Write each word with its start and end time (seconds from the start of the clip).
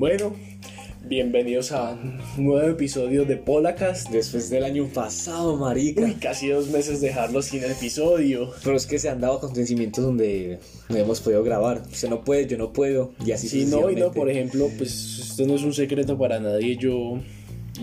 Bueno, 0.00 0.34
bienvenidos 1.06 1.72
a 1.72 1.90
un 1.92 2.46
nuevo 2.46 2.66
episodio 2.70 3.26
de 3.26 3.36
Polacast. 3.36 4.08
Después 4.08 4.48
del 4.48 4.64
año 4.64 4.86
pasado, 4.86 5.58
marica. 5.58 6.00
Uy, 6.00 6.14
casi 6.14 6.48
dos 6.48 6.68
meses 6.68 7.02
dejarlo 7.02 7.42
sin 7.42 7.64
episodio. 7.64 8.50
Pero 8.64 8.76
es 8.78 8.86
que 8.86 8.98
se 8.98 9.10
han 9.10 9.20
dado 9.20 9.36
acontecimientos 9.36 10.02
donde 10.02 10.58
no 10.88 10.96
hemos 10.96 11.20
podido 11.20 11.44
grabar. 11.44 11.82
Usted 11.82 12.08
no 12.08 12.24
puede, 12.24 12.46
yo 12.46 12.56
no 12.56 12.72
puedo. 12.72 13.12
Y 13.26 13.32
así 13.32 13.46
Sí, 13.50 13.66
no, 13.66 13.90
y 13.90 13.94
no, 13.94 14.10
por 14.10 14.30
ejemplo, 14.30 14.70
pues 14.78 15.18
esto 15.18 15.46
no 15.46 15.56
es 15.56 15.64
un 15.64 15.74
secreto 15.74 16.16
para 16.16 16.40
nadie. 16.40 16.78
Yo, 16.78 17.20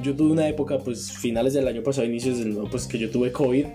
yo 0.02 0.16
tuve 0.16 0.32
una 0.32 0.48
época, 0.48 0.80
pues 0.80 1.12
finales 1.12 1.54
del 1.54 1.68
año 1.68 1.84
pasado, 1.84 2.08
inicios 2.08 2.40
del 2.40 2.52
nuevo, 2.52 2.68
pues 2.68 2.88
que 2.88 2.98
yo 2.98 3.12
tuve 3.12 3.32
COVID. 3.32 3.68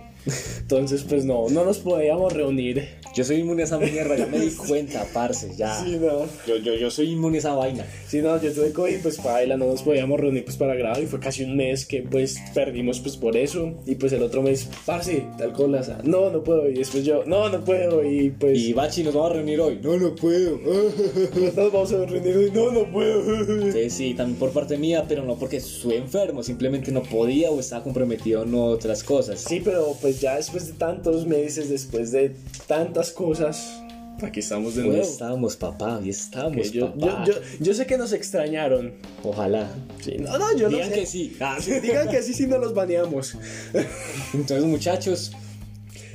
Entonces, 0.59 1.05
pues 1.09 1.25
no, 1.25 1.49
no 1.51 1.65
nos 1.65 1.79
podíamos 1.79 2.33
reunir. 2.33 2.89
Yo 3.15 3.25
soy 3.25 3.41
inmune 3.41 3.63
a 3.63 3.65
esa 3.67 3.79
mierda, 3.79 4.17
ya 4.17 4.27
me 4.27 4.39
di 4.39 4.51
cuenta, 4.53 5.07
parce, 5.13 5.55
ya. 5.57 5.83
Sí, 5.85 5.99
no. 6.01 6.27
Yo, 6.47 6.57
yo, 6.57 6.75
yo 6.75 6.91
soy 6.91 7.11
inmune 7.11 7.37
a 7.37 7.41
esa 7.41 7.55
vaina. 7.55 7.85
Sí, 8.09 8.23
no, 8.23 8.41
yo 8.41 8.53
tuve 8.53 8.73
COVID, 8.73 9.01
pues 9.03 9.19
para 9.19 9.43
no 9.57 9.67
nos 9.67 9.83
podíamos 9.83 10.19
reunir 10.19 10.45
pues 10.45 10.57
para 10.57 10.75
grabar 10.75 11.03
y 11.03 11.07
fue 11.07 11.21
casi 11.21 11.45
un 11.45 11.57
mes 11.57 11.85
que 11.85 12.03
pues 12.03 12.39
perdimos 12.55 13.01
pues 13.01 13.17
por 13.17 13.37
eso 13.37 13.75
y 13.87 13.97
pues 13.97 14.13
el 14.13 14.23
otro 14.23 14.43
mes, 14.43 14.69
parce, 14.87 15.27
tal 15.37 15.53
cosa, 15.53 15.99
no, 16.05 16.31
no 16.31 16.43
puedo 16.43 16.69
y 16.69 16.75
después 16.75 17.05
yo, 17.05 17.25
no, 17.27 17.49
no 17.49 17.65
puedo 17.65 18.05
y 18.05 18.31
pues 18.31 18.59
Y 18.59 18.73
Bachi, 18.73 19.03
nos 19.03 19.15
vamos 19.15 19.33
a 19.33 19.35
reunir 19.35 19.61
hoy. 19.61 19.79
No, 19.83 19.97
no 19.97 20.15
puedo. 20.15 20.59
nos 21.57 21.73
vamos 21.73 21.93
a 21.93 22.07
reunir 22.07 22.49
y 22.49 22.51
no, 22.51 22.71
no 22.71 22.91
puedo. 22.91 23.73
Sí, 23.73 23.91
sí, 23.91 24.15
también 24.15 24.39
por 24.39 24.53
parte 24.53 24.79
mía, 24.79 25.05
pero 25.09 25.25
no 25.25 25.37
porque 25.37 25.59
estuve 25.59 25.97
enfermo, 25.97 26.43
simplemente 26.43 26.93
no 26.93 27.03
podía 27.03 27.51
o 27.51 27.61
estaba 27.61 27.83
comprometido 27.83 28.45
en 28.45 28.55
otras 28.55 29.03
cosas. 29.03 29.41
Sí, 29.41 29.61
pero 29.63 29.97
pues 30.01 30.12
ya 30.21 30.37
después 30.37 30.67
de 30.67 30.73
tantos 30.75 31.27
meses, 31.27 31.69
después 31.69 32.13
de 32.13 32.35
tantas 32.67 33.11
cosas, 33.13 33.81
aquí 34.23 34.41
estamos 34.41 34.75
de 34.77 34.83
Hoy 34.83 34.89
nuevo. 34.89 35.03
estamos, 35.05 35.57
papá, 35.57 35.99
hoy 35.99 36.11
estamos, 36.11 36.71
yo, 36.71 36.93
papá. 36.95 37.25
yo, 37.27 37.33
yo, 37.35 37.41
yo 37.61 37.75
sé 37.75 37.87
que 37.87 37.99
nos 37.99 38.13
extrañaron. 38.13 38.93
Ojalá. 39.25 39.69
Sí, 40.03 40.17
no, 40.19 40.39
no, 40.39 40.57
yo 40.57 40.69
Digan 40.69 40.89
no 40.91 40.95
sé. 40.95 41.01
que 41.01 41.07
sí. 41.07 41.37
Ah, 41.41 41.59
Digan 41.83 42.09
que 42.09 42.23
sí, 42.23 42.35
sí 42.35 42.47
no 42.47 42.59
los 42.59 42.75
baneamos. 42.75 43.37
Entonces, 44.35 44.65
muchachos, 44.65 45.33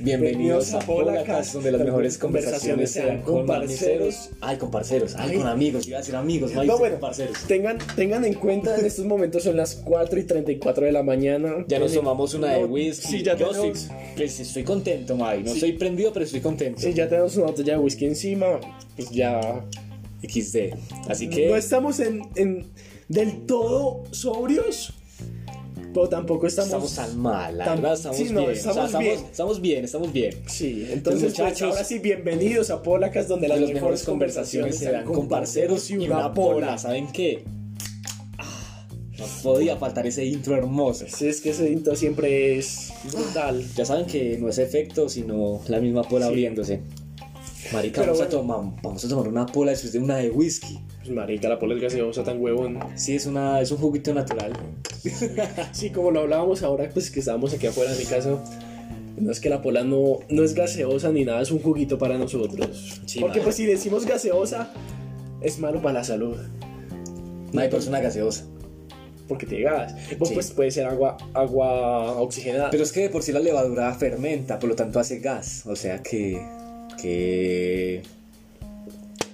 bienvenidos 0.00 0.72
a 0.74 0.78
Polacas, 0.80 1.52
donde 1.52 1.72
las 1.72 1.80
mejores 1.82 2.18
conversaciones 2.18 2.90
se 2.92 3.04
dan 3.04 3.22
con 3.22 3.46
parceros. 3.46 4.30
Ay, 4.40 4.56
con 4.56 4.70
parceros. 4.70 5.14
Ay, 5.16 5.36
con 5.38 5.46
amigos. 5.46 5.86
Iba 5.86 5.98
a 5.98 6.00
decir 6.00 6.16
amigos, 6.16 6.52
no, 6.52 6.64
No, 6.64 6.78
bueno, 6.78 6.94
con 6.94 7.08
parceros. 7.08 7.38
tengan, 7.46 7.78
tengan 7.96 8.24
en 8.24 8.34
cuenta, 8.34 8.78
en 8.78 8.86
estos 8.86 9.04
momentos 9.04 9.42
son 9.42 9.56
las 9.56 9.76
4 9.76 10.18
y 10.20 10.24
34 10.24 10.86
de 10.86 10.92
la 10.92 11.02
mañana. 11.02 11.64
Ya 11.68 11.78
nos 11.78 11.92
tomamos 11.92 12.34
una 12.34 12.54
de 12.54 12.64
whisky. 12.64 13.08
Sí, 13.08 13.22
ya 13.22 13.36
Yo 13.36 13.50
tenemos, 13.50 13.78
sí, 13.78 13.88
pues, 14.16 14.40
estoy 14.40 14.64
contento, 14.64 15.16
May. 15.16 15.42
No 15.42 15.52
estoy 15.52 15.72
prendido, 15.72 16.12
pero 16.12 16.24
estoy 16.24 16.40
contento. 16.40 16.80
sí, 16.80 16.92
ya 16.94 17.08
tenemos 17.08 17.36
una 17.36 17.46
botella 17.46 17.74
de 17.74 17.78
whisky 17.78 18.06
encima. 18.06 18.60
Pues 18.96 19.10
ya. 19.10 19.64
XD. 20.20 20.74
Así 21.08 21.30
que 21.30 21.48
No 21.48 21.54
estamos 21.56 22.00
en, 22.00 22.22
en 22.34 22.66
del 23.08 23.46
todo 23.46 24.02
sobrios, 24.10 24.92
pero 25.98 26.08
tampoco 26.08 26.46
estamos. 26.46 26.68
estamos 26.68 26.94
tan 26.94 27.18
mal, 27.18 27.58
la 27.58 27.64
tan- 27.64 27.76
verdad, 27.82 27.94
estamos 27.94 28.16
sí, 28.16 28.24
no, 28.30 28.40
bien. 28.42 28.52
estamos 28.52 28.78
o 28.84 28.88
sea, 28.88 29.00
bien. 29.00 29.12
estamos, 29.12 29.30
estamos 29.32 29.60
bien, 29.60 29.84
estamos 29.84 30.12
bien. 30.12 30.34
Sí, 30.46 30.86
entonces, 30.90 31.22
pues, 31.34 31.38
muchachos, 31.40 31.70
ahora 31.72 31.84
sí, 31.84 31.98
bienvenidos 31.98 32.70
a 32.70 32.82
Polacas, 32.82 33.26
donde 33.26 33.48
las, 33.48 33.60
las 33.60 33.72
mejores 33.72 34.04
conversaciones 34.04 34.78
se 34.78 34.92
dan 34.92 35.04
con 35.04 35.26
parceros 35.28 35.90
y 35.90 35.96
una 35.98 36.32
pola. 36.32 36.78
¿Saben 36.78 37.08
qué? 37.12 37.42
No 39.18 39.24
podía 39.42 39.76
faltar 39.76 40.06
ese 40.06 40.24
intro 40.24 40.54
hermoso. 40.54 41.04
Sí, 41.08 41.26
es 41.26 41.40
que 41.40 41.50
ese 41.50 41.68
intro 41.72 41.96
siempre 41.96 42.56
es 42.56 42.92
brutal. 43.12 43.64
Ya 43.74 43.84
saben 43.84 44.06
que 44.06 44.38
no 44.38 44.48
es 44.48 44.58
efecto, 44.58 45.08
sino 45.08 45.60
la 45.66 45.80
misma 45.80 46.04
pola 46.04 46.26
Sí. 46.26 46.30
abriéndose. 46.30 46.80
Marica, 47.72 48.02
vamos, 48.02 48.20
a 48.20 48.24
bueno. 48.26 48.38
tomar, 48.38 48.82
vamos 48.82 49.04
a 49.04 49.08
tomar 49.08 49.26
una 49.26 49.46
pola 49.46 49.72
después 49.72 49.92
de 49.92 49.98
una 49.98 50.18
de 50.18 50.30
whisky. 50.30 50.78
Pues 51.08 51.16
marica, 51.16 51.48
la 51.48 51.58
pola 51.58 51.74
es 51.74 51.80
gaseosa 51.80 52.22
tan 52.22 52.38
huevón. 52.38 52.78
Sí, 52.96 53.16
es, 53.16 53.24
una, 53.24 53.62
es 53.62 53.70
un 53.70 53.78
juguito 53.78 54.12
natural. 54.12 54.52
Sí, 55.72 55.88
como 55.90 56.10
lo 56.10 56.20
hablábamos 56.20 56.62
ahora, 56.62 56.88
pues 56.92 57.10
que 57.10 57.20
estábamos 57.20 57.54
aquí 57.54 57.66
afuera 57.66 57.92
de 57.92 57.98
mi 57.98 58.04
casa. 58.04 58.36
No 59.16 59.32
es 59.32 59.40
que 59.40 59.48
la 59.48 59.62
pola 59.62 59.84
no, 59.84 60.18
no 60.28 60.44
es 60.44 60.52
gaseosa 60.54 61.10
ni 61.10 61.24
nada, 61.24 61.40
es 61.40 61.50
un 61.50 61.60
juguito 61.60 61.96
para 61.96 62.18
nosotros. 62.18 63.00
Sí, 63.06 63.20
Porque 63.20 63.38
madre. 63.38 63.42
pues 63.44 63.56
si 63.56 63.64
decimos 63.64 64.04
gaseosa, 64.04 64.70
es 65.40 65.58
malo 65.58 65.80
para 65.80 65.94
la 66.00 66.04
salud. 66.04 66.36
No 67.52 67.60
hay 67.62 67.68
persona 67.70 68.00
gaseosa. 68.00 68.44
Porque 69.26 69.46
te 69.46 69.62
gas. 69.62 69.94
Pues, 70.18 70.28
Sí. 70.28 70.34
pues 70.34 70.50
puede 70.52 70.70
ser 70.70 70.84
agua, 70.86 71.16
agua 71.32 72.20
oxigenada. 72.20 72.68
Pero 72.70 72.82
es 72.82 72.92
que 72.92 73.00
de 73.00 73.08
por 73.08 73.22
sí 73.22 73.32
la 73.32 73.40
levadura 73.40 73.92
fermenta, 73.94 74.58
por 74.58 74.68
lo 74.68 74.76
tanto 74.76 75.00
hace 75.00 75.20
gas. 75.20 75.64
O 75.66 75.74
sea 75.74 76.02
que. 76.02 76.38
que. 77.00 78.02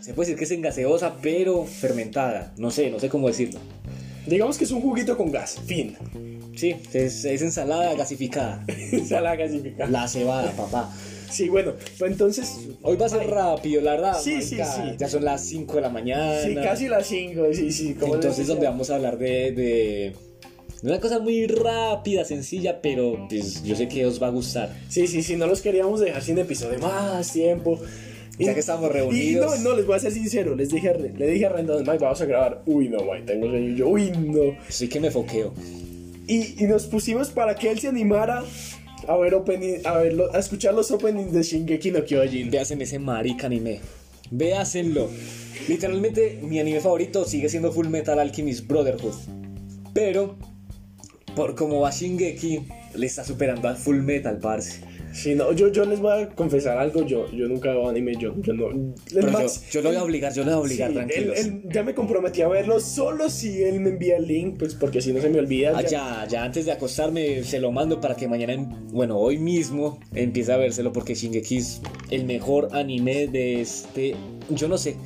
Se 0.05 0.13
puede 0.13 0.27
decir 0.27 0.39
que 0.39 0.45
es 0.45 0.51
en 0.51 0.61
gaseosa, 0.61 1.17
pero 1.23 1.65
fermentada. 1.65 2.53
No 2.59 2.71
sé, 2.71 2.91
no 2.91 3.01
sé 3.01 3.09
cómo 3.09 3.27
decirlo. 3.27 3.59
Digamos 4.27 4.59
que 4.59 4.65
es 4.65 4.71
un 4.71 4.83
juguito 4.83 5.17
con 5.17 5.33
gas. 5.33 5.59
Fin. 5.65 5.97
Sí, 6.55 6.77
es, 6.93 7.25
es 7.25 7.41
ensalada 7.41 7.95
gasificada. 7.95 8.67
Esa 8.93 9.23
la 9.23 9.35
gasifica. 9.35 9.87
La 9.87 10.07
cebada, 10.07 10.53
papá. 10.53 10.95
Sí, 11.31 11.49
bueno, 11.49 11.73
pues 11.99 12.13
entonces. 12.13 12.55
Hoy 12.83 12.99
va 12.99 13.07
a 13.07 13.09
ser 13.09 13.27
rápido, 13.29 13.81
la 13.81 13.93
verdad. 13.93 14.21
Sí, 14.21 14.43
sí, 14.43 14.57
sí. 14.57 14.83
Ya 14.99 15.09
son 15.09 15.25
las 15.25 15.41
5 15.41 15.75
de 15.75 15.81
la 15.81 15.89
mañana. 15.89 16.39
Sí, 16.43 16.55
casi 16.55 16.87
las 16.87 17.07
5. 17.07 17.43
Sí, 17.55 17.73
sí. 17.73 17.97
Entonces, 17.99 18.47
donde 18.47 18.67
vamos 18.67 18.91
a 18.91 18.97
hablar 18.97 19.17
de, 19.17 19.53
de 19.53 20.17
una 20.83 21.01
cosa 21.01 21.19
muy 21.19 21.47
rápida, 21.47 22.27
sencilla, 22.27 22.83
pero 22.83 23.27
pues, 23.31 23.63
yo 23.63 23.75
sé 23.75 23.89
que 23.89 24.05
os 24.05 24.23
va 24.23 24.27
a 24.27 24.31
gustar. 24.31 24.71
Sí, 24.91 25.07
sí, 25.07 25.23
sí, 25.23 25.35
no 25.35 25.47
los 25.47 25.63
queríamos 25.63 26.01
dejar 26.01 26.21
sin 26.21 26.37
episodio 26.37 26.79
más 26.79 27.33
tiempo. 27.33 27.81
Ya 28.39 28.53
que 28.55 28.61
estamos 28.61 28.91
Y 28.91 28.93
reunidos. 28.93 29.61
no, 29.61 29.71
no, 29.71 29.77
les 29.77 29.87
voy 29.87 29.97
a 29.97 29.99
ser 30.01 30.13
sincero, 30.13 30.55
les 30.57 30.69
dije, 30.71 30.93
le 31.17 31.27
dije 31.27 31.47
a 31.47 31.51
Rendón, 31.51 31.79
Mike, 31.87 31.99
vamos 31.99 32.21
a 32.21 32.25
grabar. 32.27 32.63
Uy, 32.67 32.89
no, 32.89 32.99
Mike, 33.05 33.25
tengo 33.27 33.49
sueño. 33.49 33.69
Y 33.69 33.77
Yo, 33.77 33.89
uy, 33.89 34.11
no. 34.11 34.57
Sí 34.69 34.89
que 34.89 34.99
me 35.01 35.11
foqueo. 35.11 35.55
Y, 36.27 36.63
y 36.63 36.67
nos 36.67 36.87
pusimos 36.87 37.29
para 37.31 37.55
que 37.55 37.71
él 37.71 37.79
se 37.79 37.89
animara 37.89 38.43
a 39.07 39.17
ver 39.19 39.35
opening, 39.35 39.81
a 39.85 39.99
verlo, 39.99 40.35
a 40.35 40.39
escuchar 40.39 40.75
los 40.75 40.91
openings 40.91 41.33
de 41.33 41.43
Shingeki 41.43 41.91
no 41.91 42.05
Kyojin. 42.05 42.51
Véasen 42.51 42.81
ese 42.83 42.99
marica 42.99 43.47
anime. 43.47 43.81
Véasenlo. 44.31 45.11
Literalmente, 45.69 46.41
mi 46.43 46.59
anime 46.59 46.81
favorito 46.81 47.25
sigue 47.27 47.49
siendo 47.49 47.71
Full 47.73 47.89
Metal 47.89 48.19
Alchemist 48.19 48.67
Brotherhood. 48.67 49.15
Pero, 49.93 50.37
por 51.37 51.55
como 51.55 51.81
va 51.81 51.91
Shingeki, 51.91 52.61
le 52.97 53.07
está 53.07 53.23
superando 53.25 53.69
a 53.69 53.75
Full 53.75 54.01
Metal, 54.01 54.39
parce. 54.39 54.81
Sí, 55.15 55.35
no, 55.37 55.53
yo, 55.53 55.69
yo 55.69 55.85
les 55.85 56.01
voy 56.01 56.23
a 56.23 56.29
confesar 56.31 56.77
algo, 56.77 57.07
yo, 57.07 57.31
yo 57.31 57.47
nunca 57.47 57.71
veo 57.71 57.89
anime, 57.89 58.15
yo, 58.19 58.35
yo 58.43 58.53
no. 58.53 58.95
Pero 59.15 59.29
yo, 59.29 59.33
Max- 59.33 59.63
yo 59.71 59.81
lo 59.81 59.91
voy 59.91 59.99
a 59.99 60.03
obligar, 60.03 60.33
yo 60.35 60.43
lo 60.43 60.51
voy 60.51 60.55
a 60.55 60.59
obligar, 60.59 60.89
Sí, 60.91 60.95
tranquilos. 60.97 61.39
él- 61.39 61.47
él- 61.65 61.73
ya 61.73 61.83
me 61.85 61.95
comprometí 61.95 62.43
a 62.43 62.49
verlo 62.49 62.81
solo 62.81 63.31
si 63.31 63.63
él 63.63 63.79
me 63.81 63.91
envía 63.91 64.17
el 64.17 64.27
link, 64.27 64.57
pues 64.59 64.75
porque 64.75 65.01
si 65.01 65.13
no 65.13 65.21
se 65.21 65.31
me 65.31 65.39
olvida. 65.39 65.73
Ah, 65.77 65.83
ya- 65.83 66.27
ya, 66.29 66.43
antes 66.45 66.67
de 66.67 66.73
acostarme 66.73 67.45
se 67.45 67.61
lo 67.61 67.71
mando 67.71 68.01
para 68.01 68.17
que 68.17 68.27
mañana, 68.27 68.55
en- 68.55 68.89
bueno, 68.89 69.17
hoy 69.17 69.39
mismo 69.39 70.01
empiece 70.15 70.53
a 70.53 70.57
vérselo 70.57 70.93
porque 70.93 71.15
Shingeki 71.15 71.59
es 71.59 71.81
el 72.11 72.25
mejor 72.25 72.71
anime 72.73 73.29
de 73.29 73.61
este, 73.61 74.17
yo 74.51 74.67
no 74.67 74.77
sé, 74.77 74.97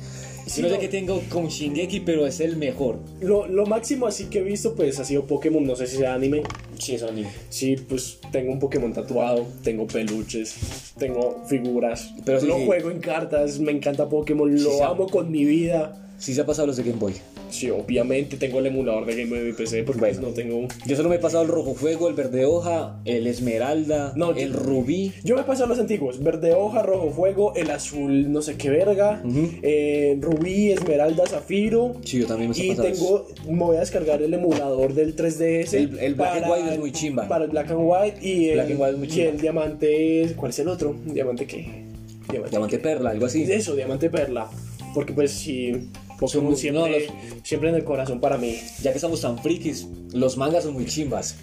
Sí, 0.45 0.61
no 0.61 0.69
sé 0.69 0.79
qué 0.79 0.87
tengo 0.87 1.21
con 1.29 1.47
Shingeki, 1.47 2.01
pero 2.01 2.25
es 2.25 2.39
el 2.39 2.57
mejor. 2.57 2.97
Lo, 3.21 3.47
lo 3.47 3.65
máximo 3.65 4.07
así 4.07 4.25
que 4.25 4.39
he 4.39 4.43
visto 4.43 4.75
pues 4.75 4.99
ha 4.99 5.05
sido 5.05 5.25
Pokémon, 5.25 5.63
no 5.63 5.75
sé 5.75 5.87
si 5.87 5.97
sea 5.97 6.13
anime. 6.13 6.43
Sí, 6.77 6.95
es 6.95 7.03
anime. 7.03 7.29
Sí, 7.49 7.75
pues 7.75 8.19
tengo 8.31 8.51
un 8.51 8.59
Pokémon 8.59 8.91
tatuado, 8.93 9.45
tengo 9.63 9.85
peluches, 9.87 10.55
tengo 10.97 11.43
figuras, 11.47 12.13
Pero 12.25 12.39
sí, 12.39 12.47
lo 12.47 12.57
sí. 12.57 12.65
juego 12.65 12.89
en 12.91 12.99
cartas, 12.99 13.59
me 13.59 13.71
encanta 13.71 14.09
Pokémon, 14.09 14.63
lo 14.63 14.83
amo 14.83 15.07
con 15.07 15.31
mi 15.31 15.45
vida. 15.45 16.05
Sí 16.19 16.33
se 16.33 16.41
ha 16.41 16.45
pasado 16.45 16.67
los 16.67 16.75
de 16.75 16.83
Game 16.83 16.97
Boy. 16.99 17.13
Sí, 17.49 17.69
obviamente 17.69 18.35
tengo 18.35 18.59
el 18.59 18.65
emulador 18.65 19.05
de 19.05 19.15
Game 19.15 19.29
Boy 19.29 19.39
en 19.39 19.45
mi 19.47 19.53
PC 19.53 19.83
porque 19.83 19.99
pues, 20.01 20.15
Bueno. 20.17 20.27
no 20.27 20.33
tengo... 20.33 20.67
Yo 20.85 20.95
solo 20.97 21.07
me 21.07 21.15
he 21.15 21.19
pasado 21.19 21.43
el 21.43 21.49
rojo 21.49 21.73
fuego, 21.75 22.09
el 22.09 22.13
verde 22.13 22.43
hoja, 22.43 22.99
el 23.05 23.25
esmeralda, 23.25 24.11
No, 24.17 24.31
el 24.35 24.51
yo- 24.51 24.59
rubí. 24.59 25.13
Yo 25.23 25.37
me 25.37 25.43
paso 25.43 25.63
a 25.63 25.67
los 25.67 25.79
antiguos, 25.79 26.21
verde 26.21 26.53
hoja, 26.53 26.83
rojo 26.83 27.09
fuego, 27.11 27.55
el 27.55 27.71
azul 27.71 28.31
no 28.33 28.41
sé 28.41 28.57
qué 28.57 28.69
verga, 28.69 29.23
eh, 29.63 30.17
rubí, 30.19 30.71
esmeralda, 30.71 31.25
zafiro. 31.25 31.95
Sí, 32.03 32.19
yo 32.19 32.27
también 32.27 32.51
me 32.51 32.57
he 32.57 32.65
Y 32.65 32.69
pasado 32.75 32.89
tengo, 32.89 33.27
me 33.47 33.63
voy 33.63 33.77
a 33.77 33.79
descargar 33.79 34.21
el 34.21 34.33
emulador 34.33 34.93
del 34.93 35.15
3DS. 35.15 35.73
El- 35.77 35.99
el 35.99 36.15
Black 36.15 36.33
and 36.35 36.41
para- 36.43 36.53
White 36.53 36.73
es 36.73 36.79
muy 36.79 36.91
chimba. 36.91 37.27
Para 37.29 37.45
el 37.45 37.51
Black 37.51 37.71
and 37.71 37.79
White 37.81 38.17
y 38.27 38.49
el, 38.49 38.55
Black 38.55 38.71
and 38.71 38.79
White 38.81 38.91
es 38.91 38.97
muy 38.97 39.07
y 39.07 39.11
chimba. 39.11 39.29
el 39.31 39.39
diamante. 39.41 40.33
¿Cuál 40.35 40.49
es 40.51 40.59
el 40.59 40.67
otro? 40.67 40.95
¿Diamante 41.05 41.47
qué? 41.47 41.85
Diamante. 42.29 42.49
Diamante 42.51 42.79
perla, 42.79 43.09
algo 43.11 43.25
así. 43.25 43.43
Eso, 43.49 43.73
diamante 43.75 44.09
perla. 44.09 44.49
Porque 44.93 45.13
pues 45.13 45.31
sí, 45.31 45.71
Pokémon 46.19 46.55
siempre, 46.57 46.81
no, 46.81 46.87
los- 46.87 47.03
siempre 47.43 47.69
en 47.69 47.75
el 47.75 47.83
corazón 47.83 48.19
para 48.19 48.37
mí. 48.37 48.57
Ya 48.81 48.91
que 48.91 48.97
estamos 48.97 49.21
tan 49.21 49.37
frikis, 49.39 49.87
los 50.13 50.37
mangas 50.37 50.63
son 50.65 50.73
muy 50.73 50.85
chimbas. 50.85 51.35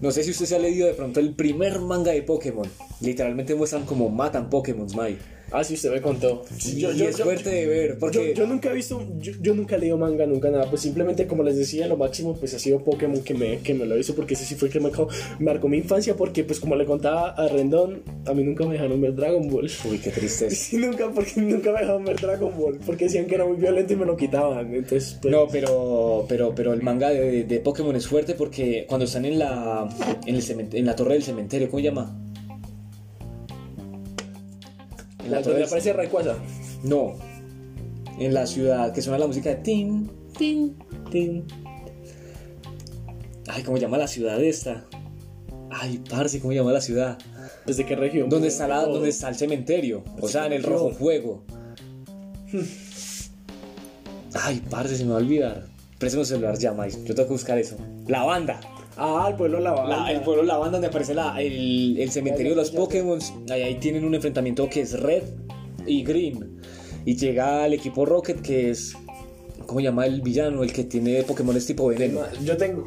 No 0.00 0.10
sé 0.10 0.22
si 0.22 0.30
usted 0.32 0.46
se 0.46 0.56
ha 0.56 0.58
leído 0.58 0.86
de 0.86 0.94
pronto 0.94 1.20
el 1.20 1.34
primer 1.34 1.80
manga 1.80 2.12
de 2.12 2.22
Pokémon. 2.22 2.68
Literalmente 3.00 3.54
muestran 3.54 3.84
cómo 3.84 4.08
matan 4.10 4.50
Pokémon, 4.50 4.86
Mai. 4.94 5.18
Ah, 5.56 5.62
sí, 5.62 5.74
usted 5.74 5.92
me 5.92 6.02
contó. 6.02 6.42
Yo, 6.76 6.90
y 6.90 7.02
es 7.02 7.22
fuerte 7.22 7.48
de 7.48 7.66
ver, 7.68 7.96
porque... 8.00 8.34
Yo, 8.34 8.44
nunca 8.44 8.72
he 8.72 8.74
visto, 8.74 9.06
yo, 9.20 9.54
nunca 9.54 9.76
he 9.76 9.78
leído 9.78 9.96
manga, 9.96 10.26
nunca 10.26 10.50
nada, 10.50 10.68
pues 10.68 10.82
simplemente 10.82 11.28
como 11.28 11.44
les 11.44 11.56
decía, 11.56 11.86
lo 11.86 11.96
máximo 11.96 12.34
pues 12.34 12.54
ha 12.54 12.58
sido 12.58 12.82
Pokémon 12.82 13.22
que 13.22 13.34
me, 13.34 13.58
que 13.58 13.72
me 13.72 13.86
lo 13.86 13.96
hizo, 13.96 14.16
porque 14.16 14.34
ese 14.34 14.44
sí 14.44 14.56
fue 14.56 14.66
el 14.66 14.72
que 14.72 14.80
me 14.80 14.90
marcó, 15.38 15.68
mi 15.68 15.78
infancia, 15.78 16.16
porque 16.16 16.42
pues 16.42 16.58
como 16.58 16.74
le 16.74 16.84
contaba 16.84 17.30
a 17.30 17.46
Rendón, 17.46 18.02
a 18.26 18.34
mí 18.34 18.42
nunca 18.42 18.66
me 18.66 18.72
dejaron 18.72 19.00
ver 19.00 19.14
Dragon 19.14 19.48
Ball. 19.48 19.70
Uy, 19.88 19.98
qué 19.98 20.10
triste. 20.10 20.50
Sí, 20.64 20.76
nunca, 20.78 21.08
porque 21.14 21.40
nunca 21.40 21.70
me 21.70 21.80
dejaron 21.80 22.04
ver 22.04 22.20
Dragon 22.20 22.52
Ball, 22.58 22.80
porque 22.84 23.04
decían 23.04 23.26
que 23.26 23.36
era 23.36 23.44
muy 23.44 23.56
violento 23.56 23.92
y 23.92 23.96
me 23.96 24.06
lo 24.06 24.16
quitaban, 24.16 24.74
entonces... 24.74 25.18
Pues... 25.22 25.30
No, 25.30 25.46
pero, 25.46 26.24
pero, 26.28 26.52
pero 26.52 26.72
el 26.72 26.82
manga 26.82 27.10
de, 27.10 27.44
de, 27.44 27.60
Pokémon 27.60 27.94
es 27.94 28.08
fuerte 28.08 28.34
porque 28.34 28.86
cuando 28.88 29.04
están 29.04 29.24
en 29.24 29.38
la, 29.38 29.88
en, 30.26 30.34
el 30.34 30.68
en 30.72 30.84
la 30.84 30.96
torre 30.96 31.14
del 31.14 31.22
cementerio, 31.22 31.70
¿cómo 31.70 31.78
se 31.78 31.84
llama? 31.84 32.18
En 35.24 35.30
la 35.30 35.42
torre 35.42 35.64
aparece 35.64 35.92
Rayquaza. 35.92 36.36
No. 36.82 37.14
En 38.18 38.34
la 38.34 38.46
ciudad 38.46 38.92
que 38.92 39.02
suena 39.02 39.18
la 39.18 39.26
música 39.26 39.50
de 39.50 39.56
tin, 39.56 40.10
tin, 40.36 40.76
tin. 41.10 41.44
Ay, 43.48 43.62
¿cómo 43.62 43.76
llama 43.78 43.98
la 43.98 44.06
ciudad 44.06 44.42
esta? 44.42 44.84
Ay, 45.70 46.02
parce, 46.08 46.40
¿cómo 46.40 46.52
llama 46.52 46.72
la 46.72 46.80
ciudad? 46.80 47.18
¿Desde 47.66 47.84
qué 47.84 47.96
región? 47.96 48.28
¿Dónde 48.28 48.48
está, 48.48 48.68
la, 48.68 48.84
¿Dónde 48.84 49.08
está 49.08 49.28
el 49.28 49.34
cementerio? 49.34 50.04
O 50.20 50.28
sea, 50.28 50.46
en 50.46 50.52
el 50.52 50.62
rojo 50.62 50.90
fuego. 50.90 51.44
Ay, 54.34 54.62
parce, 54.70 54.96
se 54.96 55.04
me 55.04 55.10
va 55.10 55.16
a 55.16 55.20
olvidar. 55.20 55.66
Préstame 55.98 56.22
un 56.22 56.26
celular 56.26 56.58
ya, 56.58 56.74
Yo 57.04 57.14
tengo 57.14 57.28
que 57.28 57.32
buscar 57.32 57.58
eso. 57.58 57.76
La 58.06 58.24
banda. 58.24 58.60
Ah, 58.96 59.26
el 59.30 59.36
pueblo 59.36 59.60
Lavanda. 59.60 60.10
el 60.10 60.20
pueblo 60.20 60.42
Lavanda, 60.42 60.72
donde 60.72 60.88
aparece 60.88 61.14
la, 61.14 61.40
el, 61.40 61.96
el, 61.98 62.10
cementerio 62.10 62.50
de 62.50 62.56
los 62.56 62.70
Pokémon. 62.70 63.18
Ahí, 63.50 63.62
ahí, 63.62 63.74
tienen 63.76 64.04
un 64.04 64.14
enfrentamiento 64.14 64.68
que 64.68 64.82
es 64.82 64.98
Red 65.00 65.24
y 65.86 66.04
Green. 66.04 66.60
Y 67.04 67.16
llega 67.16 67.66
el 67.66 67.74
equipo 67.74 68.04
Rocket, 68.06 68.40
que 68.40 68.70
es. 68.70 68.96
¿Cómo 69.66 69.80
se 69.80 69.84
llama 69.84 70.06
el 70.06 70.20
villano? 70.20 70.62
El 70.62 70.72
que 70.72 70.84
tiene 70.84 71.22
Pokémon 71.22 71.58
tipo 71.58 71.88
veneno. 71.88 72.20
Yo 72.44 72.56
tengo. 72.56 72.86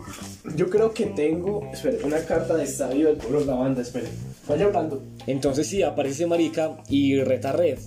Yo 0.56 0.70
creo 0.70 0.94
que 0.94 1.08
tengo. 1.08 1.70
Espere, 1.72 2.00
una 2.04 2.24
carta 2.24 2.56
de 2.56 2.64
estadio 2.64 3.08
del 3.08 3.18
pueblo 3.18 3.46
Lavanda. 3.46 3.82
Espere. 3.82 4.08
Vaya 4.48 4.66
hablando. 4.66 5.04
Entonces 5.26 5.68
sí, 5.68 5.84
aparece 5.84 6.26
Marica 6.26 6.78
y 6.88 7.20
reta 7.22 7.52
Red. 7.52 7.80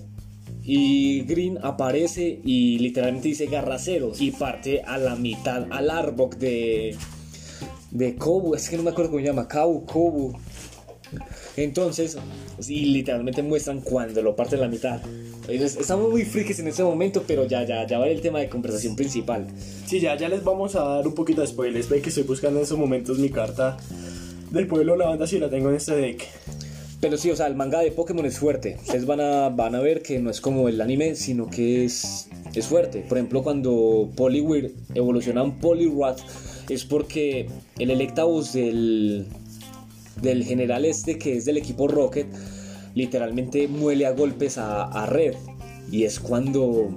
Y 0.62 1.23
Green 1.23 1.58
aparece 1.62 2.40
y 2.44 2.78
literalmente 2.78 3.28
dice 3.28 3.46
garraceros 3.46 4.20
y 4.20 4.31
parte 4.31 4.82
a 4.82 4.99
la 4.99 5.16
mitad 5.16 5.66
al 5.70 5.90
Arbok 5.90 6.37
de 6.37 6.96
de 7.90 8.16
Kobu, 8.16 8.54
es 8.54 8.69
que 8.69 8.76
no 8.76 8.82
me 8.82 8.90
acuerdo 8.90 9.10
cómo 9.10 9.20
se 9.20 9.26
llama, 9.26 9.48
Kau, 9.48 9.84
Kobu. 9.84 10.32
Entonces, 11.56 12.16
y 12.69 12.87
literalmente 12.87 13.42
muestran 13.42 13.81
cuando 13.81 14.22
lo 14.22 14.37
parten 14.37 14.60
la 14.60 14.69
mitad. 14.69 15.00
estamos 15.48 16.10
muy 16.10 16.25
frikis 16.25 16.60
en 16.60 16.69
ese 16.69 16.84
momento, 16.84 17.25
pero 17.26 17.46
ya, 17.46 17.64
ya, 17.64 17.87
ya 17.87 17.98
va 17.98 18.06
el 18.06 18.20
tema 18.20 18.38
de 18.38 18.48
conversación 18.48 18.96
principal. 18.96 19.46
Sí, 19.87 20.00
ya, 20.00 20.16
ya 20.16 20.28
les 20.28 20.44
vamos 20.44 20.76
a 20.76 20.84
dar 20.84 21.06
un 21.06 21.14
poquito 21.14 21.40
de 21.40 21.48
spoilers. 21.48 21.88
Ve 21.88 22.00
que 22.00 22.10
estoy 22.10 22.25
buscando 22.25 22.60
en 22.60 22.64
esos 22.64 22.78
momentos 22.78 23.19
mi 23.19 23.31
carta 23.31 23.76
del 24.50 24.66
pueblo 24.66 24.96
la 24.96 25.06
banda 25.06 25.26
si 25.26 25.38
la 25.38 25.50
tengo 25.50 25.70
en 25.70 25.76
este 25.76 25.96
deck. 25.96 26.26
Pero 27.00 27.16
sí, 27.16 27.31
o 27.31 27.37
sea, 27.37 27.46
el 27.46 27.56
manga 27.56 27.81
de 27.81 27.90
Pokémon 27.90 28.26
es 28.26 28.38
fuerte. 28.38 28.76
Ustedes 28.81 29.06
van 29.06 29.20
a, 29.20 29.48
van 29.48 29.75
a 29.75 29.81
ver 29.81 30.02
que 30.02 30.19
no 30.19 30.31
es 30.31 30.40
como 30.40 30.69
el 30.69 30.81
anime, 30.81 31.14
sino 31.14 31.48
que 31.48 31.84
es, 31.87 32.28
es 32.54 32.66
fuerte. 32.66 33.04
Por 33.08 33.16
ejemplo, 33.16 33.42
cuando 33.42 34.10
Poliwhirl 34.14 34.75
evoluciona 34.94 35.42
en 35.42 35.58
Poliwrath 35.58 36.20
es 36.70 36.84
porque 36.84 37.49
el 37.78 37.90
Electabuzz 37.90 38.52
del, 38.52 39.26
del 40.22 40.44
general 40.44 40.84
este, 40.84 41.19
que 41.19 41.37
es 41.37 41.44
del 41.44 41.56
equipo 41.56 41.88
Rocket, 41.88 42.26
literalmente 42.94 43.69
muele 43.69 44.06
a 44.06 44.12
golpes 44.12 44.58
a, 44.58 45.06
Red. 45.06 45.34
Y 45.90 46.05
es 46.05 46.20
cuando 46.20 46.90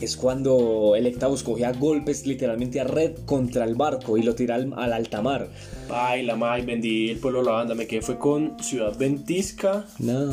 es 0.00 0.16
cuando 0.16 0.94
Electabuzz 0.96 1.42
cogía 1.42 1.72
golpes 1.72 2.26
literalmente 2.26 2.80
a 2.80 2.84
Red 2.84 3.24
contra 3.24 3.64
el 3.64 3.74
barco 3.74 4.18
y 4.18 4.22
lo 4.22 4.34
tira 4.34 4.56
al, 4.56 4.92
alta 4.92 5.22
mar. 5.22 5.48
Ay, 5.90 6.24
la 6.24 6.36
may, 6.36 6.64
vendí 6.64 7.10
el 7.10 7.18
pueblo 7.18 7.42
la 7.42 7.52
banda, 7.52 7.74
me 7.74 7.86
quedé 7.86 8.02
fue 8.02 8.18
con 8.18 8.56
Ciudad 8.62 8.96
Ventisca. 8.96 9.86
No. 9.98 10.32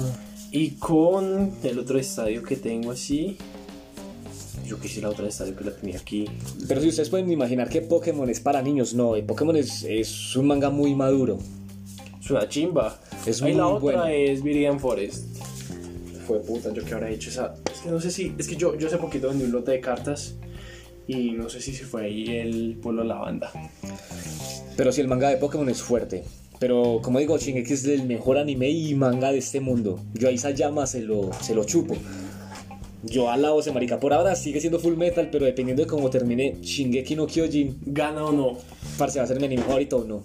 Y 0.52 0.72
con 0.72 1.52
el 1.64 1.80
otro 1.80 1.98
estadio 1.98 2.44
que 2.44 2.58
tengo 2.58 2.92
así 2.92 3.38
yo 4.66 4.80
quisiera 4.80 5.10
otra 5.10 5.28
estadio 5.28 5.56
que 5.56 5.64
la 5.64 5.72
tenía 5.72 5.98
aquí. 5.98 6.26
Pero 6.68 6.82
si 6.82 6.90
ustedes 6.90 7.10
pueden 7.10 7.32
imaginar 7.32 7.70
que 7.70 7.82
Pokémon 7.82 8.30
es 8.30 8.40
para 8.40 8.62
niños, 8.62 8.94
no, 8.94 9.14
Pokémon 9.26 9.56
es, 9.56 9.84
es 9.84 10.36
un 10.36 10.48
manga 10.48 10.70
muy 10.70 10.96
maduro. 10.96 11.38
Es 12.22 12.30
una 12.30 12.48
chimba. 12.48 13.00
Es 13.26 13.42
Ahí 13.42 13.54
la 13.54 13.68
otra 13.68 14.12
es 14.14 14.44
Viridian 14.44 14.80
Forest. 14.80 15.26
Fue 16.28 16.40
puta, 16.40 16.72
yo 16.74 16.86
que 16.86 16.94
habrá 16.94 17.10
hecho 17.10 17.30
esa. 17.30 17.56
Es 17.74 17.82
que 17.82 17.90
no 17.90 18.00
sé 18.00 18.12
si. 18.12 18.34
Es 18.38 18.48
que 18.48 18.56
yo, 18.56 18.78
yo 18.78 18.88
hace 18.88 18.98
poquito 18.98 19.30
vendí 19.30 19.46
un 19.46 19.52
lote 19.52 19.72
de 19.72 19.82
cartas. 19.82 20.36
Y 21.08 21.32
no 21.32 21.50
sé 21.50 21.60
si 21.60 21.74
se 21.74 21.84
fue 21.84 22.06
ahí 22.06 22.28
el 22.30 22.78
pueblo 22.82 23.02
de 23.02 23.08
la 23.10 23.16
banda. 23.16 23.52
Pero 24.78 24.92
si 24.92 25.02
el 25.02 25.08
manga 25.08 25.30
de 25.30 25.38
Pokémon 25.38 25.68
es 25.68 25.82
fuerte. 25.82 26.24
Pero 26.60 27.00
como 27.02 27.18
digo, 27.18 27.38
Shingeki 27.40 27.74
es 27.74 27.86
el 27.86 28.04
mejor 28.04 28.38
anime 28.38 28.70
y 28.70 28.94
manga 28.94 29.32
de 29.32 29.40
este 29.40 29.60
mundo. 29.60 30.00
Yo 30.14 30.30
a 30.30 30.32
Isayama 30.32 30.86
se 30.86 31.02
lo, 31.02 31.32
se 31.42 31.56
lo 31.56 31.64
chupo. 31.64 31.96
Yo 33.04 33.30
alabo 33.30 33.60
ese 33.60 33.72
marica. 33.72 34.00
Por 34.00 34.14
ahora 34.14 34.36
sigue 34.36 34.60
siendo 34.60 34.80
full 34.80 34.96
metal, 34.96 35.30
pero 35.32 35.46
dependiendo 35.46 35.84
de 35.84 35.88
cómo 35.88 36.10
termine 36.10 36.58
Shingeki 36.62 37.16
no 37.16 37.28
Kyojin, 37.28 37.80
gana 37.86 38.26
o 38.26 38.32
no. 38.32 38.58
Parce, 38.98 39.20
va 39.20 39.26
a 39.26 39.28
ser 39.28 39.40
mi 39.40 39.46
anime 39.46 39.64
favorito 39.64 39.98
o 39.98 40.04
no. 40.04 40.24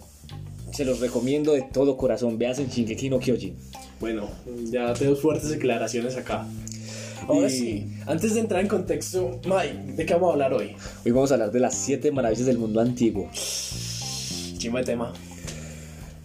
Se 0.73 0.85
los 0.85 1.01
recomiendo 1.01 1.53
de 1.53 1.63
todo 1.63 1.97
corazón. 1.97 2.39
Veas 2.39 2.59
en 2.59 2.69
Shingeki 2.69 3.09
no 3.09 3.19
Kyojin. 3.19 3.57
Bueno, 3.99 4.29
ya 4.71 4.93
tengo 4.93 5.17
fuertes 5.17 5.49
declaraciones 5.49 6.17
acá. 6.17 6.47
Ahora 7.27 7.49
sí, 7.49 7.87
antes 8.07 8.35
de 8.35 8.41
entrar 8.41 8.61
en 8.61 8.69
contexto, 8.69 9.41
Mike, 9.45 9.95
¿de 9.95 10.07
qué 10.07 10.15
vamos 10.15 10.29
a 10.29 10.33
hablar 10.35 10.53
hoy? 10.53 10.77
Hoy 11.05 11.13
vamos 11.13 11.31
a 11.31 11.35
hablar 11.35 11.51
de 11.51 11.61
las 11.61 11.75
siete 11.75 12.13
maravillas 12.13 12.47
del 12.47 12.59
mundo 12.59 12.81
antiguo. 12.81 13.29
Chima 14.59 14.81
de 14.81 14.85
tema. 14.85 15.13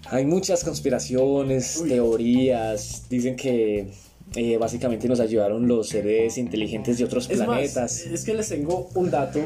Hay 0.05 0.25
muchas 0.25 0.63
conspiraciones, 0.63 1.83
teorías. 1.87 3.05
Dicen 3.09 3.37
que 3.37 3.87
eh, 4.35 4.57
básicamente 4.57 5.07
nos 5.07 5.19
ayudaron 5.19 5.67
los 5.67 5.89
seres 5.89 6.37
inteligentes 6.37 6.97
de 6.97 7.03
otros 7.03 7.27
planetas. 7.27 8.05
es 8.05 8.23
que 8.23 8.33
les 8.33 8.47
tengo 8.49 8.89
un 8.95 9.11
dato 9.11 9.39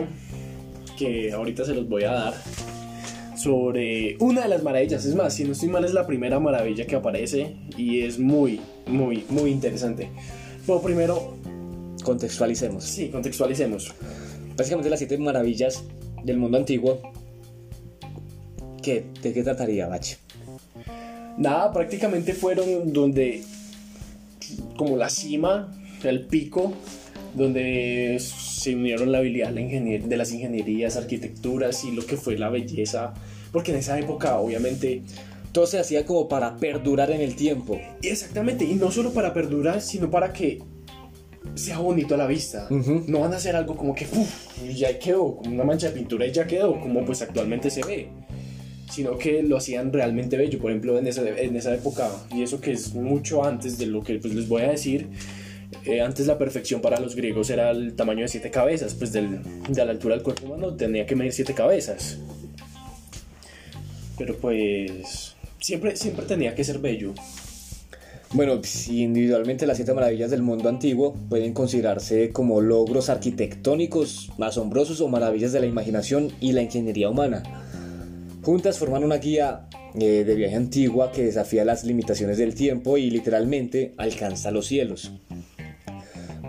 que 0.98 1.32
ahorita 1.32 1.66
se 1.66 1.74
los 1.74 1.90
voy 1.90 2.04
a 2.04 2.12
dar 2.12 2.34
sobre 3.36 4.16
una 4.20 4.44
de 4.44 4.48
las 4.48 4.64
maravillas. 4.64 5.06
Es 5.06 5.16
más, 5.16 5.34
si 5.34 5.44
no 5.44 5.54
estoy 5.54 5.70
mal, 5.70 5.86
es 5.86 5.94
la 5.94 6.06
primera 6.06 6.40
maravilla 6.40 6.86
que 6.86 6.96
aparece 6.96 7.56
y 7.78 8.02
es 8.02 8.20
muy, 8.20 8.62
muy, 8.88 9.26
muy 9.30 9.52
interesante. 9.52 10.10
Pero 10.66 10.82
primero, 10.82 11.36
contextualicemos. 12.04 12.84
Sí, 12.84 13.10
contextualicemos. 13.10 13.94
Básicamente 14.56 14.90
las 14.90 15.00
siete 15.00 15.18
maravillas 15.18 15.84
del 16.24 16.38
mundo 16.38 16.58
antiguo. 16.58 17.02
¿Qué? 18.82 19.06
¿De 19.22 19.34
qué 19.34 19.44
trataría, 19.44 19.88
Bach? 19.88 20.06
Nada, 21.38 21.74
prácticamente 21.74 22.34
fueron 22.34 22.94
donde 22.94 23.44
como 24.78 24.98
la 24.98 25.10
cima, 25.10 25.72
el 26.04 26.26
pico, 26.28 26.74
donde 27.36 28.18
se 28.20 28.76
unieron 28.76 29.12
la 29.12 29.20
habilidad 29.20 29.52
de 29.52 30.18
las 30.18 30.32
ingenierías, 30.32 30.98
arquitecturas 30.98 31.84
y 31.84 31.92
lo 31.92 32.06
que 32.06 32.18
fue 32.18 32.38
la 32.38 32.50
belleza, 32.50 33.14
porque 33.52 33.72
en 33.72 33.78
esa 33.78 34.00
época 34.00 34.38
obviamente 34.38 35.04
todo 35.52 35.68
se 35.68 35.80
hacía 35.80 36.06
como 36.06 36.28
para 36.28 36.58
perdurar 36.58 37.12
en 37.12 37.22
el 37.22 37.36
tiempo. 37.36 37.80
Exactamente, 38.02 38.66
y 38.66 38.76
no 38.76 38.92
solo 38.92 39.12
para 39.12 39.34
perdurar, 39.34 39.82
sino 39.82 40.10
para 40.10 40.34
que 40.34 40.62
sea 41.56 41.80
bonito 41.80 42.16
a 42.16 42.18
la 42.18 42.28
vista. 42.28 42.68
No 42.70 43.20
van 43.20 43.34
a 43.34 43.38
hacer 43.38 43.56
algo 43.56 43.76
como 43.76 43.96
que 43.96 44.08
ya 44.74 44.98
quedó, 45.00 45.38
como 45.38 45.54
una 45.54 45.64
mancha 45.64 45.88
de 45.88 45.94
pintura 45.94 46.26
y 46.26 46.32
ya 46.32 46.48
quedó, 46.48 46.80
como 46.80 47.06
pues 47.06 47.22
actualmente 47.22 47.70
se 47.70 47.84
ve 47.84 48.10
sino 48.90 49.18
que 49.18 49.44
lo 49.44 49.58
hacían 49.58 49.92
realmente 49.92 50.38
bello. 50.38 50.60
Por 50.60 50.72
ejemplo, 50.72 50.98
en 50.98 51.08
esa, 51.08 51.28
en 51.28 51.56
esa 51.56 51.74
época, 51.74 52.10
y 52.32 52.44
eso 52.44 52.62
que 52.62 52.72
es 52.72 52.94
mucho 52.94 53.44
antes 53.44 53.78
de 53.78 53.88
lo 53.88 54.04
que 54.04 54.16
pues, 54.16 54.34
les 54.34 54.48
voy 54.48 54.64
a 54.64 54.70
decir, 54.70 55.08
eh, 55.86 56.02
antes 56.02 56.28
la 56.28 56.38
perfección 56.38 56.82
para 56.82 57.00
los 57.00 57.16
griegos 57.16 57.50
era 57.50 57.72
el 57.72 57.96
tamaño 57.96 58.22
de 58.22 58.28
siete 58.28 58.52
cabezas, 58.52 58.94
pues 58.94 59.12
del, 59.12 59.42
de 59.68 59.86
la 59.86 59.92
altura 59.92 60.16
del 60.16 60.24
cuerpo 60.24 60.46
humano 60.46 60.74
tenía 60.76 61.06
que 61.06 61.16
medir 61.16 61.34
siete 61.34 61.54
cabezas. 61.54 62.18
Pero 64.18 64.38
pues 64.38 65.36
siempre, 65.60 65.96
siempre 65.96 66.26
tenía 66.26 66.56
que 66.56 66.64
ser 66.64 66.80
bello. 66.80 67.14
Bueno, 68.32 68.60
si 68.64 69.04
individualmente 69.04 69.68
las 69.68 69.78
siete 69.78 69.94
maravillas 69.94 70.32
del 70.32 70.42
mundo 70.42 70.68
antiguo 70.68 71.14
pueden 71.30 71.54
considerarse 71.54 72.32
como 72.32 72.60
logros 72.60 73.10
arquitectónicos 73.10 74.32
asombrosos 74.40 75.00
o 75.00 75.08
maravillas 75.08 75.54
de 75.54 75.62
la 75.62 75.68
imaginación 75.68 76.32
y 76.42 76.52
la 76.52 76.62
ingeniería 76.62 77.10
humana 77.10 77.65
Juntas 78.46 78.78
forman 78.78 79.04
una 79.04 79.18
guía 79.18 79.68
eh, 79.96 80.24
de 80.24 80.36
viaje 80.36 80.56
antigua 80.56 81.12
que 81.12 81.24
desafía 81.24 81.66
las 81.66 81.84
limitaciones 81.84 82.38
del 82.38 82.54
tiempo 82.54 82.96
y 82.96 83.10
literalmente 83.10 83.96
alcanza 83.98 84.52
los 84.52 84.68
cielos. 84.68 85.12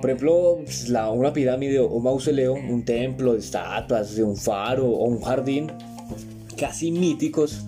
Por 0.03 0.11
ejemplo, 0.11 0.59
pues, 0.63 0.91
una 0.91 1.33
pirámide 1.33 1.79
o 1.81 1.99
mausoleo, 1.99 2.53
un 2.53 2.85
templo 2.85 3.35
estatuas, 3.35 4.19
un 4.19 4.37
faro 4.37 4.87
o 4.87 5.07
un 5.07 5.23
jardín, 5.23 5.73
casi 6.59 6.91
míticos, 6.91 7.65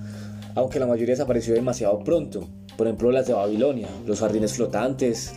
aunque 0.54 0.78
la 0.78 0.86
mayoría 0.86 1.14
desapareció 1.14 1.54
demasiado 1.54 1.98
pronto. 2.04 2.46
Por 2.76 2.86
ejemplo, 2.86 3.10
las 3.10 3.28
de 3.28 3.32
Babilonia, 3.32 3.88
los 4.06 4.20
jardines 4.20 4.52
flotantes, 4.52 5.32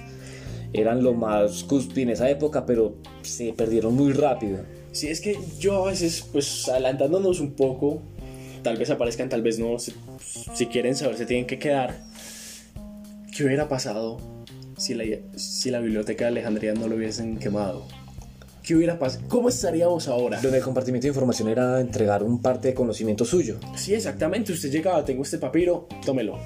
eran 0.73 1.01
lo 1.01 1.13
más 1.13 1.63
cúspide 1.63 2.01
en 2.01 2.09
esa 2.09 2.29
época, 2.29 2.65
pero 2.65 2.95
se 3.21 3.53
perdieron 3.53 3.95
muy 3.95 4.11
rápido. 4.11 4.59
Sí, 4.91 5.07
es 5.07 5.21
que 5.21 5.39
yo 5.59 5.85
a 5.85 5.91
veces, 5.91 6.25
pues 6.29 6.67
adelantándonos 6.67 7.39
un 7.39 7.53
poco, 7.53 8.01
tal 8.63 8.77
vez 8.77 8.89
aparezcan, 8.89 9.29
tal 9.29 9.41
vez 9.41 9.59
no, 9.59 9.79
si, 9.79 9.93
si 10.53 10.65
quieren 10.67 10.95
saber, 10.95 11.17
se 11.17 11.25
tienen 11.25 11.45
que 11.45 11.59
quedar. 11.59 11.95
¿Qué 13.35 13.45
hubiera 13.45 13.67
pasado 13.69 14.17
si 14.77 14.93
la, 14.93 15.03
si 15.35 15.71
la 15.71 15.79
biblioteca 15.79 16.25
de 16.25 16.29
Alejandría 16.29 16.73
no 16.73 16.87
lo 16.87 16.95
hubiesen 16.95 17.37
quemado? 17.37 17.85
¿Qué 18.63 18.75
hubiera 18.75 18.99
pasado? 18.99 19.25
¿Cómo 19.27 19.49
estaríamos 19.49 20.07
ahora? 20.07 20.39
Donde 20.41 20.59
el 20.59 20.63
compartimiento 20.63 21.05
de 21.05 21.09
información 21.09 21.49
era 21.49 21.79
entregar 21.79 22.23
un 22.23 22.41
parte 22.41 22.69
de 22.69 22.73
conocimiento 22.73 23.25
suyo. 23.25 23.59
Sí, 23.75 23.93
exactamente. 23.95 24.51
Usted 24.51 24.71
llegaba, 24.71 25.03
tengo 25.03 25.23
este 25.23 25.39
papiro, 25.39 25.87
tómelo. 26.05 26.39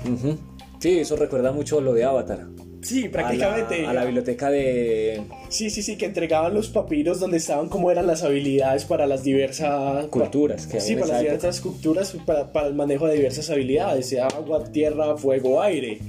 Sí, 0.80 1.00
eso 1.00 1.16
recuerda 1.16 1.52
mucho 1.52 1.82
lo 1.82 1.94
de 1.94 2.06
Avatar. 2.06 2.48
Sí, 2.86 3.06
A 3.06 3.12
prácticamente. 3.12 3.82
la, 3.82 3.90
a 3.90 3.94
la 3.94 4.06
biblioteca 4.06 4.50
de 4.52 5.22
Sí, 5.50 5.70
sí, 5.70 5.82
sí, 5.82 5.98
que 5.98 6.06
entregaban 6.06 6.54
los 6.54 6.70
papiros 6.70 7.20
donde 7.20 7.38
estaban 7.38 7.68
cómo 7.70 7.90
eran 7.90 8.06
las 8.08 8.22
habilidades 8.24 8.86
para 8.86 9.08
las 9.08 9.24
diversas 9.24 10.06
culturas 10.08 10.68
que 10.68 10.80
Sí, 10.80 10.94
para 10.96 11.08
las 11.08 11.22
diversas 11.22 11.62
culturas, 11.62 12.16
para, 12.26 12.52
para 12.52 12.68
el 12.68 12.76
manejo 12.76 13.08
de 13.08 13.16
diversas 13.16 13.50
habilidades, 13.50 14.08
sea 14.08 14.28
agua, 14.28 14.64
tierra, 14.66 15.18
fuego, 15.18 15.62
aire. 15.62 16.00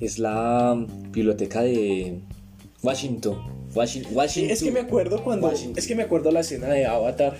Es 0.00 0.18
la 0.18 0.76
biblioteca 1.10 1.62
de 1.62 2.18
Washington. 2.82 3.38
Washi- 3.74 4.02
Sí, 4.04 4.08
Washington. 4.14 4.50
es 4.52 4.62
que 4.62 4.70
me 4.72 4.80
acuerdo 4.80 5.22
cuando. 5.24 5.46
Washington. 5.46 5.78
Es 5.78 5.86
que 5.86 5.94
me 5.94 6.02
acuerdo 6.02 6.30
la 6.30 6.40
escena 6.40 6.66
de 6.68 6.84
Avatar. 6.84 7.34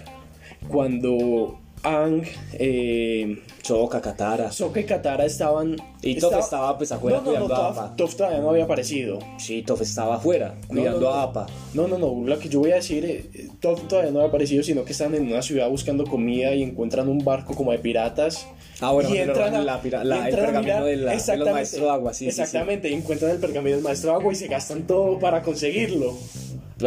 Cuando 0.69 1.59
Ang, 1.85 2.23
eh, 2.53 3.43
Choca, 3.61 4.01
Katara. 4.01 4.53
Sokka 4.53 4.79
y 4.81 4.85
Katara 4.85 5.25
estaban. 5.25 5.77
Y 6.01 6.15
Toph 6.17 6.39
estaba, 6.39 6.79
pues, 6.79 6.93
afuera 6.93 7.17
no, 7.19 7.23
no, 7.25 7.31
no, 7.33 7.33
cuidando 7.47 7.55
a 7.55 7.59
Toph- 7.59 7.71
Appa. 7.79 7.97
Toph 7.97 8.15
todavía 8.15 8.39
no 8.39 8.51
había 8.51 8.65
aparecido. 8.65 9.19
Sí, 9.39 9.63
Toph 9.63 9.81
estaba 9.83 10.17
afuera, 10.17 10.55
cuidando 10.69 11.11
a 11.11 11.25
Appa. 11.25 11.47
No, 11.75 11.89
no, 11.89 11.99
no. 11.99 12.23
Lo 12.25 12.39
que 12.39 12.49
yo 12.49 12.61
voy 12.61 12.71
a 12.71 12.77
decir, 12.77 13.05
eh, 13.05 13.49
Toph 13.61 13.89
todavía 13.89 14.13
no 14.13 14.21
había 14.21 14.29
aparecido, 14.29 14.63
sino 14.63 14.85
que 14.85 14.93
están 14.93 15.13
en 15.17 15.27
una 15.27 15.43
ciudad 15.43 15.69
buscando 15.69 16.05
comida 16.05 16.55
y 16.55 16.63
encuentran 16.63 17.09
un 17.09 17.25
barco 17.25 17.55
como 17.57 17.73
de 17.73 17.79
piratas. 17.81 18.47
Ah, 18.81 18.93
bueno, 18.93 19.09
y 19.11 19.15
pero 19.15 19.33
entran 19.33 19.55
a- 19.57 19.59
la 19.63 19.65
la- 19.75 19.81
el 19.81 19.87
entran 20.03 20.23
a 20.25 20.35
pergamino 20.47 20.61
mirar- 20.63 20.85
de 20.85 20.97
la- 20.97 21.13
de 21.17 21.37
los 21.39 21.75
agua, 21.91 22.13
sí, 22.15 22.27
sí, 22.27 22.31
sí. 22.33 22.41
Exactamente, 22.43 22.91
y 22.91 22.95
encuentran 22.95 23.33
el 23.33 23.39
pergamino 23.39 23.75
del 23.77 23.85
maestro 23.85 24.13
agua 24.15 24.33
y 24.33 24.37
se 24.37 24.47
gastan 24.47 24.87
todo 24.87 25.19
para 25.19 25.43
conseguirlo. 25.43 26.15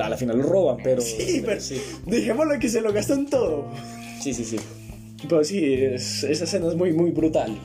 A 0.01 0.09
la 0.09 0.17
final 0.17 0.37
lo 0.37 0.43
roban, 0.43 0.77
pero. 0.83 1.01
Sí, 1.01 1.41
pero 1.45 1.59
sí. 1.59 1.81
dejémoslo 2.05 2.59
que 2.59 2.69
se 2.69 2.79
lo 2.81 2.91
gastan 2.93 3.27
todo. 3.29 3.65
Sí, 4.21 4.33
sí, 4.33 4.43
sí. 4.43 4.57
Pero 5.27 5.43
sí, 5.43 5.73
es- 5.73 6.23
esa 6.23 6.43
escena 6.43 6.67
es 6.67 6.75
muy, 6.75 6.93
muy 6.93 7.11
brutal. 7.11 7.57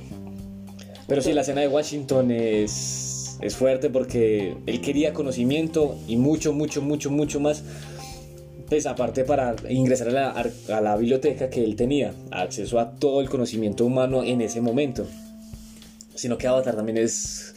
Pero 1.06 1.22
sí, 1.22 1.32
la 1.32 1.40
escena 1.40 1.60
de 1.60 1.68
Washington 1.68 2.30
es, 2.30 3.36
es 3.40 3.56
fuerte 3.56 3.90
porque 3.90 4.54
él 4.66 4.80
quería 4.80 5.12
conocimiento 5.12 5.98
y 6.06 6.16
mucho, 6.16 6.52
mucho, 6.52 6.80
mucho, 6.82 7.10
mucho 7.10 7.40
más. 7.40 7.62
Pues 8.68 8.86
aparte 8.86 9.24
para 9.24 9.56
ingresar 9.68 10.08
a 10.10 10.12
la, 10.12 10.30
a 10.76 10.80
la 10.80 10.96
biblioteca 10.96 11.50
que 11.50 11.64
él 11.64 11.74
tenía, 11.74 12.14
acceso 12.30 12.78
a 12.78 12.92
todo 12.92 13.20
el 13.20 13.28
conocimiento 13.28 13.84
humano 13.84 14.22
en 14.22 14.40
ese 14.40 14.60
momento. 14.60 15.06
Sino 16.14 16.38
que 16.38 16.46
Avatar 16.46 16.76
también 16.76 16.98
es... 16.98 17.54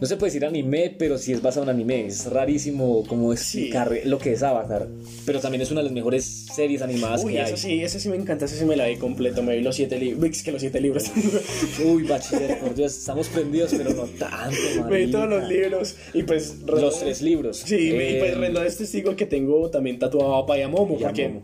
No 0.00 0.06
se 0.08 0.16
puede 0.16 0.30
decir 0.32 0.44
anime, 0.44 0.94
pero 0.98 1.16
sí 1.16 1.32
es 1.32 1.40
basado 1.42 1.64
en 1.64 1.70
anime. 1.70 2.06
Es 2.06 2.26
rarísimo 2.26 3.04
como 3.06 3.32
explicar 3.32 3.92
lo 4.04 4.18
que 4.18 4.32
es 4.32 4.42
Avatar. 4.42 4.88
Pero 5.24 5.38
también 5.40 5.62
es 5.62 5.70
una 5.70 5.80
de 5.80 5.84
las 5.84 5.92
mejores 5.92 6.24
series 6.52 6.82
animadas 6.82 7.22
Uy, 7.24 7.34
que 7.34 7.40
hay. 7.40 7.46
esa 7.52 7.56
sí, 7.56 7.82
esa 7.82 8.00
sí 8.00 8.08
me 8.08 8.16
encanta, 8.16 8.46
esa 8.46 8.56
sí 8.56 8.64
me 8.64 8.74
la 8.74 8.86
vi 8.88 8.96
completo, 8.96 9.42
me 9.44 9.56
vi 9.56 9.62
los 9.62 9.76
siete 9.76 9.98
libros, 9.98 10.30
es 10.30 10.42
que 10.42 10.50
los 10.50 10.60
siete 10.60 10.80
libros, 10.80 11.04
Uy, 11.84 12.02
bachiller, 12.02 12.58
por 12.58 12.74
Dios, 12.74 12.96
estamos 12.98 13.28
prendidos, 13.28 13.72
pero 13.76 13.90
no 13.94 14.04
tanto, 14.18 14.56
me 14.90 15.04
vi 15.04 15.10
todos 15.10 15.28
los 15.28 15.42
marica. 15.42 15.60
libros 15.62 15.96
y 16.14 16.22
pues... 16.24 16.56
Los 16.66 16.98
tres 16.98 17.22
libros. 17.22 17.58
Sí, 17.58 17.76
y 17.90 18.18
pues 18.18 18.32
Eh, 18.32 18.34
Rendo 18.34 18.62
es 18.62 18.76
testigo 18.76 19.14
que 19.14 19.26
tengo 19.26 19.70
también 19.70 19.98
tatuado 19.98 20.34
a 20.34 20.40
Papa 20.46 20.58
y 20.58 20.62
a 20.62 20.70
porque 20.70 21.28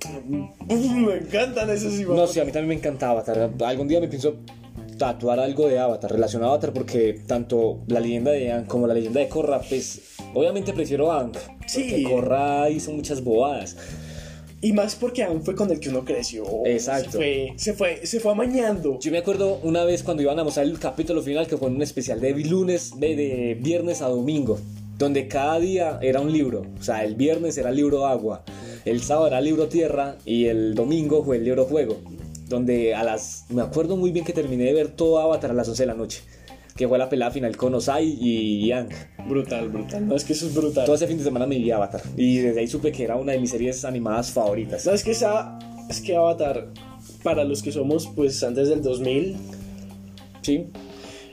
me 0.68 1.14
encantan 1.14 1.70
esos 1.70 1.92
sí, 1.92 2.04
No, 2.04 2.26
sí, 2.26 2.40
a 2.40 2.44
mí 2.44 2.50
también 2.52 2.68
me 2.68 2.74
encanta 2.74 3.10
Avatar. 3.10 3.50
Algún 3.64 3.86
día 3.88 4.00
me 4.00 4.08
pienso 4.08 4.36
tatuar 4.98 5.40
algo 5.40 5.68
de 5.68 5.78
Avatar, 5.78 6.10
relacionado 6.10 6.52
a 6.52 6.54
Avatar, 6.54 6.72
porque 6.72 7.20
tanto 7.26 7.80
la 7.86 8.00
leyenda 8.00 8.32
de 8.32 8.52
Aang 8.52 8.66
como 8.66 8.86
la 8.86 8.94
leyenda 8.94 9.20
de 9.20 9.28
Korra, 9.28 9.60
pues 9.60 10.16
obviamente 10.34 10.72
prefiero 10.72 11.10
a 11.10 11.20
Aang. 11.20 11.32
Sí. 11.66 11.86
Porque 11.88 12.02
Korra 12.02 12.68
hizo 12.68 12.92
muchas 12.92 13.24
bobadas. 13.24 13.76
Y 14.60 14.72
más 14.72 14.96
porque 14.96 15.22
aún 15.22 15.42
fue 15.42 15.54
con 15.54 15.70
el 15.70 15.78
que 15.78 15.88
uno 15.88 16.04
creció. 16.04 16.44
Exacto. 16.66 17.12
Se 17.12 17.16
fue, 17.16 17.52
se 17.56 17.72
fue, 17.74 18.06
se 18.06 18.20
fue 18.20 18.32
amañando. 18.32 18.98
Yo 19.00 19.12
me 19.12 19.18
acuerdo 19.18 19.60
una 19.62 19.84
vez 19.84 20.02
cuando 20.02 20.22
iban 20.22 20.38
a 20.38 20.44
mostrar 20.44 20.66
el 20.66 20.78
capítulo 20.80 21.22
final, 21.22 21.46
que 21.46 21.56
fue 21.56 21.68
un 21.68 21.80
especial 21.80 22.20
de 22.20 22.32
lunes, 22.32 22.98
de, 22.98 23.14
de 23.14 23.56
viernes 23.60 24.02
a 24.02 24.08
domingo, 24.08 24.58
donde 24.98 25.28
cada 25.28 25.60
día 25.60 25.98
era 26.02 26.20
un 26.20 26.32
libro. 26.32 26.66
O 26.78 26.82
sea, 26.82 27.04
el 27.04 27.14
viernes 27.14 27.56
era 27.56 27.70
el 27.70 27.76
libro 27.76 28.06
agua, 28.06 28.42
el 28.84 29.00
sábado 29.00 29.28
era 29.28 29.40
libro 29.40 29.68
tierra 29.68 30.16
y 30.24 30.46
el 30.46 30.74
domingo 30.74 31.22
fue 31.22 31.36
el 31.36 31.44
libro 31.44 31.64
fuego. 31.66 31.98
Donde 32.48 32.94
a 32.94 33.04
las. 33.04 33.44
Me 33.50 33.62
acuerdo 33.62 33.96
muy 33.96 34.10
bien 34.10 34.24
que 34.24 34.32
terminé 34.32 34.64
de 34.64 34.72
ver 34.72 34.88
todo 34.88 35.18
Avatar 35.20 35.50
a 35.50 35.54
las 35.54 35.68
11 35.68 35.82
de 35.82 35.86
la 35.86 35.94
noche, 35.94 36.22
que 36.76 36.88
fue 36.88 36.96
la 36.98 37.08
pelea 37.08 37.30
final 37.30 37.56
con 37.56 37.74
Osai 37.74 38.16
y 38.20 38.66
Yang. 38.68 38.88
Brutal, 39.28 39.68
brutal. 39.68 40.08
No, 40.08 40.16
es 40.16 40.24
que 40.24 40.32
eso 40.32 40.46
es 40.46 40.54
brutal. 40.54 40.86
Todo 40.86 40.94
ese 40.96 41.06
fin 41.06 41.18
de 41.18 41.24
semana 41.24 41.46
me 41.46 41.58
vi 41.58 41.70
Avatar 41.70 42.00
y 42.16 42.38
desde 42.38 42.60
ahí 42.60 42.66
supe 42.66 42.90
que 42.92 43.04
era 43.04 43.16
una 43.16 43.32
de 43.32 43.38
mis 43.40 43.50
series 43.50 43.84
animadas 43.84 44.30
favoritas. 44.32 44.86
No, 44.86 44.92
es 44.92 45.04
que 45.04 45.10
esa, 45.10 45.58
es 45.90 46.00
que 46.00 46.16
Avatar, 46.16 46.68
para 47.22 47.44
los 47.44 47.62
que 47.62 47.70
somos, 47.72 48.06
pues, 48.16 48.42
antes 48.42 48.68
del 48.68 48.80
2000, 48.82 49.36
Sí. 50.42 50.66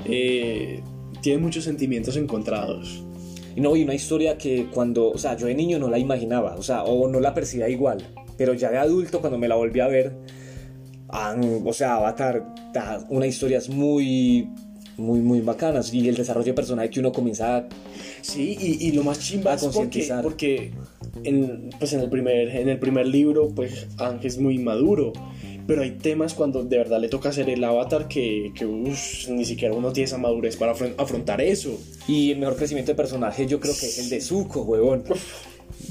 eh, 0.06 0.82
tiene 1.22 1.40
muchos 1.42 1.64
sentimientos 1.64 2.18
encontrados. 2.18 3.04
Y 3.56 3.62
no, 3.62 3.76
y 3.76 3.84
una 3.84 3.94
historia 3.96 4.38
que 4.38 4.68
cuando, 4.74 5.12
o 5.12 5.18
sea, 5.18 5.38
yo 5.38 5.48
de 5.48 5.56
niño 5.56 5.80
no 5.80 5.90
la 5.90 5.98
imaginaba, 5.98 6.56
o 6.56 6.62
sea, 6.62 6.84
o 6.84 7.08
no 7.08 7.22
la 7.22 7.34
percibía 7.34 7.70
igual, 7.70 8.06
pero 8.38 8.54
ya 8.54 8.70
de 8.70 8.78
adulto 8.78 9.22
cuando 9.22 9.38
me 9.40 9.48
la 9.48 9.56
volví 9.56 9.80
a 9.80 9.88
ver, 9.88 10.18
han- 11.16 11.62
o 11.66 11.74
sea, 11.74 11.96
Avatar 11.96 12.44
da 12.74 13.06
unas 13.10 13.30
historias 13.30 13.70
muy, 13.70 14.48
muy, 14.98 15.20
muy 15.20 15.42
bacanas 15.42 15.94
y 15.94 16.08
el 16.08 16.16
desarrollo 16.16 16.48
de 16.48 16.54
personaje 16.54 16.90
que 16.90 17.00
uno 17.00 17.12
comienza 17.12 17.58
a... 17.58 17.66
Sí, 18.22 18.58
y, 18.60 18.88
y 18.88 18.92
lo 18.92 19.04
más 19.04 19.20
chimba 19.20 19.52
A 19.52 19.56
es 19.56 19.62
porque, 19.64 19.76
concientizar. 19.78 20.22
porque 20.24 20.72
en, 21.24 21.70
pues 21.80 21.94
en, 21.94 22.02
el 22.02 22.10
primer, 22.10 22.50
en 22.50 22.70
el 22.70 22.80
primer 22.80 23.08
libro, 23.08 23.50
pues 23.50 23.88
Ángel 23.98 24.26
es 24.28 24.38
muy 24.38 24.58
maduro. 24.58 25.14
Pero 25.68 25.82
hay 25.82 25.92
temas 25.92 26.36
cuando 26.36 26.64
de 26.64 26.78
verdad 26.78 27.00
le 27.00 27.10
toca 27.10 27.30
hacer 27.30 27.50
el 27.50 27.64
avatar 27.64 28.08
que, 28.08 28.52
que 28.56 28.66
ni 28.66 29.46
siquiera 29.46 29.74
uno 29.74 29.92
tiene 29.92 30.06
esa 30.06 30.20
madurez 30.20 30.58
para 30.58 30.76
afron- 30.76 30.94
afrontar 30.98 31.42
eso. 31.42 31.72
Y 32.08 32.32
el 32.32 32.38
mejor 32.38 32.56
crecimiento 32.56 32.92
de 32.92 32.96
personaje 32.96 33.48
yo 33.48 33.60
creo 33.60 33.74
que 33.80 33.88
es 33.88 33.98
el 33.98 34.10
de 34.10 34.22
Zuko, 34.22 34.62
huevón. 34.62 35.04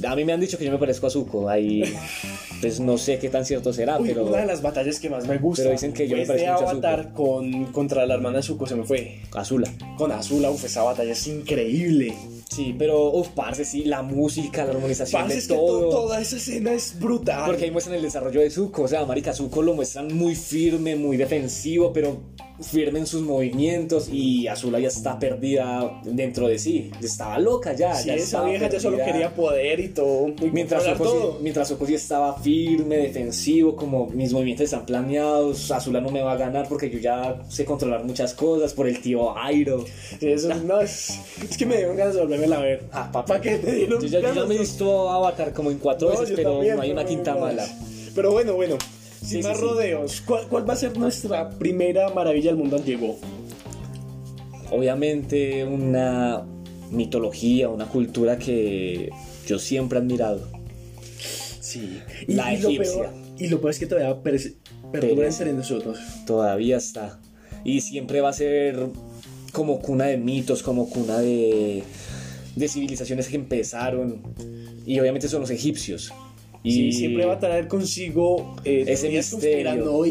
A 0.06 0.14
mí 0.14 0.24
me 0.24 0.32
han 0.32 0.38
dicho 0.40 0.58
que 0.58 0.64
yo 0.64 0.70
me 0.70 0.78
parezco 0.78 1.08
a 1.08 1.10
Zuko, 1.10 1.48
ahí 1.48 1.82
pues 2.60 2.80
no 2.80 2.98
sé 2.98 3.18
qué 3.18 3.28
tan 3.28 3.44
cierto 3.44 3.72
será, 3.72 3.98
Uy, 3.98 4.08
pero 4.08 4.26
una 4.26 4.38
de 4.38 4.46
las 4.46 4.62
batallas 4.62 4.98
que 5.00 5.10
más 5.10 5.26
me 5.26 5.38
gusta 5.38 5.62
Pero 5.62 5.72
dicen 5.72 5.92
que 5.92 6.08
yo 6.08 6.16
me 6.16 6.46
a 6.46 6.54
Avatar 6.54 7.12
con, 7.12 7.66
contra 7.66 8.06
la 8.06 8.14
hermana 8.14 8.38
de 8.38 8.42
Zuko, 8.42 8.66
se 8.66 8.76
me 8.76 8.84
fue. 8.84 9.20
Azula. 9.34 9.70
Con 9.96 10.12
Azula, 10.12 10.50
uf, 10.50 10.64
esa 10.64 10.82
batalla 10.82 11.12
es 11.12 11.26
increíble. 11.26 12.14
Sí, 12.54 12.74
pero 12.78 13.10
uf, 13.10 13.28
parce, 13.28 13.64
sí, 13.64 13.84
la 13.84 14.02
música, 14.02 14.64
la 14.64 14.72
armonización 14.72 15.22
Parce, 15.22 15.34
de 15.34 15.40
es 15.40 15.48
que 15.48 15.54
todo. 15.54 15.80
to- 15.82 15.88
toda 15.90 16.20
esa 16.20 16.36
escena 16.36 16.72
es 16.72 16.98
brutal. 16.98 17.46
Porque 17.46 17.64
ahí 17.64 17.70
muestran 17.70 17.96
el 17.96 18.02
desarrollo 18.02 18.40
de 18.40 18.50
Zuko, 18.50 18.82
o 18.82 18.88
sea, 18.88 19.04
marica, 19.06 19.32
Zuko 19.32 19.62
lo 19.62 19.74
muestran 19.74 20.14
muy 20.14 20.34
firme, 20.34 20.96
muy 20.96 21.16
defensivo, 21.16 21.92
pero 21.92 22.18
firme 22.62 23.00
en 23.00 23.06
sus 23.08 23.22
movimientos 23.22 24.08
y 24.12 24.46
Azula 24.46 24.78
ya 24.78 24.86
está 24.86 25.18
perdida 25.18 26.00
dentro 26.04 26.46
de 26.46 26.56
sí, 26.60 26.88
estaba 27.02 27.36
loca 27.40 27.72
ya, 27.72 27.92
Sí, 27.96 28.06
ya 28.06 28.14
esa 28.14 28.44
vieja 28.44 28.68
ya 28.70 28.78
solo 28.78 28.96
quería 28.98 29.34
poder 29.34 29.80
y 29.80 29.88
todo. 29.88 30.28
y 30.28 30.50
Mientras 30.52 30.84
Zuko, 30.84 31.04
sí, 31.10 31.42
mientras 31.42 31.66
Zuko 31.68 31.84
sí 31.86 31.94
estaba 31.94 32.38
firme, 32.40 32.96
defensivo, 32.98 33.74
como 33.74 34.06
mis 34.06 34.32
movimientos 34.32 34.64
están 34.66 34.86
planeados, 34.86 35.68
Azula 35.72 36.00
no 36.00 36.10
me 36.10 36.22
va 36.22 36.32
a 36.32 36.36
ganar 36.36 36.68
porque 36.68 36.88
yo 36.90 36.98
ya 37.00 37.42
sé 37.48 37.64
controlar 37.64 38.04
muchas 38.04 38.34
cosas 38.34 38.72
por 38.72 38.86
el 38.86 39.00
tío 39.00 39.36
Airo. 39.36 39.84
Sí, 40.20 40.28
eso 40.28 40.52
es- 40.52 40.62
no, 40.62 40.80
es, 40.80 41.18
es 41.50 41.56
que 41.58 41.66
me 41.66 41.76
dieron 41.76 41.96
ganas 41.96 42.14
de 42.14 42.20
volverme 42.20 42.43
a 42.52 42.60
ver. 42.60 42.84
Ah, 42.92 43.10
papá. 43.12 43.24
¿Para 43.26 43.40
qué 43.40 43.56
te 43.58 43.72
dieron 43.74 44.00
Yo 44.00 44.06
ya, 44.08 44.20
yo 44.20 44.34
ya 44.34 44.44
me 44.44 44.54
he 44.54 44.58
visto 44.58 45.10
Avatar 45.10 45.52
como 45.52 45.70
en 45.70 45.78
cuatro 45.78 46.12
No, 46.12 46.20
veces, 46.20 46.34
pero 46.36 46.52
también, 46.54 46.76
no 46.76 46.82
hay 46.82 46.90
una 46.92 47.04
quinta 47.04 47.34
mala. 47.36 47.66
Pero 48.14 48.30
bueno, 48.32 48.54
bueno, 48.54 48.76
sin 49.20 49.42
Sí, 49.42 49.48
más 49.48 49.56
sí, 49.58 49.62
rodeos, 49.64 50.20
¿cuál, 50.26 50.46
cuál 50.48 50.68
va 50.68 50.74
a 50.74 50.76
ser 50.76 50.96
nuestra 50.98 51.50
primera 51.50 52.10
maravilla 52.10 52.50
del 52.50 52.56
mundo 52.58 52.76
antiguo? 52.76 53.16
obviamente 54.70 55.64
una 55.64 56.44
mitología, 56.90 57.68
una 57.68 57.86
cultura 57.86 58.38
que 58.38 59.10
yo 59.46 59.58
siempre 59.58 59.98
he 59.98 60.02
admirado. 60.02 60.48
Sí, 61.60 62.00
La 62.26 62.52
egipcia. 62.52 62.78
peor, 62.92 63.10
y 63.38 63.48
lo 63.48 63.60
peor 63.60 63.70
es 63.70 63.78
que 63.78 63.86
todavía 63.86 64.20
perdura 64.92 65.26
entre 65.28 65.52
nosotros. 65.52 65.98
Todavía 66.26 66.76
está. 66.76 67.20
Y 67.64 67.80
siempre 67.80 68.20
va 68.20 68.30
a 68.30 68.32
ser 68.32 68.86
como 69.52 69.80
cuna 69.80 70.06
de 70.06 70.16
mitos, 70.18 70.62
como 70.62 70.88
cuna 70.88 71.18
de, 71.18 71.82
de 72.56 72.68
civilizaciones 72.68 73.28
que 73.28 73.36
empezaron. 73.36 74.22
Y 74.86 74.98
obviamente 75.00 75.28
son 75.28 75.40
los 75.40 75.50
egipcios. 75.50 76.12
Y, 76.62 76.72
Sí, 76.72 76.92
siempre 76.92 77.26
va 77.26 77.34
a 77.34 77.38
traer 77.38 77.68
consigo 77.68 78.56
eh, 78.64 78.84
Ese 78.86 79.10
misterio. 79.10 80.06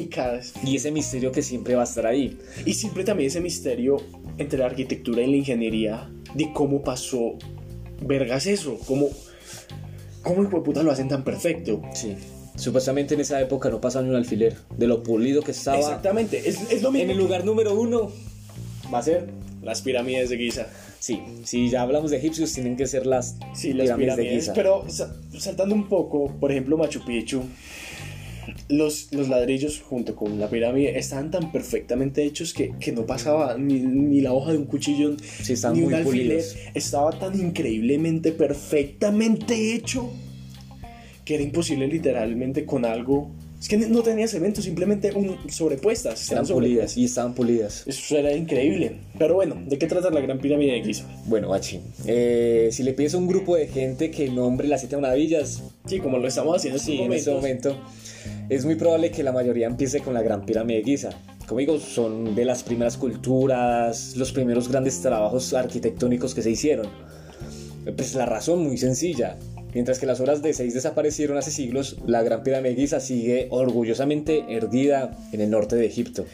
y 0.64 0.76
ese 0.76 0.92
misterio 0.92 1.32
que 1.32 1.42
siempre 1.42 1.74
va 1.74 1.82
a 1.82 1.86
estar 1.86 2.06
ahí. 2.06 2.38
Y 2.64 2.76
siempre 2.76 3.04
también 3.04 3.28
ese 3.30 3.42
misterio 3.42 3.98
entre 4.38 4.60
la 4.60 4.68
arquitectura 4.68 5.24
y 5.24 5.32
la 5.32 5.38
ingeniería 5.38 6.10
de 6.36 6.54
cómo 6.54 6.84
pasó 6.84 7.38
vergas 8.02 8.46
eso? 8.46 8.78
¿Cómo, 8.86 9.10
cómo 10.22 10.44
hijo 10.44 10.58
de 10.58 10.64
puta 10.64 10.84
lo 10.84 10.92
hacen 10.92 11.08
tan 11.08 11.24
perfecto? 11.24 11.82
Sí. 11.94 12.16
Supuestamente 12.56 13.16
en 13.16 13.22
esa 13.22 13.42
época 13.42 13.70
no 13.70 13.82
pasaba 13.82 14.04
ni 14.04 14.12
un 14.12 14.16
alfiler. 14.16 14.56
De 14.78 14.86
lo 14.86 15.02
pulido 15.02 15.42
que 15.42 15.52
estaba. 15.52 15.80
Exactamente, 15.80 16.48
es, 16.48 16.60
es 16.72 16.84
lo 16.84 16.92
mismo. 16.92 17.06
En 17.06 17.12
el 17.12 17.18
lugar 17.18 17.46
número 17.46 17.74
uno 17.74 18.12
va 18.94 19.00
a 19.00 19.04
ser 19.04 19.28
las 19.64 19.82
pirámides 19.82 20.30
de 20.30 20.38
Giza. 20.38 20.68
Sí, 21.04 21.20
si 21.44 21.70
ya 21.70 21.82
hablamos 21.82 22.12
de 22.12 22.18
egipcios, 22.18 22.54
tienen 22.54 22.78
que 22.78 22.88
ser 22.88 23.06
las, 23.06 23.36
Sí, 23.54 23.74
las 23.74 23.88
pirámides, 23.98 24.16
de 24.16 24.26
Giza. 24.36 24.54
Pero 24.54 24.86
sa- 24.88 25.14
saltando 25.38 25.76
un 25.76 25.90
poco, 25.90 26.32
por 26.40 26.50
ejemplo, 26.50 26.78
Machu 26.78 27.04
Picchu, 27.04 27.42
los, 28.70 29.12
los 29.12 29.28
ladrillos 29.28 29.82
junto 29.82 30.16
con 30.16 30.40
la 30.40 30.50
pirámide 30.50 30.98
estaban 30.98 31.30
tan 31.30 31.52
perfectamente 31.52 32.24
hechos 32.24 32.54
que, 32.54 32.72
que 32.80 32.94
no 32.94 33.06
pasaba 33.06 33.58
ni, 33.58 33.82
ni 33.82 34.22
la 34.22 34.32
hoja 34.32 34.54
de 34.54 34.60
un 34.60 34.64
cuchillo, 34.66 35.18
Sí, 35.42 35.56
ni 35.74 35.80
un 35.80 35.84
muy 35.88 35.94
alfiler. 35.94 36.38
pulidos. 36.38 36.56
Estaba 36.74 37.12
tan 37.20 37.38
increíblemente, 37.38 38.32
perfectamente 38.32 39.76
hecho 39.76 40.10
que 41.26 41.36
era 41.36 41.44
imposible 41.44 41.86
literalmente 41.88 42.66
con 42.66 42.86
algo. 42.86 43.30
Es 43.64 43.70
que 43.70 43.78
no 43.78 44.04
tenía 44.04 44.28
cemento, 44.28 44.62
simplemente 44.62 45.14
un, 45.14 45.38
sobrepuestas. 45.50 46.22
Estaban 46.22 46.46
pulidas 46.46 46.98
y 46.98 47.06
estaban 47.06 47.34
pulidas. 47.34 47.88
Eso 47.88 48.18
era 48.18 48.36
increíble. 48.36 48.98
Pero 49.18 49.36
bueno, 49.36 49.56
¿de 49.66 49.78
qué 49.78 49.88
trata 49.88 50.10
la 50.10 50.20
Gran 50.20 50.40
Pirámide 50.40 50.74
de 50.74 50.84
Giza? 50.84 51.06
Bueno, 51.28 51.48
Bachi, 51.48 51.80
eh, 52.06 52.68
si 52.74 52.84
le 52.84 52.92
pides 52.92 53.14
a 53.14 53.20
un 53.20 53.28
grupo 53.30 53.56
de 53.56 53.68
gente 53.68 54.12
que 54.12 54.28
nombre 54.28 54.68
las 54.68 54.82
siete 54.82 54.98
maravillas, 54.98 55.64
Sí, 55.86 56.00
como 56.00 56.18
lo 56.18 56.28
estamos 56.28 56.58
haciendo 56.58 56.78
sí, 56.78 57.00
en 57.00 57.14
este 57.14 57.32
momento, 57.32 57.78
es 58.50 58.66
muy 58.66 58.76
probable 58.76 59.12
que 59.12 59.24
la 59.24 59.32
mayoría 59.32 59.68
empiece 59.68 60.02
con 60.02 60.14
la 60.14 60.22
Gran 60.22 60.46
Pirámide 60.46 60.80
de 60.80 60.84
Giza. 60.84 61.12
Como 61.48 61.62
digo, 61.62 61.80
son 61.80 62.36
de 62.36 62.44
las 62.44 62.64
primeras 62.64 62.98
culturas, 62.98 64.18
los 64.18 64.34
primeros 64.34 64.68
grandes 64.68 65.02
trabajos 65.02 65.54
arquitectónicos 65.54 66.36
que 66.36 66.42
se 66.42 66.52
hicieron. 66.52 66.88
Pues 67.96 68.14
la 68.14 68.26
razón 68.26 68.62
muy 68.62 68.78
sencilla. 68.78 69.38
Mientras 69.74 70.00
que 70.00 70.06
las 70.06 70.20
obras 70.20 70.42
de 70.42 70.54
seis 70.54 70.74
desaparecieron 70.74 71.38
hace 71.38 71.50
siglos, 71.52 71.98
la 72.06 72.22
Gran 72.24 72.44
Pirámide 72.44 72.76
de 72.76 72.82
Giza 72.82 73.00
sigue 73.00 73.48
orgullosamente 73.50 74.44
erguida 74.50 75.18
en 75.32 75.42
el 75.42 75.50
norte 75.50 75.76
de 75.76 75.86
Egipto. 75.86 76.26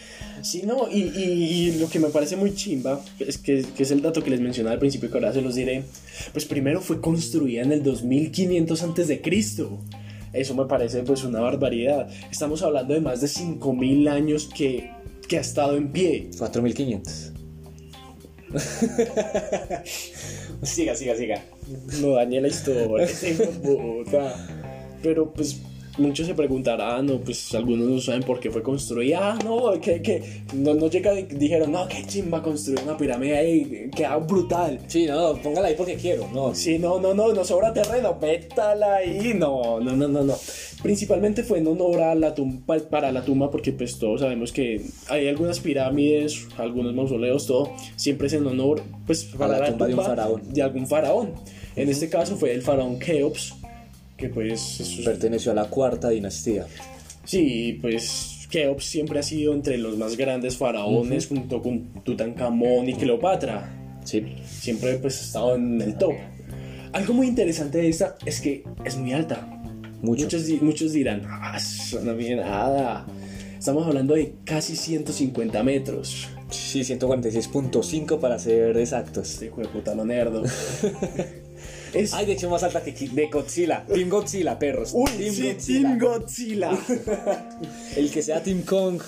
Sí, 0.41 0.63
no, 0.65 0.89
y, 0.91 1.03
y- 1.03 1.21
y 1.69 1.71
lo 1.79 1.89
que 1.89 1.99
me 1.99 2.09
parece 2.09 2.35
muy 2.35 2.53
chimba, 2.53 3.01
es 3.19 3.37
que, 3.37 3.63
que 3.75 3.83
es 3.83 3.91
el 3.91 4.01
dato 4.01 4.23
que 4.23 4.29
les 4.29 4.41
mencionaba 4.41 4.73
al 4.73 4.79
principio, 4.79 5.09
que 5.09 5.17
ahora 5.17 5.31
se 5.33 5.41
los 5.41 5.55
diré, 5.55 5.83
pues 6.33 6.45
primero 6.45 6.81
fue 6.81 6.99
construida 7.01 7.61
en 7.61 7.71
el 7.71 7.83
2500 7.83 8.83
antes 8.83 9.07
de 9.07 9.21
Cristo. 9.21 9.79
Eso 10.33 10.53
me 10.55 10.65
parece 10.65 11.01
pues 11.03 11.23
una 11.23 11.39
barbaridad. 11.39 12.07
Estamos 12.31 12.61
hablando 12.61 12.93
de 12.93 13.01
más 13.01 13.19
de 13.21 13.27
5000 13.27 14.07
años 14.09 14.49
que, 14.55 14.91
que 15.27 15.37
ha 15.37 15.41
estado 15.41 15.75
en 15.75 15.91
pie. 15.91 16.29
4500. 16.37 17.33
siga, 20.63 20.95
siga, 20.95 21.15
siga. 21.15 21.43
No 22.01 22.11
dañé 22.11 22.41
la 22.41 22.47
historia, 22.47 23.07
puta. 23.63 24.47
Pero 25.01 25.31
pues 25.31 25.61
muchos 25.97 26.27
se 26.27 26.33
preguntarán, 26.33 27.05
no, 27.05 27.19
pues 27.19 27.53
algunos 27.53 27.87
no 27.87 27.99
saben 27.99 28.23
por 28.23 28.39
qué 28.39 28.49
fue 28.49 28.63
construida. 28.63 29.33
Ah, 29.33 29.39
no, 29.43 29.79
que, 29.79 30.01
que 30.01 30.43
no, 30.53 30.73
no 30.73 30.87
llega, 30.87 31.13
dijeron, 31.13 31.71
no, 31.71 31.87
qué 31.87 32.05
chimba 32.05 32.41
construir 32.41 32.81
una 32.83 32.97
pirámide 32.97 33.37
ahí, 33.37 33.89
queda 33.95 34.17
brutal. 34.17 34.79
Sí, 34.87 35.05
no, 35.05 35.35
póngala 35.35 35.67
ahí 35.67 35.75
porque 35.77 35.95
quiero. 35.95 36.27
No, 36.33 36.55
Sí, 36.55 36.79
no, 36.79 36.99
no, 36.99 37.13
no, 37.13 37.33
no 37.33 37.43
sobra 37.43 37.73
terreno, 37.73 38.17
métala 38.19 38.95
ahí. 38.95 39.33
No, 39.35 39.79
no, 39.79 39.95
no, 39.95 40.07
no, 40.07 40.23
no. 40.23 40.35
Principalmente 40.81 41.43
fue 41.43 41.59
en 41.59 41.67
honor 41.67 41.99
a 42.01 42.15
la 42.15 42.33
tumba, 42.33 42.77
para 42.89 43.11
la 43.11 43.23
tumba, 43.25 43.51
porque 43.51 43.73
pues 43.73 43.99
todos 43.99 44.21
sabemos 44.21 44.53
que 44.53 44.81
hay 45.09 45.27
algunas 45.27 45.59
pirámides, 45.59 46.47
algunos 46.57 46.93
mausoleos, 46.93 47.45
todo, 47.47 47.73
siempre 47.97 48.27
es 48.27 48.33
en 48.33 48.47
honor, 48.47 48.81
pues, 49.05 49.25
para 49.25 49.59
la 49.59 49.69
tumba 49.71 49.87
de 49.87 49.93
un 49.95 50.03
faraón. 50.05 50.41
De 50.53 50.61
algún 50.61 50.87
faraón. 50.87 51.33
En 51.75 51.89
este 51.89 52.07
caso 52.09 52.37
fue 52.37 52.53
el 52.53 52.61
faraón 52.61 52.97
Keops, 52.97 53.55
que 54.15 54.29
pues, 54.29 54.79
es- 54.79 55.05
perteneció 55.05 55.51
a 55.51 55.55
la 55.55 55.65
cuarta 55.65 56.09
dinastía. 56.09 56.65
sí, 57.25 57.77
pues 57.81 58.47
Keops 58.49 58.85
siempre 58.85 59.19
ha 59.19 59.23
sido 59.23 59.53
entre 59.53 59.77
los 59.77 59.97
más 59.97 60.15
grandes 60.17 60.55
faraones, 60.57 61.27
junto 61.27 61.61
con 61.61 62.03
Tutankamón 62.03 62.87
y 62.89 62.93
Cleopatra. 62.93 63.75
Sí. 64.05 64.23
siempre 64.45 64.93
pues 64.95 65.19
ha 65.19 65.25
estado 65.25 65.55
en 65.55 65.79
el 65.81 65.95
top. 65.97 66.13
Algo 66.93 67.13
muy 67.13 67.27
interesante 67.27 67.77
de 67.79 67.89
esta 67.89 68.15
es 68.25 68.41
que 68.41 68.63
es 68.85 68.97
muy 68.97 69.11
alta. 69.13 69.58
Mucho. 70.01 70.23
Muchos, 70.23 70.47
muchos 70.61 70.93
dirán, 70.93 71.23
ah, 71.27 71.55
eso 71.57 71.99
no 72.01 72.15
viene 72.15 72.37
nada. 72.37 73.05
Estamos 73.57 73.85
hablando 73.85 74.15
de 74.15 74.35
casi 74.45 74.75
150 74.75 75.61
metros. 75.63 76.29
Sí, 76.49 76.79
146.5 76.81 78.19
para 78.19 78.39
ser 78.39 78.77
exactos. 78.77 79.29
Este 79.31 79.47
hijo 79.47 79.61
de 79.61 79.67
puta 79.67 79.93
lo 79.95 80.05
nerdo. 80.05 80.43
es, 81.93 82.13
Ay, 82.13 82.25
de 82.25 82.31
hecho 82.31 82.49
más 82.49 82.63
alta 82.63 82.81
que 82.81 82.93
de 82.93 83.27
Godzilla. 83.27 83.85
Team 83.85 84.09
Godzilla, 84.09 84.57
perros. 84.57 84.91
uy, 84.93 85.11
Team 85.11 85.35
sí, 85.35 85.51
Godzilla. 85.51 85.81
Team 85.81 85.99
Godzilla. 85.99 86.71
El 87.97 88.09
que 88.09 88.21
sea 88.21 88.41
Team 88.41 88.61
Kong. 88.61 89.01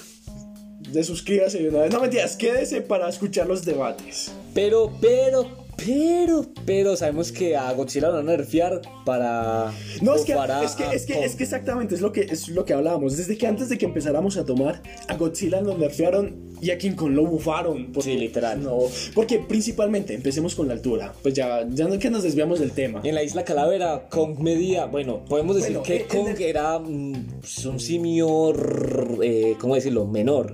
de 0.91 1.03
suscríbase 1.03 1.59
de 1.59 1.69
una 1.69 1.79
vez. 1.83 1.93
No 1.93 2.01
mentiras, 2.01 2.35
quédese 2.35 2.81
para 2.81 3.07
escuchar 3.07 3.47
los 3.47 3.63
debates. 3.63 4.33
Pero, 4.53 4.91
pero, 4.99 5.60
pero, 5.77 6.45
pero 6.65 6.95
sabemos 6.95 7.31
que 7.31 7.55
a 7.57 7.71
Godzilla 7.73 8.07
lo 8.09 8.13
van 8.17 8.29
a 8.29 8.31
nerfear 8.37 8.81
para. 9.05 9.71
No, 10.01 10.15
es 10.15 10.21
que, 10.23 10.33
es, 10.33 10.75
que, 10.75 10.83
a 10.83 10.93
es, 10.93 11.05
que, 11.05 11.23
es 11.25 11.35
que 11.35 11.43
exactamente 11.43 11.95
es 11.95 12.01
lo 12.01 12.11
que, 12.11 12.21
es 12.21 12.49
lo 12.49 12.65
que 12.65 12.73
hablábamos. 12.73 13.17
Desde 13.17 13.37
que 13.37 13.47
antes 13.47 13.69
de 13.69 13.77
que 13.77 13.85
empezáramos 13.85 14.37
a 14.37 14.45
tomar, 14.45 14.81
a 15.07 15.15
Godzilla 15.17 15.59
lo 15.61 15.77
nerfearon 15.77 16.51
y 16.61 16.69
a 16.69 16.77
King 16.77 16.91
Kong 16.91 17.13
lo 17.13 17.25
bufaron. 17.25 17.91
Porque, 17.91 18.11
Sí, 18.11 18.17
literal. 18.17 18.61
No, 18.61 18.77
porque 19.15 19.39
principalmente, 19.39 20.13
empecemos 20.13 20.53
con 20.53 20.67
la 20.67 20.73
altura. 20.73 21.13
Pues 21.23 21.33
ya, 21.33 21.65
ya 21.69 21.87
no 21.87 21.93
es 21.95 21.99
que 21.99 22.09
nos 22.11 22.21
desviamos 22.23 22.59
del 22.59 22.71
tema. 22.71 23.01
En 23.03 23.15
la 23.15 23.23
isla 23.23 23.43
Calavera, 23.43 24.07
Kong 24.09 24.37
medía. 24.39 24.85
Bueno, 24.85 25.25
podemos 25.25 25.55
decir 25.55 25.77
Bueno, 25.77 25.83
que 25.83 25.95
eh, 25.95 26.05
en 26.11 26.17
Kong 26.25 26.35
el- 26.37 26.41
era 26.43 26.77
mm, 26.79 27.39
pues, 27.41 27.65
un 27.65 27.79
simio. 27.79 28.53
eh, 29.23 29.55
¿Cómo 29.59 29.73
decirlo? 29.75 30.05
Menor. 30.05 30.53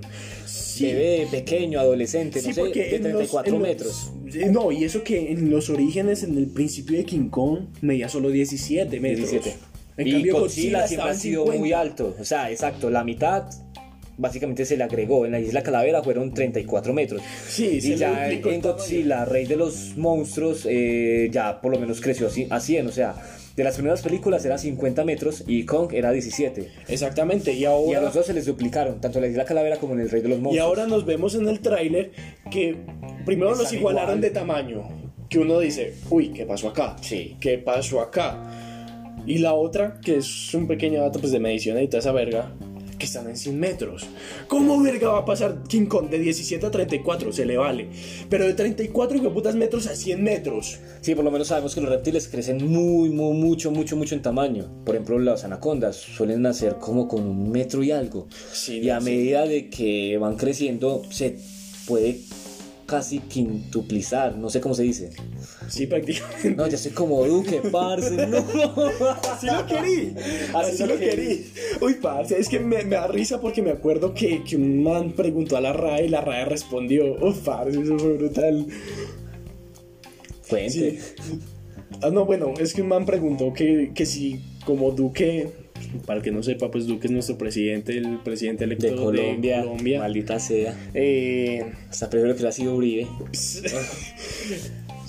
Bebé, 0.86 1.26
pequeño, 1.30 1.80
adolescente, 1.80 2.40
no 2.42 2.52
sé, 2.52 2.62
de 2.62 2.96
en 2.96 3.02
los- 3.02 3.12
34 3.30 3.54
en 3.54 3.58
los- 3.60 3.68
metros. 3.68 4.12
No, 4.50 4.70
y 4.72 4.84
eso 4.84 5.02
que 5.02 5.32
en 5.32 5.50
los 5.50 5.70
orígenes, 5.70 6.22
en 6.22 6.36
el 6.36 6.46
principio 6.46 6.96
de 6.98 7.04
King 7.04 7.28
Kong, 7.30 7.60
medía 7.80 8.08
solo 8.08 8.30
17 8.30 9.00
metros. 9.00 9.30
17. 9.30 9.56
En 9.96 10.06
y 10.06 10.12
cambio, 10.12 10.40
Godzilla, 10.40 10.86
siempre 10.86 10.94
estaba 10.94 11.10
ha 11.10 11.14
sido 11.14 11.42
50. 11.44 11.60
muy 11.60 11.72
alto. 11.72 12.16
O 12.20 12.24
sea, 12.24 12.50
exacto, 12.50 12.88
la 12.90 13.02
mitad 13.04 13.44
básicamente 14.16 14.64
se 14.64 14.76
le 14.76 14.84
agregó. 14.84 15.24
En 15.26 15.32
la 15.32 15.40
isla 15.40 15.62
Calavera 15.62 16.02
fueron 16.02 16.32
34 16.34 16.92
metros. 16.92 17.22
Sí, 17.48 17.80
se 17.80 17.88
y 17.90 17.96
ya 17.96 18.30
en. 18.30 18.60
Godzilla, 18.60 19.24
rey 19.24 19.46
de 19.46 19.56
los 19.56 19.96
monstruos, 19.96 20.66
eh, 20.68 21.28
ya 21.32 21.60
por 21.60 21.72
lo 21.72 21.78
menos 21.80 22.00
creció 22.00 22.26
así- 22.28 22.46
a 22.50 22.60
100. 22.60 22.86
O 22.88 22.92
sea, 22.92 23.14
de 23.58 23.64
las 23.64 23.74
primeras 23.74 24.02
películas 24.02 24.44
era 24.44 24.56
50 24.56 25.04
metros 25.04 25.42
y 25.46 25.64
Kong 25.64 25.92
era 25.92 26.12
17. 26.12 26.70
Exactamente, 26.86 27.52
y 27.52 27.58
Y 27.62 27.64
a 27.64 27.70
ahora... 27.70 28.00
los 28.02 28.14
dos 28.14 28.26
se 28.26 28.32
les 28.32 28.46
duplicaron, 28.46 29.00
tanto 29.00 29.18
en 29.18 29.24
la 29.24 29.28
isla 29.30 29.44
Calavera 29.44 29.78
como 29.78 29.94
en 29.94 30.00
el 30.00 30.10
rey 30.10 30.22
de 30.22 30.28
los 30.28 30.38
monstruos. 30.38 30.54
Y 30.54 30.58
ahora 30.60 30.86
nos 30.86 31.04
vemos 31.04 31.34
en 31.34 31.48
el 31.48 31.58
tráiler 31.58 32.12
que 32.52 32.76
primero 33.26 33.56
los 33.56 33.72
igualaron 33.72 34.18
igual. 34.18 34.20
de 34.20 34.30
tamaño. 34.30 34.88
Que 35.28 35.40
uno 35.40 35.58
dice, 35.58 35.94
uy, 36.08 36.28
¿qué 36.28 36.46
pasó 36.46 36.68
acá? 36.68 36.94
Sí. 37.00 37.36
¿Qué 37.40 37.58
pasó 37.58 38.00
acá? 38.00 38.40
Y 39.26 39.38
la 39.38 39.54
otra, 39.54 39.98
que 40.02 40.18
es 40.18 40.54
un 40.54 40.68
pequeño 40.68 41.02
dato 41.02 41.18
pues, 41.18 41.32
de 41.32 41.40
medición 41.40 41.82
y 41.82 41.88
toda 41.88 41.98
esa 41.98 42.12
verga, 42.12 42.54
que 42.98 43.06
están 43.06 43.28
en 43.28 43.36
100 43.36 43.58
metros. 43.58 44.06
¿Cómo 44.48 44.82
verga 44.82 45.08
va 45.08 45.18
a 45.20 45.24
pasar 45.24 45.62
King 45.68 45.86
Kong 45.86 46.08
de 46.10 46.18
17 46.18 46.66
a 46.66 46.70
34? 46.70 47.32
Se 47.32 47.46
le 47.46 47.56
vale. 47.56 47.88
Pero 48.28 48.46
de 48.46 48.54
34 48.54 49.22
que 49.22 49.30
putas 49.30 49.54
metros 49.54 49.86
a 49.86 49.94
100 49.94 50.22
metros. 50.22 50.78
Sí, 51.00 51.14
por 51.14 51.24
lo 51.24 51.30
menos 51.30 51.48
sabemos 51.48 51.74
que 51.74 51.80
los 51.80 51.90
reptiles 51.90 52.28
crecen 52.28 52.58
muy, 52.68 53.10
muy, 53.10 53.34
mucho, 53.34 53.70
mucho, 53.70 53.96
mucho 53.96 54.14
en 54.14 54.22
tamaño. 54.22 54.70
Por 54.84 54.94
ejemplo, 54.94 55.18
las 55.18 55.44
anacondas 55.44 55.96
suelen 55.96 56.42
nacer 56.42 56.76
como 56.76 57.08
con 57.08 57.22
un 57.22 57.50
metro 57.50 57.82
y 57.82 57.92
algo. 57.92 58.28
Sí, 58.52 58.80
y 58.80 58.90
a 58.90 59.00
sí. 59.00 59.04
medida 59.04 59.46
de 59.46 59.70
que 59.70 60.18
van 60.18 60.36
creciendo, 60.36 61.02
se 61.10 61.38
puede 61.86 62.20
casi 62.88 63.20
quintuplizar. 63.20 64.36
No 64.36 64.48
sé 64.48 64.60
cómo 64.60 64.74
se 64.74 64.82
dice. 64.82 65.10
Sí, 65.68 65.86
prácticamente. 65.86 66.50
No, 66.56 66.66
ya 66.66 66.78
soy 66.78 66.92
como 66.92 67.22
Duque, 67.24 67.60
parce. 67.70 68.26
No. 68.26 68.38
Así 69.30 69.46
lo 69.46 69.66
querí. 69.66 70.14
Así, 70.54 70.86
lo 70.86 70.96
querí. 70.98 71.52
Uy, 71.82 71.94
parce, 72.00 72.40
es 72.40 72.48
que 72.48 72.58
me, 72.58 72.82
me 72.84 72.96
da 72.96 73.06
risa 73.06 73.40
porque 73.40 73.60
me 73.60 73.70
acuerdo 73.70 74.14
que, 74.14 74.42
que 74.42 74.56
un 74.56 74.82
man 74.82 75.12
preguntó 75.12 75.58
a 75.58 75.60
la 75.60 75.74
RAE 75.74 76.06
y 76.06 76.08
la 76.08 76.22
RAE 76.22 76.46
respondió. 76.46 77.14
Uf, 77.22 77.40
parce, 77.44 77.78
eso 77.78 77.98
fue 77.98 78.14
brutal. 78.14 78.66
Cuente. 80.48 80.98
Sí. 80.98 80.98
Ah, 82.02 82.10
no, 82.10 82.24
bueno, 82.24 82.54
es 82.58 82.72
que 82.72 82.80
un 82.80 82.88
man 82.88 83.04
preguntó 83.04 83.52
que, 83.52 83.92
que 83.94 84.06
si 84.06 84.40
como 84.64 84.92
Duque, 84.92 85.52
para 86.06 86.18
el 86.18 86.24
que 86.24 86.30
no 86.30 86.42
sepa, 86.42 86.70
pues 86.70 86.86
Duque 86.86 87.06
es 87.06 87.12
nuestro 87.12 87.38
presidente, 87.38 87.96
el 87.96 88.18
presidente 88.20 88.64
electo 88.64 88.86
De 88.86 88.94
Colombia, 88.94 89.58
de 89.58 89.62
Colombia. 89.64 90.00
maldita 90.00 90.38
sea. 90.38 90.74
Eh, 90.94 91.64
Hasta 91.90 92.10
prefiero 92.10 92.36
que 92.36 92.42
lo 92.42 92.48
ha 92.48 92.52
sido 92.52 92.74
Uribe. 92.74 93.06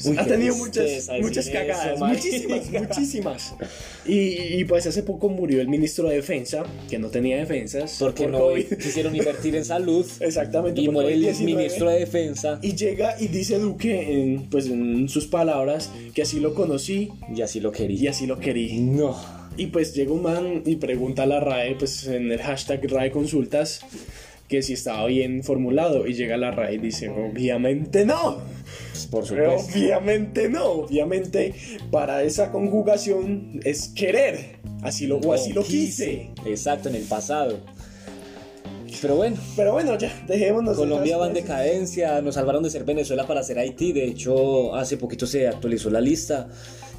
Uy, 0.06 0.16
ha 0.18 0.26
tenido 0.26 0.56
muchas, 0.56 1.10
muchas 1.22 1.50
cagadas, 1.50 1.96
eso, 1.96 2.06
muchísimas, 2.06 2.72
muchísimas. 2.88 3.54
Y, 4.06 4.60
y, 4.60 4.64
pues 4.64 4.88
hace 4.88 5.04
poco 5.04 5.28
murió 5.30 5.60
el 5.60 5.68
ministro 5.68 6.08
de 6.08 6.16
Defensa, 6.16 6.64
que 6.90 6.98
no 7.00 7.10
tenía 7.10 7.38
defensas. 7.38 7.98
Porque 8.00 8.24
por 8.24 8.32
no 8.32 8.40
COVID. 8.40 8.78
quisieron 8.78 9.16
invertir 9.16 9.56
en 9.56 9.66
salud. 9.66 10.06
Exactamente. 10.22 10.82
Y 10.82 10.88
muere 10.90 11.14
el 11.14 11.24
COVID-19. 11.24 11.40
ministro 11.44 11.90
de 11.90 12.00
defensa. 12.00 12.60
Y 12.62 12.76
llega 12.76 13.16
y 13.20 13.28
dice 13.28 13.60
Duque, 13.60 14.22
en, 14.22 14.50
pues 14.50 14.68
en 14.68 15.10
sus 15.10 15.28
palabras, 15.28 15.92
que 16.14 16.22
así 16.22 16.40
lo 16.40 16.54
conocí 16.54 17.10
Y 17.36 17.42
así 17.42 17.60
lo 17.60 17.70
y 17.70 17.74
quería. 17.74 18.12
así 18.12 18.26
lo 18.26 18.40
querí. 18.40 18.80
No. 18.80 19.39
Y 19.60 19.68
pues 19.68 19.94
llega 19.94 20.14
un 20.14 20.24
man 20.24 20.64
y 20.66 20.78
pregunta 20.78 21.24
a 21.24 21.26
la 21.26 21.42
RAE, 21.42 21.76
pues 21.76 22.08
en 22.08 22.32
el 22.32 22.42
hashtag 22.42 22.90
RAE 22.90 23.12
Consultas, 23.12 23.82
que 24.48 24.62
si 24.62 24.72
estaba 24.72 25.06
bien 25.08 25.44
formulado. 25.44 26.08
Y 26.08 26.14
llega 26.14 26.38
la 26.38 26.52
RAE 26.52 26.76
y 26.76 26.78
dice, 26.78 27.10
obviamente 27.10 28.06
no. 28.06 28.38
Por 29.12 29.26
supuesto. 29.26 29.74
obviamente 29.76 30.48
no. 30.48 30.66
Obviamente 30.66 31.54
para 31.92 32.24
esa 32.24 32.54
conjugación 32.54 33.60
es 33.66 33.90
querer. 33.90 34.60
Así 34.82 35.08
lo, 35.08 35.18
o 35.18 35.34
así 35.34 35.52
lo 35.52 35.66
quise. 35.66 36.30
Exacto, 36.46 36.88
en 36.88 36.96
el 36.96 37.04
pasado. 37.04 37.60
Pero 39.02 39.18
bueno, 39.18 39.38
Pero 39.58 39.74
bueno, 39.74 39.98
ya, 39.98 40.24
dejémonos. 40.26 40.78
de 40.78 40.84
Colombia 40.84 41.18
va 41.18 41.28
en 41.28 41.34
decadencia, 41.34 42.22
nos 42.22 42.36
salvaron 42.36 42.64
de 42.64 42.70
ser 42.70 42.86
Venezuela 42.86 43.28
para 43.28 43.44
ser 43.44 43.60
Haití, 43.60 43.92
de 43.92 44.06
hecho 44.06 44.74
hace 44.76 44.98
poquito 44.98 45.28
se 45.28 45.48
actualizó 45.48 45.90
la 45.90 46.02
lista 46.02 46.50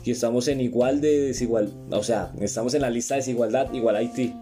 y 0.04 0.10
estamos 0.12 0.48
en 0.48 0.60
igual 0.60 1.00
de 1.00 1.20
desigual, 1.20 1.72
o 1.90 2.02
sea, 2.02 2.32
estamos 2.40 2.74
en 2.74 2.82
la 2.82 2.90
lista 2.90 3.14
de 3.14 3.20
desigualdad 3.20 3.72
igual 3.72 3.96
a 3.96 3.98
Haití. 4.00 4.32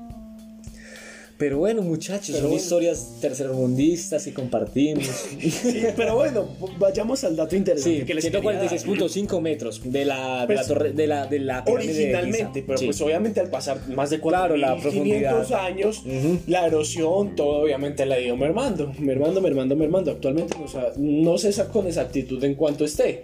Pero 1.39 1.59
bueno 1.59 1.83
muchachos, 1.83 2.31
Pero 2.31 2.39
son 2.41 2.49
bueno. 2.51 2.61
historias 2.61 3.13
tercermundistas 3.21 4.27
y 4.27 4.33
compartimos. 4.33 5.07
Sí, 5.39 5.85
pero 5.97 6.17
bueno, 6.17 6.49
vayamos 6.81 7.23
al 7.23 7.37
dato 7.37 7.55
interesante 7.55 8.01
Sí, 8.01 8.05
que 8.05 8.13
les 8.15 8.25
quería 8.25 8.41
dar. 8.55 8.69
146.5 8.69 9.41
metros 9.41 9.81
de 9.85 10.05
la, 10.05 10.47
de 10.49 10.55
la 10.57 10.61
Pues, 10.63 10.67
torre, 10.67 10.93
de 10.95 11.07
la, 11.07 11.27
de 11.29 11.39
la 11.39 11.61
de 11.63 11.73
Originalmente, 11.73 12.39
Giza. 12.55 12.65
pero 12.67 12.79
Sí. 12.79 12.87
pues 12.87 13.01
obviamente 13.03 13.39
al 13.39 13.51
pasar 13.51 13.79
más 13.91 14.11
de 14.11 14.21
Claro, 14.21 14.57
la 14.57 14.75
4.500 14.75 14.81
profundidad. 14.83 15.53
años, 15.65 15.99
Ujú. 16.05 16.39
la 16.49 16.67
erosión, 16.67 17.37
todo 17.37 17.61
obviamente 17.63 18.05
la 18.05 18.17
ha 18.17 18.21
ido 18.21 18.37
mermando, 18.37 18.93
mermando, 18.99 19.41
mermando, 19.41 19.77
mermando. 19.77 20.11
Actualmente 20.11 20.57
no, 20.59 20.67
sa- 20.67 20.91
no 20.97 21.39
sé 21.39 21.53
sa- 21.53 21.69
con 21.69 21.87
exactitud 21.87 22.43
en 22.43 22.57
cuánto 22.57 22.85
esté, 22.85 23.23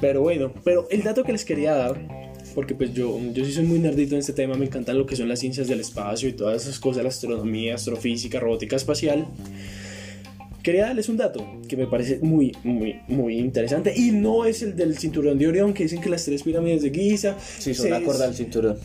pero 0.00 0.20
bueno, 0.22 0.52
pero 0.64 0.86
el 0.90 1.02
dato 1.02 1.22
que 1.24 1.32
les 1.32 1.44
quería 1.44 1.74
dar, 1.74 2.00
porque 2.54 2.74
pues 2.74 2.92
yo, 2.92 3.18
yo 3.32 3.44
sí 3.44 3.52
soy 3.52 3.64
muy 3.64 3.78
nerdito 3.78 4.14
en 4.14 4.20
este 4.20 4.32
tema, 4.32 4.54
me 4.56 4.66
encantan 4.66 4.98
lo 4.98 5.06
que 5.06 5.16
son 5.16 5.28
las 5.28 5.38
ciencias 5.38 5.68
del 5.68 5.80
espacio 5.80 6.28
y 6.28 6.32
todas 6.32 6.62
esas 6.62 6.78
cosas, 6.78 7.02
la 7.02 7.08
astronomía, 7.08 7.74
astrofísica, 7.76 8.40
robótica 8.40 8.76
espacial. 8.76 9.26
Quería 10.62 10.82
darles 10.86 11.08
un 11.08 11.16
dato 11.16 11.44
que 11.66 11.76
me 11.76 11.88
parece 11.88 12.20
muy, 12.22 12.52
muy, 12.62 13.00
muy 13.08 13.36
interesante 13.36 13.92
y 13.96 14.12
no 14.12 14.44
es 14.44 14.62
el 14.62 14.76
del 14.76 14.96
cinturón 14.96 15.36
de 15.36 15.48
Orión 15.48 15.74
que 15.74 15.82
dicen 15.82 16.00
que 16.00 16.08
las 16.08 16.24
tres 16.24 16.44
pirámides 16.44 16.82
de 16.82 16.90
Giza 16.90 17.36
Sí, 17.58 17.74
son 17.74 17.86
se- 17.86 17.90
la 17.90 18.00
cuerda 18.00 18.26
del 18.26 18.34
cinturón. 18.36 18.78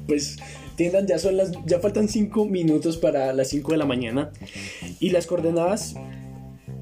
Pues 0.06 0.36
tiendan, 0.76 1.06
ya 1.06 1.18
son 1.18 1.36
las. 1.36 1.52
Ya 1.66 1.80
faltan 1.80 2.08
5 2.08 2.46
minutos 2.46 2.96
para 2.96 3.32
las 3.32 3.48
5 3.48 3.72
de 3.72 3.78
la 3.78 3.84
mañana. 3.84 4.30
Y 5.00 5.10
las 5.10 5.26
coordenadas 5.26 5.94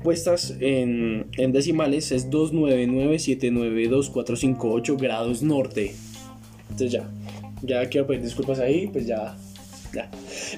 puestas 0.04 0.54
en, 0.60 1.26
en 1.36 1.52
decimales 1.52 2.12
es 2.12 2.30
299792458 2.30 5.00
grados 5.00 5.42
norte. 5.42 5.94
Entonces 6.70 6.92
ya. 6.92 7.10
Ya 7.62 7.88
quiero 7.88 8.06
pedir 8.06 8.22
disculpas 8.22 8.60
ahí, 8.60 8.86
pues 8.86 9.06
ya. 9.06 9.36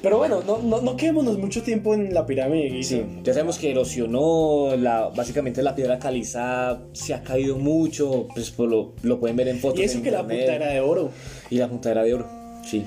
Pero 0.02 0.18
bueno, 0.18 0.42
no, 0.46 0.58
no, 0.58 0.80
no 0.80 0.96
quedémonos 0.96 1.38
mucho 1.38 1.62
tiempo 1.62 1.94
en 1.94 2.12
la 2.12 2.26
pirámide. 2.26 2.82
Sí, 2.82 3.02
ya 3.22 3.32
sabemos 3.32 3.58
que 3.58 3.70
erosionó, 3.70 4.76
la, 4.76 5.08
básicamente 5.08 5.62
la 5.62 5.74
piedra 5.74 5.98
caliza 5.98 6.80
se 6.92 7.14
ha 7.14 7.22
caído 7.22 7.56
mucho, 7.56 8.28
pues 8.34 8.50
por 8.50 8.68
lo, 8.68 8.94
lo 9.02 9.20
pueden 9.20 9.36
ver 9.36 9.48
en 9.48 9.58
fotos. 9.58 9.80
Y 9.80 9.84
eso 9.84 9.98
en 9.98 10.04
que 10.04 10.10
la 10.10 10.20
punta 10.20 10.54
era 10.54 10.68
de 10.68 10.80
oro. 10.80 11.10
Y 11.50 11.56
la 11.56 11.68
punta 11.68 11.90
era 11.90 12.02
de 12.02 12.14
oro, 12.14 12.26
sí. 12.64 12.84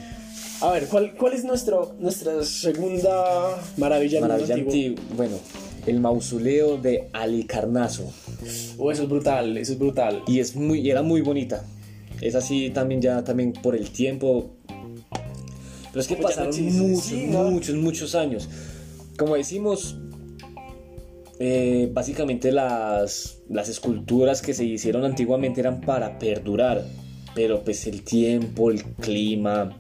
A 0.62 0.72
ver, 0.72 0.86
¿cuál, 0.88 1.16
cuál 1.16 1.34
es 1.34 1.44
nuestro, 1.44 1.96
nuestra 2.00 2.44
segunda 2.44 3.58
maravilla 3.78 4.22
Maravilla 4.22 4.54
antiguo? 4.54 4.72
antiguo. 4.72 5.04
Bueno, 5.18 5.38
el 5.88 6.00
mausoleo 6.00 6.78
de 6.78 7.10
Alicarnaso. 7.14 8.14
Oh, 8.78 8.92
eso 8.92 9.04
es 9.04 9.10
brutal, 9.10 9.58
eso 9.58 9.74
es 9.74 9.80
brutal. 9.80 10.22
Y 10.28 10.40
es 10.40 10.56
muy, 10.56 10.80
y 10.82 10.92
era 10.92 11.02
muy 11.02 11.22
bonita. 11.22 11.66
Es 12.22 12.36
así 12.36 12.70
también 12.70 13.02
ya 13.02 13.24
también 13.24 13.54
por 13.54 13.76
el 13.76 13.90
tiempo. 13.90 14.52
Pero 15.92 16.02
es 16.02 16.08
que 16.08 16.16
pasaron 16.16 16.56
muchos, 16.64 17.04
sí, 17.04 17.28
¿no? 17.28 17.44
muchos, 17.52 17.76
muchos 17.76 18.16
años. 18.16 18.50
Como 19.18 19.36
decimos, 19.36 19.98
eh, 21.40 21.90
básicamente 21.92 22.52
las, 22.52 23.40
las 23.50 23.68
esculturas 23.68 24.42
que 24.42 24.54
se 24.54 24.64
hicieron 24.64 25.04
antiguamente 25.04 25.60
eran 25.60 25.82
para 25.82 26.18
perdurar. 26.18 26.86
Pero 27.36 27.64
pues 27.64 27.88
el 27.88 28.04
tiempo, 28.04 28.72
el 28.72 28.84
clima, 28.84 29.78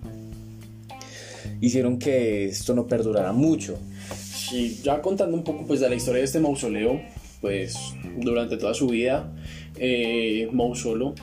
hicieron 1.62 2.00
que 2.00 2.46
esto 2.46 2.74
no 2.74 2.88
perdurara 2.88 3.32
mucho. 3.32 3.78
Sí, 4.16 4.80
ya 4.84 5.02
contando 5.02 5.38
un 5.38 5.44
poco 5.44 5.66
pues 5.66 5.80
de 5.80 5.90
la 5.90 5.96
historia 5.96 6.20
de 6.20 6.26
este 6.26 6.40
mausoleo, 6.40 7.00
pues 7.40 7.76
durante 8.18 8.58
toda 8.58 8.74
su 8.74 8.88
vida, 8.88 9.34
eh, 9.78 10.50
Mausolo 10.52 11.16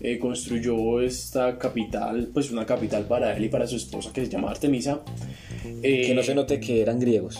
eh, 0.00 0.18
construyó 0.18 1.00
esta 1.00 1.58
capital, 1.58 2.30
pues 2.32 2.50
una 2.50 2.64
capital 2.66 3.04
para 3.04 3.36
él 3.36 3.44
y 3.44 3.48
para 3.48 3.66
su 3.66 3.76
esposa 3.76 4.12
que 4.12 4.24
se 4.24 4.30
llama 4.30 4.50
Artemisa. 4.50 5.00
Eh, 5.82 6.04
Que 6.06 6.14
no 6.14 6.22
se 6.22 6.34
note 6.34 6.60
que 6.60 6.80
eran 6.82 6.98
griegos. 7.00 7.38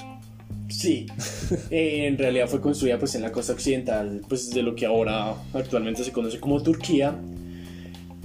Sí, 0.69 1.07
Eh, 1.71 2.07
en 2.07 2.19
realidad 2.19 2.47
fue 2.49 2.61
construida 2.61 2.99
pues 2.99 3.15
en 3.15 3.23
la 3.23 3.33
costa 3.33 3.53
occidental 3.55 4.21
pues 4.29 4.51
de 4.51 4.63
lo 4.63 4.75
que 4.75 4.85
ahora 4.87 5.35
actualmente 5.55 6.05
se 6.05 6.13
conoce 6.13 6.39
como 6.41 6.63
Turquía. 6.63 7.17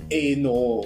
Eh, 0.09 0.35
no, 0.35 0.81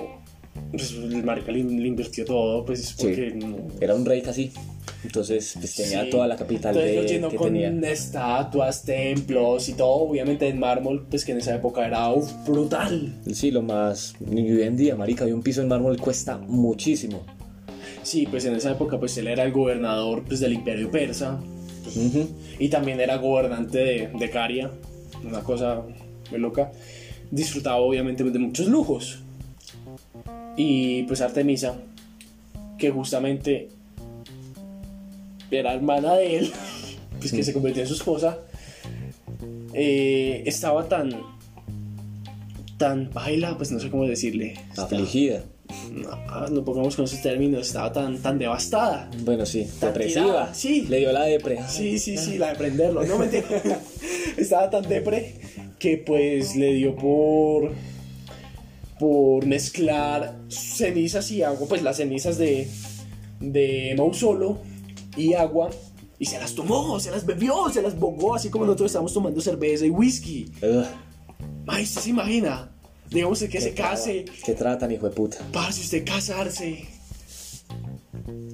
pues 0.71 0.91
el 0.91 1.23
marica 1.23 1.51
le, 1.51 1.63
le 1.63 1.87
invirtió 1.87 2.25
todo 2.25 2.63
pues 2.65 2.93
porque 2.93 3.31
no- 3.35 3.67
Era 3.81 3.95
un 3.95 4.05
rey 4.05 4.21
casi. 4.21 4.51
Entonces, 5.07 5.53
pues 5.57 5.73
tenía 5.75 6.03
Sí. 6.03 6.09
toda 6.09 6.27
la 6.27 6.35
capital 6.35 6.75
Entonces 6.75 6.95
lo 6.97 7.01
de, 7.03 7.07
llenó 7.07 7.29
que 7.29 7.37
con 7.37 7.53
tenía. 7.53 7.69
estatuas, 7.91 8.83
templos 8.83 9.69
y 9.69 9.73
todo, 9.73 9.93
obviamente 10.09 10.47
en 10.49 10.59
mármol, 10.59 11.05
pues 11.09 11.23
que 11.23 11.31
en 11.31 11.37
esa 11.37 11.55
época 11.55 11.87
era 11.87 12.09
uf, 12.11 12.29
brutal. 12.45 13.13
Sí, 13.33 13.49
lo 13.51 13.61
más. 13.61 14.15
Ni 14.19 14.51
hoy 14.51 14.63
en 14.63 14.75
día, 14.75 14.95
marica, 14.97 15.25
y 15.27 15.31
un 15.31 15.41
piso 15.41 15.61
en 15.61 15.69
mármol 15.69 15.97
cuesta 15.97 16.37
muchísimo. 16.37 17.25
Sí, 18.03 18.27
pues 18.29 18.43
en 18.45 18.55
esa 18.55 18.71
época 18.71 18.99
pues 18.99 19.17
él 19.17 19.27
era 19.27 19.43
el 19.43 19.51
gobernador 19.53 20.23
pues, 20.27 20.39
del 20.41 20.51
imperio 20.53 20.91
persa 20.91 21.39
Ujú. 21.95 22.27
y 22.59 22.67
también 22.69 22.99
era 22.99 23.15
gobernante 23.17 23.77
de, 23.77 24.09
de 24.17 24.29
Caria, 24.29 24.71
una 25.25 25.39
cosa 25.41 25.83
muy 26.31 26.39
loca. 26.39 26.71
Disfrutaba 27.31 27.77
obviamente 27.77 28.25
de 28.25 28.39
muchos 28.39 28.67
lujos. 28.67 29.19
Y 30.57 31.03
pues 31.03 31.21
Artemisa, 31.21 31.75
que 32.77 32.89
justamente 32.91 33.69
era 35.51 35.73
hermana 35.73 36.15
de 36.15 36.37
él, 36.37 36.51
pues 37.19 37.31
que 37.31 37.43
se 37.43 37.53
convirtió 37.53 37.81
en 37.83 37.87
su 37.87 37.95
esposa, 37.95 38.39
eh, 39.73 40.43
estaba 40.45 40.87
tan, 40.87 41.11
tan 42.77 43.09
baila, 43.13 43.57
pues 43.57 43.71
no 43.71 43.79
sé 43.79 43.89
cómo 43.89 44.05
decirle. 44.05 44.53
Estaba- 44.69 44.85
Afligida. 44.87 45.43
no, 45.91 46.09
ah, 46.11 46.47
no 46.51 46.63
pongamos 46.63 46.95
con 46.95 47.05
esos 47.05 47.21
términos, 47.21 47.67
estaba 47.67 47.91
tan, 47.91 48.17
tan 48.19 48.37
devastada. 48.39 49.09
Bueno, 49.23 49.45
sí, 49.45 49.67
Tan 49.79 49.89
depresiva. 49.93 50.25
tirada, 50.25 50.53
sí. 50.53 50.85
Le 50.89 50.99
dio 50.99 51.11
la 51.11 51.23
depre. 51.23 51.59
Sí, 51.67 51.99
sí, 51.99 52.17
sí, 52.17 52.37
la 52.37 52.49
de 52.49 52.55
prenderlo, 52.55 53.03
no 53.03 53.17
mentira. 53.17 53.45
estaba 54.37 54.69
tan 54.69 54.87
depre 54.87 55.35
que 55.79 55.97
pues 55.97 56.55
le 56.55 56.73
dio 56.73 56.95
por 56.95 57.71
por 58.99 59.45
mezclar 59.45 60.35
cenizas 60.49 61.29
y 61.29 61.43
agua, 61.43 61.67
pues 61.69 61.83
las 61.83 61.97
cenizas 61.97 62.37
de 62.39 62.67
de 63.39 63.93
Mausolo 63.95 64.57
y 65.17 65.33
agua 65.33 65.69
y 66.19 66.25
se 66.25 66.39
las 66.39 66.53
tomó, 66.55 66.99
se 66.99 67.11
las 67.11 67.25
bebió, 67.25 67.69
se 67.71 67.81
las 67.81 67.97
bogó, 67.97 68.35
así 68.35 68.49
como 68.49 68.65
nosotros 68.65 68.87
estamos 68.91 69.13
tomando 69.13 69.39
cerveza 69.41 69.85
y 69.85 69.89
whisky. 69.89 70.51
Ay, 71.67 71.83
¿usted 71.83 72.01
se 72.01 72.09
imagina? 72.09 72.71
Digamos 73.09 73.41
que 73.43 73.61
se 73.61 73.73
case, 73.73 74.25
Qué 74.45 74.53
tratan, 74.53 74.91
hijo 74.91 75.07
de 75.09 75.15
puta. 75.15 75.37
Parce, 75.53 75.81
usted 75.81 76.05
casarse, 76.05 76.85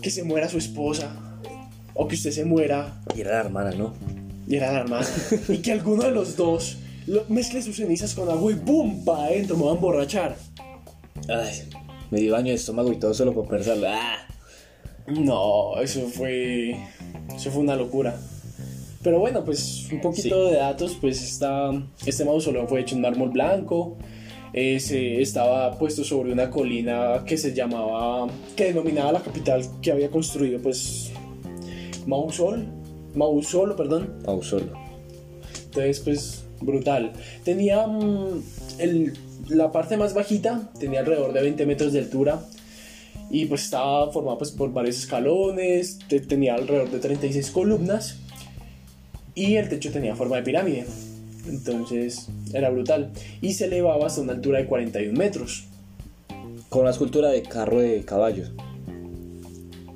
que 0.02 0.12
se 0.12 0.23
muera 0.23 0.49
su 0.49 0.58
esposa, 0.58 1.15
o 1.93 2.08
que 2.08 2.15
usted 2.15 2.32
se 2.32 2.45
muera 2.45 3.02
Y 3.15 3.21
era 3.21 3.32
la 3.32 3.39
hermana, 3.41 3.71
¿no? 3.71 3.93
y 4.47 4.56
era 4.58 4.71
la 4.73 4.80
hermana, 4.82 5.08
y 5.47 5.58
que 5.60 5.71
alguno 5.71 6.04
de 6.04 6.12
los 6.12 6.36
dos 6.36 6.78
lo- 7.08 7.23
mezcle 7.30 7.62
sus 7.62 7.78
cenizas 7.78 8.13
con 8.13 8.30
agua 8.30 8.52
y 8.52 8.56
¡boom! 8.56 9.04
pa' 9.06 9.26
adentro, 9.26 9.56
me 9.58 9.63
va 9.65 9.71
a 9.71 9.76
emborrachar. 9.76 10.36
Ay, 11.30 11.69
me 12.12 12.19
dio 12.19 12.34
daño 12.34 12.49
de 12.49 12.56
estómago 12.56 12.91
y 12.91 12.97
todo 12.97 13.13
solo 13.13 13.34
por 13.34 13.47
pensarlo. 13.47 13.88
¡Ah! 13.89 14.17
No, 15.07 15.79
eso 15.81 16.01
fue. 16.07 16.75
Eso 17.35 17.51
fue 17.51 17.61
una 17.61 17.75
locura. 17.75 18.15
Pero 19.01 19.19
bueno, 19.19 19.43
pues 19.43 19.87
un 19.91 19.99
poquito 19.99 20.45
de 20.47 20.57
datos, 20.57 20.97
pues 21.01 21.21
está, 21.21 21.71
este 22.05 22.23
mausoleo 22.23 22.67
fue 22.67 22.79
hecho 22.81 22.95
en 22.95 23.01
mármol 23.01 23.31
blanco, 23.31 23.97
eh, 24.53 24.79
se- 24.79 25.21
estaba 25.21 25.77
puesto 25.77 26.05
sobre 26.05 26.31
una 26.31 26.49
colina 26.49 27.23
que 27.25 27.37
se 27.37 27.53
llamaba, 27.53 28.27
que 28.55 28.65
denominaba 28.65 29.11
la 29.11 29.19
capital 29.19 29.61
que 29.81 29.91
había 29.91 30.09
construido, 30.09 30.61
pues 30.61 31.11
Mausol, 32.07 32.65
Mausolo, 33.13 33.75
perdón, 33.75 34.19
Mausolo. 34.25 34.71
entonces, 35.65 35.99
pues, 35.99 36.45
brutal. 36.61 37.11
Tenía 37.43 37.85
mm, 37.85 38.41
el- 38.79 39.13
la 39.49 39.69
parte 39.73 39.97
más 39.97 40.13
bajita, 40.13 40.71
tenía 40.79 41.01
alrededor 41.01 41.33
de 41.33 41.41
20 41.41 41.65
metros 41.65 41.91
de 41.91 41.99
altura. 41.99 42.39
Y 43.33 43.45
pues 43.47 43.63
estaba 43.63 44.11
formada 44.11 44.37
pues, 44.37 44.51
por 44.51 44.71
varios 44.71 44.97
escalones, 44.99 45.97
te- 46.07 46.19
tenía 46.19 46.53
alrededor 46.53 46.91
de 46.91 46.99
36 46.99 47.49
columnas. 47.49 48.17
Y 49.33 49.55
el 49.55 49.67
techo 49.69 49.91
tenía 49.91 50.15
forma 50.15 50.35
de 50.35 50.43
pirámide. 50.43 50.85
Entonces, 51.49 52.27
era 52.53 52.69
brutal. 52.69 53.09
Y 53.41 53.53
se 53.55 53.65
elevaba 53.65 54.05
hasta 54.05 54.21
una 54.21 54.33
altura 54.33 54.59
de 54.59 54.67
41 54.67 55.17
metros. 55.17 55.63
Con 56.69 56.81
una 56.81 56.91
escultura 56.91 57.29
de 57.29 57.41
carro 57.41 57.79
de 57.81 58.05
caballos. 58.05 58.51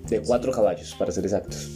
De 0.10 0.20
cuatro 0.22 0.52
caballos, 0.52 0.96
para 0.98 1.12
ser 1.12 1.26
exactos. 1.26 1.70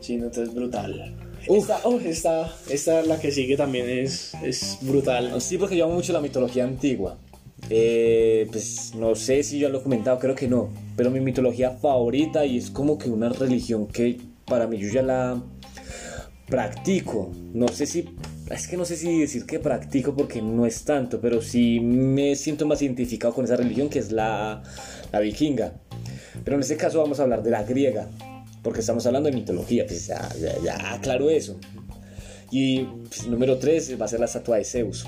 Sí, 0.00 0.16
no, 0.16 0.26
entonces 0.26 0.54
brutal. 0.54 1.16
Esta, 1.48 1.80
oh, 1.84 1.98
esta, 1.98 2.54
esta, 2.70 3.02
la 3.02 3.18
que 3.18 3.32
sigue 3.32 3.56
también 3.56 3.88
es, 3.88 4.32
es 4.44 4.78
brutal. 4.82 5.40
Sí, 5.40 5.58
porque 5.58 5.76
yo 5.76 5.86
amo 5.86 5.94
mucho 5.94 6.12
la 6.12 6.20
mitología 6.20 6.62
antigua. 6.64 7.18
Eh, 7.70 8.46
pues 8.50 8.94
no 8.94 9.14
sé 9.14 9.42
si 9.42 9.60
ya 9.60 9.68
lo 9.68 9.78
he 9.78 9.82
comentado, 9.82 10.18
creo 10.18 10.34
que 10.34 10.48
no. 10.48 10.68
Pero 10.96 11.10
mi 11.10 11.20
mitología 11.20 11.70
favorita 11.70 12.44
y 12.44 12.58
es 12.58 12.70
como 12.70 12.98
que 12.98 13.10
una 13.10 13.28
religión 13.28 13.86
que 13.86 14.18
para 14.46 14.66
mí 14.66 14.78
yo 14.78 14.88
ya 14.88 15.02
la 15.02 15.42
practico. 16.46 17.32
No 17.52 17.68
sé 17.68 17.86
si, 17.86 18.04
es 18.50 18.68
que 18.68 18.76
no 18.76 18.84
sé 18.84 18.96
si 18.96 19.18
decir 19.18 19.46
que 19.46 19.58
practico 19.58 20.14
porque 20.14 20.42
no 20.42 20.66
es 20.66 20.84
tanto, 20.84 21.20
pero 21.20 21.40
sí 21.40 21.80
me 21.80 22.36
siento 22.36 22.66
más 22.66 22.82
identificado 22.82 23.34
con 23.34 23.44
esa 23.44 23.56
religión 23.56 23.88
que 23.88 23.98
es 23.98 24.12
la, 24.12 24.62
vikinga. 25.20 25.74
Pero 26.44 26.56
en 26.56 26.60
este 26.60 26.76
caso 26.76 27.00
vamos 27.00 27.20
a 27.20 27.22
hablar 27.22 27.42
de 27.42 27.50
la 27.50 27.62
griega, 27.62 28.08
porque 28.62 28.80
estamos 28.80 29.06
hablando 29.06 29.30
de 29.30 29.36
mitología, 29.36 29.86
pues 29.86 30.06
ya 30.06 30.92
aclaro 30.92 31.30
eso. 31.30 31.58
Y 32.50 32.84
pues, 33.08 33.26
número 33.26 33.58
3 33.58 34.00
va 34.00 34.04
a 34.04 34.08
ser 34.08 34.20
la 34.20 34.26
estatua 34.26 34.58
de 34.58 34.64
Zeus. 34.64 35.04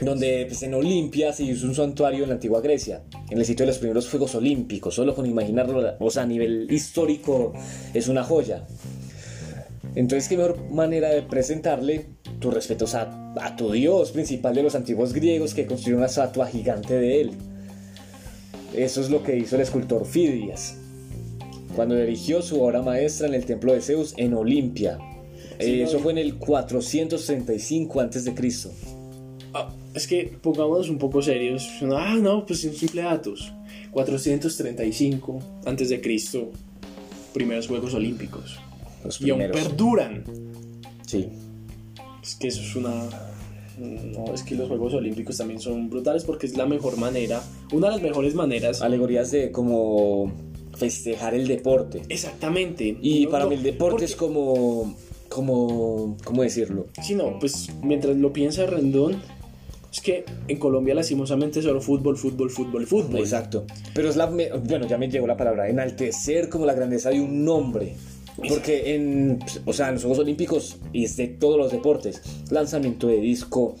Donde 0.00 0.46
pues, 0.48 0.62
en 0.62 0.74
Olimpia 0.74 1.32
se 1.32 1.44
hizo 1.44 1.66
un 1.66 1.74
santuario 1.74 2.24
en 2.24 2.30
la 2.30 2.34
antigua 2.34 2.60
Grecia, 2.60 3.02
en 3.30 3.38
el 3.38 3.44
sitio 3.44 3.64
de 3.64 3.72
los 3.72 3.78
primeros 3.78 4.08
Juegos 4.08 4.34
Olímpicos. 4.34 4.94
Solo 4.94 5.14
con 5.14 5.26
imaginarlo, 5.26 5.96
o 5.98 6.10
sea, 6.10 6.24
a 6.24 6.26
nivel 6.26 6.66
histórico, 6.70 7.52
es 7.92 8.08
una 8.08 8.24
joya. 8.24 8.66
Entonces, 9.94 10.28
qué 10.28 10.36
mejor 10.36 10.70
manera 10.70 11.10
de 11.10 11.22
presentarle 11.22 12.06
tus 12.40 12.52
respetos 12.52 12.94
a, 12.94 13.32
a 13.40 13.54
tu 13.56 13.70
dios 13.70 14.10
principal 14.10 14.54
de 14.54 14.64
los 14.64 14.74
antiguos 14.74 15.12
griegos 15.12 15.54
que 15.54 15.66
construyó 15.66 15.96
una 15.98 16.06
estatua 16.06 16.46
gigante 16.46 16.94
de 16.94 17.20
él. 17.20 17.30
Eso 18.74 19.00
es 19.00 19.10
lo 19.10 19.22
que 19.22 19.36
hizo 19.36 19.54
el 19.54 19.62
escultor 19.62 20.04
Fidias 20.04 20.76
cuando 21.74 21.96
erigió 21.96 22.42
su 22.42 22.62
obra 22.62 22.82
maestra 22.82 23.26
en 23.26 23.34
el 23.34 23.44
templo 23.44 23.72
de 23.72 23.80
Zeus 23.80 24.14
en 24.16 24.34
Olimpia. 24.34 24.98
Sí, 25.58 25.74
Eh, 25.74 25.78
no, 25.78 25.88
eso 25.88 25.98
fue 25.98 26.12
en 26.12 26.18
el 26.18 26.36
435 26.36 28.00
a.C. 28.00 28.34
Ah, 29.54 29.72
es 29.94 30.06
que 30.06 30.36
pongámonos 30.42 30.88
un 30.90 30.98
poco 30.98 31.22
serios. 31.22 31.68
Ah, 31.92 32.16
no, 32.20 32.44
pues 32.44 32.60
simple 32.60 33.02
datos. 33.02 33.52
435 33.92 35.38
antes 35.66 35.88
de 35.88 36.00
Cristo, 36.00 36.50
primeros 37.32 37.68
Juegos 37.68 37.94
Olímpicos. 37.94 38.58
Los 39.04 39.20
Y 39.20 39.30
aún 39.30 39.40
perduran. 39.52 40.24
Sí. 41.06 41.28
Es 42.22 42.34
que 42.36 42.48
eso 42.48 42.60
es 42.62 42.74
una... 42.76 42.92
No, 43.78 44.32
es 44.32 44.42
que 44.44 44.54
los 44.54 44.68
Juegos 44.68 44.94
Olímpicos 44.94 45.36
también 45.36 45.60
son 45.60 45.90
brutales 45.90 46.24
porque 46.24 46.46
es 46.46 46.56
la 46.56 46.64
mejor 46.66 46.96
manera, 46.96 47.42
una 47.72 47.88
de 47.88 47.92
las 47.94 48.02
mejores 48.02 48.34
maneras. 48.34 48.82
Alegorías 48.82 49.30
de 49.32 49.50
como 49.50 50.32
festejar 50.76 51.34
el 51.34 51.46
deporte. 51.48 52.02
Exactamente. 52.08 52.96
Y 53.02 53.24
No, 53.24 53.30
para 53.30 53.44
no, 53.44 53.50
mí 53.50 53.56
el 53.56 53.62
deporte 53.64 53.90
porque- 53.92 54.04
es 54.06 54.16
como, 54.16 54.96
como, 55.28 56.16
¿cómo 56.24 56.42
decirlo? 56.42 56.86
Sí, 57.02 57.14
no, 57.14 57.38
pues 57.40 57.68
mientras 57.82 58.16
lo 58.16 58.32
piensa 58.32 58.64
Rendón, 58.66 59.16
es 59.94 60.00
que 60.00 60.24
en 60.48 60.58
Colombia 60.58 60.92
lastimosamente 60.92 61.62
solo 61.62 61.80
fútbol, 61.80 62.16
fútbol, 62.16 62.50
fútbol, 62.50 62.84
fútbol. 62.84 63.20
Exacto. 63.20 63.64
Pero 63.94 64.08
es 64.10 64.16
la, 64.16 64.26
bueno, 64.26 64.88
ya 64.88 64.98
me 64.98 65.08
llegó 65.08 65.28
la 65.28 65.36
palabra, 65.36 65.68
enaltecer 65.68 66.48
como 66.48 66.66
la 66.66 66.74
grandeza 66.74 67.10
de 67.10 67.20
un 67.20 67.44
nombre. 67.44 67.94
Porque 68.48 68.96
en, 68.96 69.38
o 69.64 69.72
sea, 69.72 69.88
en 69.88 69.94
los 69.94 70.02
Juegos 70.02 70.18
Olímpicos 70.18 70.78
y 70.92 71.04
es 71.04 71.16
de 71.16 71.28
todos 71.28 71.56
los 71.56 71.70
deportes, 71.70 72.20
lanzamiento 72.50 73.06
de 73.06 73.18
disco, 73.20 73.76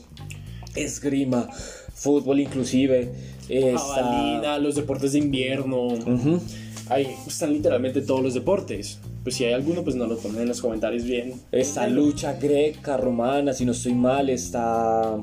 esgrima, 0.76 1.48
fútbol 1.92 2.38
inclusive, 2.38 3.10
está- 3.48 3.78
Jabalina, 3.78 4.58
los 4.60 4.76
deportes 4.76 5.12
de 5.14 5.18
invierno. 5.18 5.86
Ujú. 5.88 6.40
Ahí 6.88 7.08
están 7.26 7.52
literalmente 7.52 8.02
todos 8.02 8.22
los 8.22 8.34
deportes. 8.34 9.00
Pues 9.24 9.34
si 9.36 9.44
hay 9.46 9.54
alguno, 9.54 9.82
pues 9.82 9.96
nos 9.96 10.08
lo 10.08 10.18
ponen 10.18 10.42
en 10.42 10.48
los 10.48 10.60
comentarios 10.60 11.02
bien. 11.02 11.32
Esta 11.50 11.88
lucha 11.88 12.34
greca, 12.34 12.96
romana, 12.96 13.52
si 13.54 13.64
no 13.64 13.72
estoy 13.72 13.94
mal, 13.94 14.28
está 14.30 15.18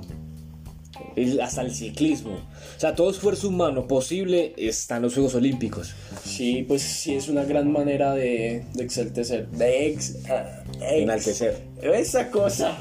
el- 1.16 1.40
hasta 1.42 1.62
el 1.62 1.72
ciclismo. 1.72 2.34
O 2.34 2.80
sea, 2.80 2.96
todo 2.96 3.10
esfuerzo 3.12 3.48
humano 3.50 3.88
posible 3.88 4.54
está 4.58 4.98
en 4.98 5.04
los 5.04 5.14
Juegos 5.14 5.36
Olímpicos. 5.36 5.94
Sí, 6.24 6.64
pues 6.68 6.82
sí 6.82 7.16
es 7.16 7.28
una 7.30 7.44
gran 7.44 7.72
manera 7.72 8.14
de, 8.14 8.64
de 8.74 8.84
exaltecer. 8.84 9.48
De 9.50 9.88
ex, 9.88 10.18
ah, 10.30 10.64
ex- 10.82 10.82
Enaltecer. 11.04 11.58
Esa 11.82 12.30
cosa, 12.30 12.78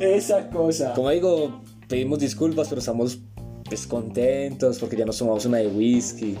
esa 0.00 0.48
cosa. 0.50 0.92
Como 0.94 1.10
digo, 1.10 1.62
pedimos 1.88 2.18
disculpas, 2.18 2.68
pero 2.68 2.80
estamos 2.80 3.18
descontentos 3.70 4.78
porque 4.78 4.96
ya 4.96 5.04
nos 5.04 5.18
tomamos 5.18 5.44
una 5.46 5.58
de 5.58 5.66
whisky. 5.68 6.36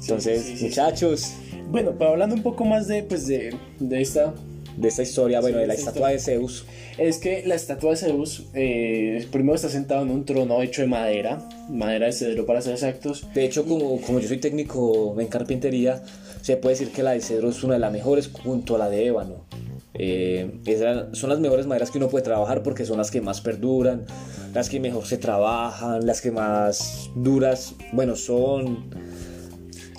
Entonces, 0.00 0.42
sí, 0.42 0.50
sí, 0.52 0.56
sí. 0.58 0.64
muchachos, 0.66 1.32
Bueno, 1.70 1.92
pero 1.98 2.10
hablando 2.10 2.34
un 2.34 2.42
poco 2.42 2.64
más 2.64 2.88
de, 2.88 3.02
pues 3.04 3.26
de, 3.26 3.54
de 3.78 4.00
esta, 4.02 4.34
de 4.76 4.88
esta 4.88 5.02
historia, 5.02 5.40
bueno, 5.40 5.58
de 5.58 5.66
la 5.66 5.74
esta 5.74 5.90
estatua 5.90 6.10
de 6.10 6.18
Zeus. 6.18 6.64
Es 6.98 7.18
que 7.18 7.42
la 7.46 7.54
estatua 7.54 7.90
de 7.90 7.96
Zeus, 7.96 8.44
eh, 8.54 9.26
primero 9.30 9.54
está 9.54 9.68
sentado 9.68 10.02
en 10.02 10.10
un 10.10 10.24
trono 10.24 10.62
hecho 10.62 10.82
de 10.82 10.88
madera, 10.88 11.48
madera 11.68 12.06
de 12.06 12.12
cedro 12.12 12.46
para 12.46 12.60
ser 12.60 12.74
exactos. 12.74 13.26
De 13.34 13.44
hecho, 13.44 13.64
como, 13.64 14.00
como 14.00 14.20
yo 14.20 14.28
soy 14.28 14.38
técnico 14.38 15.16
en 15.18 15.26
carpintería, 15.26 16.02
se 16.42 16.56
puede 16.56 16.74
decir 16.74 16.92
que 16.92 17.02
la 17.02 17.12
de 17.12 17.20
cedro 17.20 17.50
es 17.50 17.62
una 17.62 17.74
de 17.74 17.80
las 17.80 17.92
mejores 17.92 18.28
junto 18.28 18.76
a 18.76 18.78
la 18.78 18.88
de 18.88 19.06
ébano. 19.06 19.46
Eh, 19.94 20.60
esas 20.64 21.16
son 21.18 21.30
las 21.30 21.38
mejores 21.40 21.66
maderas 21.66 21.90
que 21.90 21.98
uno 21.98 22.08
puede 22.08 22.24
trabajar 22.24 22.62
porque 22.62 22.86
son 22.86 22.96
las 22.98 23.10
que 23.10 23.20
más 23.20 23.40
perduran, 23.40 24.06
las 24.54 24.68
que 24.68 24.80
mejor 24.80 25.06
se 25.06 25.18
trabajan, 25.18 26.06
las 26.06 26.20
que 26.20 26.30
más 26.30 27.10
duras, 27.14 27.74
bueno, 27.92 28.16
son. 28.16 28.90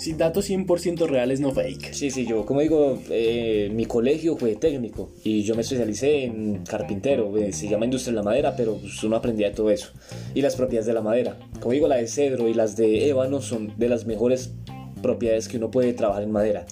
Sin 0.04 0.18
datos 0.18 0.50
100% 0.50 1.06
reales, 1.06 1.40
no 1.40 1.50
fake. 1.52 1.94
Sí, 1.94 2.10
sí, 2.10 2.26
yo 2.26 2.44
como 2.44 2.60
digo, 2.60 2.98
eh, 3.08 3.70
mi 3.72 3.86
colegio 3.86 4.36
fue 4.36 4.54
técnico 4.54 5.14
y 5.24 5.44
yo 5.44 5.54
me 5.54 5.62
especialicé 5.62 6.24
en 6.24 6.62
carpintero, 6.62 7.34
eh, 7.38 7.54
se 7.54 7.70
llama 7.70 7.86
industria 7.86 8.12
de 8.12 8.16
la 8.16 8.22
madera, 8.22 8.54
pero 8.54 8.76
pues, 8.76 9.02
uno 9.02 9.16
aprendía 9.16 9.48
de 9.48 9.54
todo 9.54 9.70
eso. 9.70 9.92
Y 10.34 10.42
las 10.42 10.56
propiedades 10.56 10.84
de 10.84 10.92
la 10.92 11.00
madera. 11.00 11.38
Como 11.58 11.72
digo, 11.72 11.88
la 11.88 11.96
de 11.96 12.06
cedro 12.06 12.50
y 12.50 12.52
las 12.52 12.76
de 12.76 13.08
ébano 13.08 13.40
son 13.40 13.72
de 13.78 13.88
las 13.88 14.04
mejores 14.04 14.52
propiedades 15.00 15.48
que 15.48 15.56
uno 15.56 15.70
puede 15.70 15.94
trabajar 15.94 16.22
en 16.22 16.32
madera. 16.32 16.66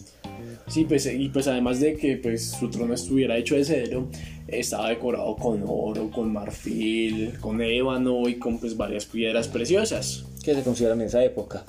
Sí, 0.66 0.84
pues, 0.84 1.06
y 1.06 1.30
pues 1.30 1.48
además 1.48 1.80
de 1.80 1.94
que 1.94 2.18
pues, 2.18 2.50
su 2.50 2.68
trono 2.68 2.92
estuviera 2.92 3.38
hecho 3.38 3.54
de 3.54 3.64
cedro, 3.64 4.10
estaba 4.46 4.90
decorado 4.90 5.36
con 5.36 5.64
oro, 5.66 6.10
con 6.10 6.30
marfil, 6.30 7.32
con 7.40 7.62
ébano 7.62 8.28
y 8.28 8.34
con 8.34 8.58
pues 8.58 8.76
varias 8.76 9.06
piedras 9.06 9.48
preciosas. 9.48 10.26
¿Qué 10.44 10.54
se 10.54 10.62
consideran 10.62 11.00
en 11.00 11.06
esa 11.06 11.24
época? 11.24 11.64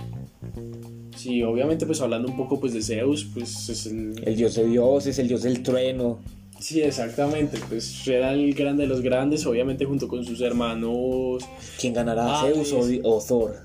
Sí, 1.24 1.42
obviamente 1.42 1.86
pues 1.86 2.02
hablando 2.02 2.28
un 2.28 2.36
poco 2.36 2.60
pues 2.60 2.74
de 2.74 2.82
Zeus, 2.82 3.26
pues 3.34 3.70
es 3.70 3.86
el... 3.86 4.22
El 4.26 4.36
dios 4.36 4.56
de 4.56 4.68
dioses, 4.68 5.18
el 5.20 5.30
dios 5.30 5.44
del 5.44 5.64
trueno. 5.64 6.20
Sí, 6.60 6.82
exactamente, 6.82 7.58
pues 7.70 8.06
era 8.06 8.34
el 8.34 8.54
grande 8.54 8.84
de 8.84 8.90
los 8.90 9.00
grandes, 9.00 9.46
obviamente 9.46 9.86
junto 9.86 10.10
con 10.10 10.26
sus 10.26 10.42
hermanos. 10.42 11.46
¿Quién 11.80 11.94
ganará, 11.94 12.42
Hades. 12.42 12.56
Zeus 12.56 12.74
o, 12.74 12.86
di- 12.86 13.00
o 13.06 13.22
Thor? 13.22 13.56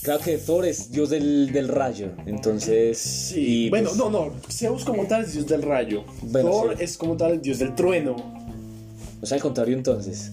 Creo 0.00 0.18
que 0.18 0.38
Thor 0.38 0.64
es 0.64 0.90
dios 0.90 1.10
del, 1.10 1.52
del 1.52 1.68
rayo, 1.68 2.12
entonces... 2.24 2.96
Sí, 2.96 3.66
y, 3.66 3.68
bueno, 3.68 3.90
pues, 3.90 3.98
no, 3.98 4.08
no, 4.08 4.32
Zeus 4.50 4.82
como 4.82 5.04
tal 5.06 5.24
es 5.24 5.34
dios 5.34 5.46
del 5.46 5.60
rayo. 5.60 6.04
Bueno, 6.22 6.50
Thor 6.50 6.74
sí. 6.78 6.84
es 6.84 6.96
como 6.96 7.18
tal 7.18 7.32
el 7.32 7.42
dios 7.42 7.58
del 7.58 7.74
trueno. 7.74 8.16
O 9.20 9.26
sea, 9.26 9.36
al 9.36 9.42
contrario 9.42 9.76
entonces. 9.76 10.32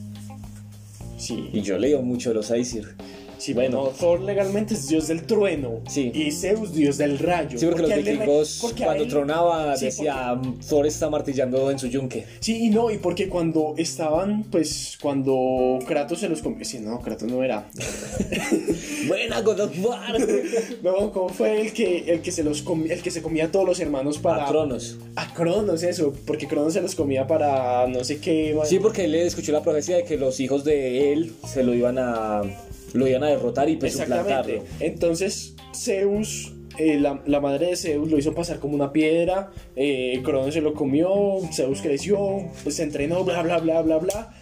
Sí. 1.17 1.50
Y 1.52 1.62
yo 1.63 1.78
leo 1.78 2.02
mucho 2.02 2.30
de 2.30 2.36
los 2.36 2.50
Aesir. 2.50 2.95
Sí, 3.42 3.54
bueno, 3.54 3.92
Thor 4.00 4.22
legalmente 4.22 4.76
es 4.76 4.88
dios 4.88 5.08
del 5.08 5.24
trueno. 5.24 5.82
Sí. 5.90 6.12
Y 6.14 6.32
Zeus 6.32 6.74
dios 6.76 7.00
del 7.00 7.18
rayo. 7.18 7.58
Sí, 7.58 7.66
porque, 7.66 7.82
los 7.82 7.96
vikingos 7.96 8.60
porque 8.62 8.84
cuando 8.84 9.04
él- 9.04 9.10
tronaba 9.10 9.76
Sí, 9.76 9.86
decía 9.86 10.40
Thor 10.70 10.86
está 10.86 11.10
martillando 11.10 11.72
en 11.72 11.80
su 11.80 11.88
yunque. 11.88 12.26
Sí, 12.40 12.66
y 12.66 12.70
no, 12.70 12.92
y 12.92 13.00
porque 13.00 13.30
cuando 13.30 13.74
estaban, 13.78 14.44
pues, 14.52 14.96
cuando 15.02 15.80
Kratos 15.88 16.20
se 16.20 16.30
los 16.30 16.44
comió. 16.44 16.64
Sí, 16.64 16.78
no, 16.78 17.00
Kratos 17.02 17.32
no 17.32 17.44
era. 17.44 17.68
Buena 19.08 19.42
God 19.42 19.60
of 19.62 19.86
War. 19.86 20.16
No, 20.84 21.12
¿cómo 21.12 21.30
fue 21.30 21.62
el 21.62 21.74
que, 21.74 22.12
el 22.12 22.22
que 22.22 22.32
se 22.32 22.44
los 22.44 22.62
comía, 22.62 22.94
el 22.94 23.02
que 23.02 23.10
se 23.10 23.24
comía 23.24 23.46
a 23.46 23.52
todos 23.52 23.66
los 23.66 23.80
hermanos 23.80 24.20
para. 24.20 24.46
A 24.46 24.50
Cronos. 24.50 24.98
A 25.16 25.34
Cronos, 25.34 25.82
eso, 25.82 26.14
porque 26.28 26.48
Cronos 26.48 26.74
se 26.74 26.82
los 26.82 26.94
comía 26.94 27.26
para 27.26 27.88
no 27.88 28.04
sé 28.04 28.20
qué. 28.20 28.56
Sí, 28.66 28.78
porque 28.80 29.06
él 29.06 29.16
escuchó 29.16 29.52
la 29.52 29.64
profecía 29.64 29.96
de 29.98 30.04
que 30.04 30.18
los 30.18 30.40
hijos 30.40 30.64
de 30.64 31.12
él 31.14 31.34
se 31.52 31.64
lo 31.64 31.74
iban 31.74 31.98
a 31.98 32.42
lo 32.94 33.08
iban 33.08 33.24
a 33.24 33.28
derrotar 33.28 33.70
y 33.70 33.78
pues 33.78 33.94
suplantarlo. 33.98 34.64
Entonces, 34.80 35.56
Zeus, 35.76 36.54
eh, 36.78 37.00
la, 37.00 37.22
la 37.26 37.40
madre 37.40 37.68
de 37.68 37.76
Zeus, 37.76 38.10
lo 38.10 38.18
hizo 38.18 38.34
pasar 38.34 38.60
como 38.60 38.76
una 38.76 38.92
piedra. 38.92 39.52
Eh, 39.76 40.22
Cronos 40.24 40.54
se 40.54 40.62
lo 40.62 40.74
comió. 40.74 41.10
Zeus 41.54 41.82
creció, 41.82 42.18
pues 42.64 42.76
se 42.76 42.84
entrenó, 42.84 43.24
bla, 43.24 43.42
bla, 43.42 43.58
bla, 43.60 43.82
bla, 43.82 43.98
bla. 43.98 44.34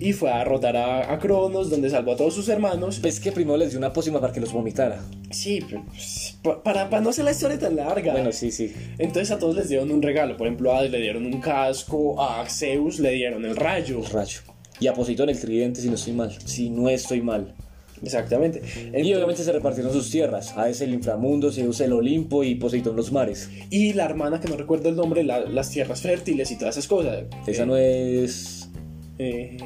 Y 0.00 0.12
fue 0.12 0.30
a 0.30 0.38
derrotar 0.38 0.76
a, 0.76 1.12
a 1.12 1.18
Cronos, 1.18 1.70
donde 1.70 1.90
salvó 1.90 2.12
a 2.12 2.16
todos 2.16 2.32
sus 2.34 2.48
hermanos. 2.48 3.00
Pues 3.00 3.18
que 3.18 3.32
primero 3.32 3.56
les 3.56 3.70
dio 3.70 3.78
una 3.78 3.92
pócima 3.92 4.20
para 4.20 4.32
que 4.32 4.38
los 4.38 4.52
vomitara. 4.52 5.02
Sí, 5.30 5.60
pues, 5.68 6.38
pa- 6.42 6.62
para, 6.62 6.88
para 6.88 7.02
no 7.02 7.10
hacer 7.10 7.24
la 7.24 7.32
historia 7.32 7.58
tan 7.58 7.74
larga. 7.74 8.12
Bueno, 8.12 8.30
sí, 8.30 8.52
sí. 8.52 8.72
Entonces 8.98 9.32
a 9.32 9.38
todos 9.40 9.56
les 9.56 9.68
dieron 9.68 9.90
un 9.90 10.00
regalo. 10.00 10.36
Por 10.36 10.46
ejemplo, 10.46 10.72
a 10.72 10.78
Hades 10.78 10.92
le 10.92 11.00
dieron 11.00 11.26
un 11.26 11.40
casco, 11.40 12.22
a 12.22 12.46
Zeus 12.48 13.00
le 13.00 13.10
dieron 13.12 13.44
el 13.44 13.56
rayo. 13.56 14.00
Rayo. 14.12 14.40
Y 14.78 14.86
a 14.86 14.92
Poseidón 14.94 15.30
el 15.30 15.40
tridente 15.40 15.80
si 15.80 15.88
no 15.88 15.96
estoy 15.96 16.12
mal. 16.12 16.38
Si 16.44 16.70
no 16.70 16.88
estoy 16.88 17.20
mal. 17.20 17.54
Exactamente. 18.02 18.62
Y 18.96 19.12
obviamente 19.14 19.42
se 19.42 19.52
repartieron 19.52 19.92
sus 19.92 20.10
tierras. 20.10 20.52
Hades 20.56 20.80
el 20.80 20.92
inframundo, 20.94 21.50
Zeus 21.52 21.80
el 21.80 21.92
Olimpo 21.92 22.44
y 22.44 22.54
Poseidón 22.54 22.96
los 22.96 23.12
mares. 23.12 23.48
y 23.70 23.92
la 23.92 24.04
hermana, 24.04 24.40
que 24.40 24.48
no 24.48 24.56
recuerdo 24.56 24.88
el 24.88 24.96
nombre, 24.96 25.24
la- 25.24 25.40
las 25.40 25.70
tierras 25.70 26.00
fértiles 26.00 26.50
y 26.50 26.56
todas 26.58 26.76
esas 26.76 26.88
cosas. 26.88 27.24
Esa 27.46 27.62
Eh, 27.62 27.66
no 27.66 27.76
es... 27.76 28.68
eh. 29.18 29.56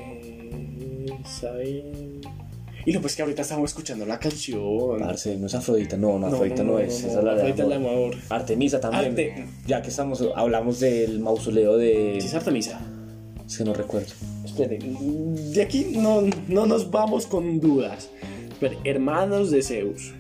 Y 2.85 2.93
lo 2.93 3.01
pues 3.01 3.15
que 3.15 3.23
ahorita 3.23 3.43
estamos 3.43 3.71
escuchando 3.71 4.05
la 4.05 4.19
canción. 4.19 4.99
Parce, 4.99 5.37
no 5.37 5.47
es 5.47 5.55
Afrodita. 5.55 5.97
No, 5.97 6.19
no, 6.19 6.27
Afrodita 6.27 6.65
no, 6.65 6.73
no, 6.73 6.79
no, 6.79 6.79
es. 6.81 7.05
Esa 7.05 7.19
es 7.19 7.25
la 7.25 7.35
de 7.35 7.43
Afrodita 7.43 7.77
amor. 7.77 7.93
amor. 7.93 8.15
Artemisa 8.29 8.81
también. 8.81 9.05
Arte- 9.13 9.45
Ya 9.67 9.83
que 9.83 9.89
estamos, 9.91 10.25
hablamos 10.35 10.81
del 10.81 11.21
mausoleo 11.21 11.77
de... 11.77 12.17
Sí, 12.21 12.27
es 12.27 12.35
Artemisa. 12.35 12.81
Es 13.47 13.57
que 13.59 13.65
no 13.65 13.73
recuerdo. 13.73 14.13
De 14.57 15.63
aquí 15.63 15.93
no, 15.97 16.23
no 16.49 16.67
nos 16.67 16.91
vamos 16.91 17.27
con 17.27 17.61
dudas. 17.61 18.11
Espere, 18.51 18.79
hermanos 18.85 19.51
de 19.51 19.63
Zeus. 19.63 20.13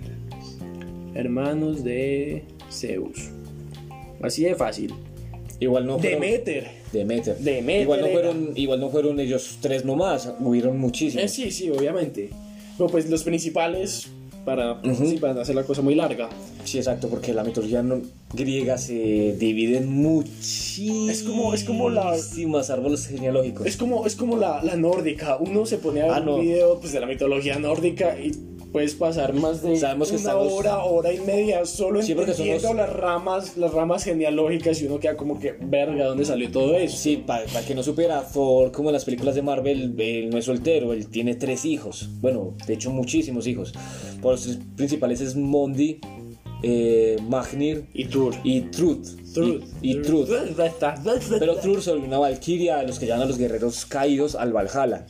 Hermanos 1.15 1.85
de 1.85 2.45
Zeus. 2.71 3.31
Así 4.23 4.45
de 4.45 4.55
fácil. 4.55 4.95
Igual 5.61 5.87
no 5.87 5.99
fueron... 5.99 6.21
Demeter. 6.21 6.71
Demeter. 6.93 7.39
Demeter 7.39 7.83
Igual 7.83 8.01
no, 8.01 8.07
fueron, 8.09 8.53
igual 8.57 8.81
no 8.81 8.91
fueron 8.91 9.21
ellos 9.21 9.59
tres 9.61 9.85
nomás, 9.85 10.33
hubieron 10.41 10.79
muchísimos. 10.79 11.25
Eh, 11.25 11.29
sí, 11.29 11.51
sí, 11.51 11.71
obviamente. 11.71 12.31
Pero 12.77 12.91
pues 12.91 13.09
los 13.09 13.23
principales, 13.23 14.09
para, 14.45 14.81
sí, 14.95 15.19
para 15.21 15.41
hacer 15.43 15.55
la 15.55 15.65
cosa 15.65 15.83
muy 15.83 15.95
larga. 15.95 16.29
Sí, 16.65 16.79
exacto, 16.79 17.09
porque 17.09 17.33
la 17.33 17.45
mitología 17.45 17.83
no- 17.83 18.01
griega 18.35 18.79
se 18.79 19.37
divide 19.39 19.79
en 19.79 19.89
muchísimas 19.93 21.11
Es 21.19 21.23
como- 21.23 21.55
es 21.55 21.65
como 21.65 21.91
la- 21.91 22.17
árboles 22.71 23.07
genealógicos. 23.07 23.67
Es 23.67 23.77
como, 23.77 24.07
es 24.07 24.15
como 24.17 24.37
la, 24.37 24.63
la 24.63 24.77
nórdica. 24.77 25.37
Uno 25.39 25.67
se 25.67 25.79
pone 25.79 26.01
a 26.03 26.05
ver 26.07 26.13
Ah, 26.15 26.21
no. 26.21 26.37
un 26.37 26.43
video 26.43 26.79
pues, 26.81 26.93
de 26.93 27.01
la 27.01 27.07
mitología 27.07 27.59
nórdica 27.59 28.19
y 28.19 28.33
puedes 28.73 28.95
pasar 28.95 29.33
más 29.35 29.63
de 29.63 29.77
Sabemos 29.77 30.09
que 30.09 30.15
una 30.17 30.23
estamos- 30.23 30.53
hora, 30.53 30.79
hora 30.85 31.13
y 31.13 31.21
media 31.21 31.65
solo 31.67 32.03
Sí, 32.03 32.15
porque 32.15 32.31
entendiendo 32.33 32.63
somos- 32.69 32.77
las 32.79 32.91
ramas, 32.93 33.57
las 33.57 33.73
ramas 33.73 34.05
genealógicas 34.05 34.81
y 34.83 34.87
uno 34.87 34.99
queda 34.99 35.17
como 35.17 35.39
que, 35.39 35.53
verga, 35.61 36.07
¿dónde 36.07 36.25
salió 36.25 36.51
todo 36.51 36.75
eso? 36.77 36.97
Sí, 36.97 37.19
para 37.27 37.45
que 37.67 37.75
no 37.75 37.83
supiera, 37.83 38.23
Thor, 38.27 38.73
como 38.73 38.89
en 38.89 38.95
las 38.95 39.05
películas 39.05 39.35
de 39.35 39.43
Marvel, 39.43 39.95
él 39.99 40.31
no 40.31 40.39
es 40.39 40.45
soltero, 40.47 40.93
él 40.93 41.07
tiene 41.09 41.35
tres 41.35 41.65
hijos. 41.65 42.09
Bueno, 42.21 42.55
de 42.67 42.75
hecho, 42.75 42.91
muchísimos 42.91 43.47
hijos. 43.47 43.73
Por 44.21 44.33
los 44.33 44.43
tres 44.45 44.59
principales 44.77 45.21
es 45.21 45.37
Mondi, 45.37 45.99
eh, 46.63 47.17
Magnir 47.29 47.87
Y 47.93 48.05
Tur. 48.07 48.35
y 48.45 48.61
Truth. 48.63 49.07
Truth. 49.35 49.65
Y, 49.83 49.99
y 49.99 50.03
Truth. 50.03 50.29
Pero 51.39 51.57
Truth 51.61 51.81
sobre 51.81 52.01
una 52.03 52.19
valquiria 52.19 52.79
a 52.79 52.83
los 52.85 52.99
que 52.99 53.07
llaman 53.07 53.25
a 53.25 53.27
los 53.27 53.39
guerreros 53.39 53.85
caídos 53.87 54.35
al 54.35 54.53
Valhalla. 54.53 55.07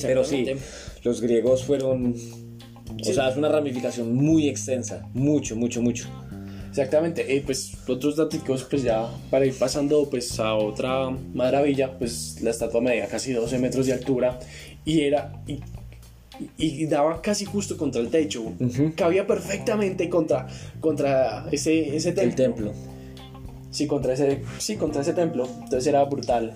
Pero 0.00 0.24
sí, 0.24 0.46
los 1.02 1.20
griegos 1.20 1.64
fueron. 1.64 2.14
O 3.02 3.04
Sí. 3.04 3.14
sea, 3.14 3.28
es 3.28 3.36
una 3.36 3.48
ramificación 3.48 4.14
muy 4.14 4.48
extensa. 4.48 5.06
Mucho, 5.12 5.56
mucho, 5.56 5.82
mucho. 5.82 6.06
Exactamente, 6.70 7.36
eh, 7.36 7.42
pues 7.44 7.72
otros 7.86 8.16
datos, 8.16 8.40
pues 8.70 8.82
ya 8.82 9.06
para 9.30 9.44
ir 9.44 9.54
pasando 9.58 10.08
pues 10.08 10.40
a 10.40 10.54
otra 10.54 11.10
maravilla, 11.34 11.98
pues 11.98 12.38
la 12.40 12.50
estatua 12.50 12.80
medía 12.80 13.06
casi 13.08 13.32
12 13.34 13.58
metros 13.58 13.84
de 13.86 13.92
altura 13.92 14.38
y 14.84 15.00
era 15.02 15.32
y, 15.46 15.60
y- 16.56 16.86
daba 16.86 17.20
casi 17.20 17.44
justo 17.44 17.76
contra 17.76 18.00
el 18.00 18.08
techo, 18.08 18.42
Ujú. 18.58 18.92
cabía 18.96 19.26
perfectamente 19.26 20.08
contra 20.08 20.46
contra 20.80 21.44
ese 21.52 21.94
ese 21.94 22.12
templo. 22.12 22.30
El 22.30 22.34
templo. 22.54 22.72
Sí, 23.70 23.86
contra 23.86 24.14
ese 24.14 24.40
sí, 24.58 24.76
contra 24.76 25.02
ese 25.02 25.12
templo, 25.12 25.46
entonces 25.64 25.86
era 25.86 26.02
brutal. 26.04 26.54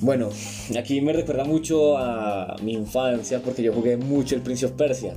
Bueno, 0.00 0.30
aquí 0.78 1.02
me 1.02 1.12
recuerda 1.12 1.44
mucho 1.44 1.98
a 1.98 2.56
mi 2.62 2.72
infancia 2.72 3.42
porque 3.44 3.62
yo 3.62 3.74
jugué 3.74 3.98
mucho 3.98 4.36
el 4.36 4.40
Prince 4.40 4.64
of 4.64 4.72
Persia. 4.72 5.12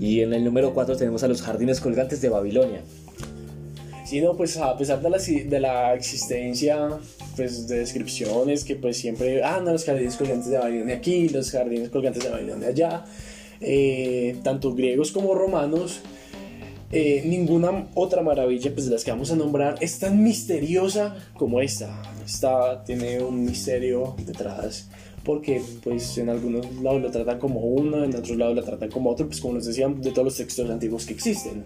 Y 0.00 0.22
en 0.22 0.32
el 0.32 0.42
número 0.42 0.72
4 0.72 0.96
tenemos 0.96 1.22
a 1.24 1.28
los 1.28 1.42
jardines 1.42 1.78
colgantes 1.78 2.22
de 2.22 2.30
Babilonia. 2.30 2.80
Sí, 4.06 4.20
no, 4.22 4.34
pues 4.34 4.56
a 4.56 4.76
pesar 4.76 5.02
de 5.02 5.10
la, 5.10 5.18
de 5.18 5.60
la 5.60 5.94
existencia 5.94 6.88
pues, 7.36 7.68
de 7.68 7.80
descripciones 7.80 8.64
que 8.64 8.76
pues 8.76 8.96
siempre, 8.96 9.44
ah, 9.44 9.60
no, 9.62 9.72
los 9.72 9.84
jardines 9.84 10.16
colgantes 10.16 10.50
de 10.50 10.58
Babilonia 10.58 10.96
aquí, 10.96 11.28
los 11.28 11.50
jardines 11.50 11.90
colgantes 11.90 12.24
de 12.24 12.30
Babilonia 12.30 12.68
allá, 12.68 13.04
eh, 13.60 14.36
tanto 14.42 14.74
griegos 14.74 15.12
como 15.12 15.34
romanos, 15.34 16.00
eh, 16.92 17.22
ninguna 17.26 17.86
otra 17.94 18.22
maravilla 18.22 18.72
pues, 18.72 18.86
de 18.86 18.92
las 18.92 19.04
que 19.04 19.10
vamos 19.10 19.30
a 19.30 19.36
nombrar 19.36 19.76
es 19.80 19.98
tan 19.98 20.24
misteriosa 20.24 21.14
como 21.34 21.60
esta. 21.60 22.02
Esta 22.24 22.82
tiene 22.84 23.22
un 23.22 23.44
misterio 23.44 24.16
detrás 24.26 24.88
porque 25.24 25.62
pues 25.82 26.18
en 26.18 26.28
algunos 26.28 26.66
lados 26.82 27.02
lo 27.02 27.10
tratan 27.10 27.38
como 27.38 27.60
uno, 27.60 28.04
en 28.04 28.14
otros 28.14 28.36
lados 28.36 28.56
lo 28.56 28.62
tratan 28.62 28.90
como 28.90 29.10
otro, 29.10 29.26
pues 29.26 29.40
como 29.40 29.54
les 29.54 29.66
decía, 29.66 29.88
de 29.88 30.10
todos 30.10 30.24
los 30.24 30.36
textos 30.36 30.68
antiguos 30.70 31.06
que 31.06 31.14
existen. 31.14 31.64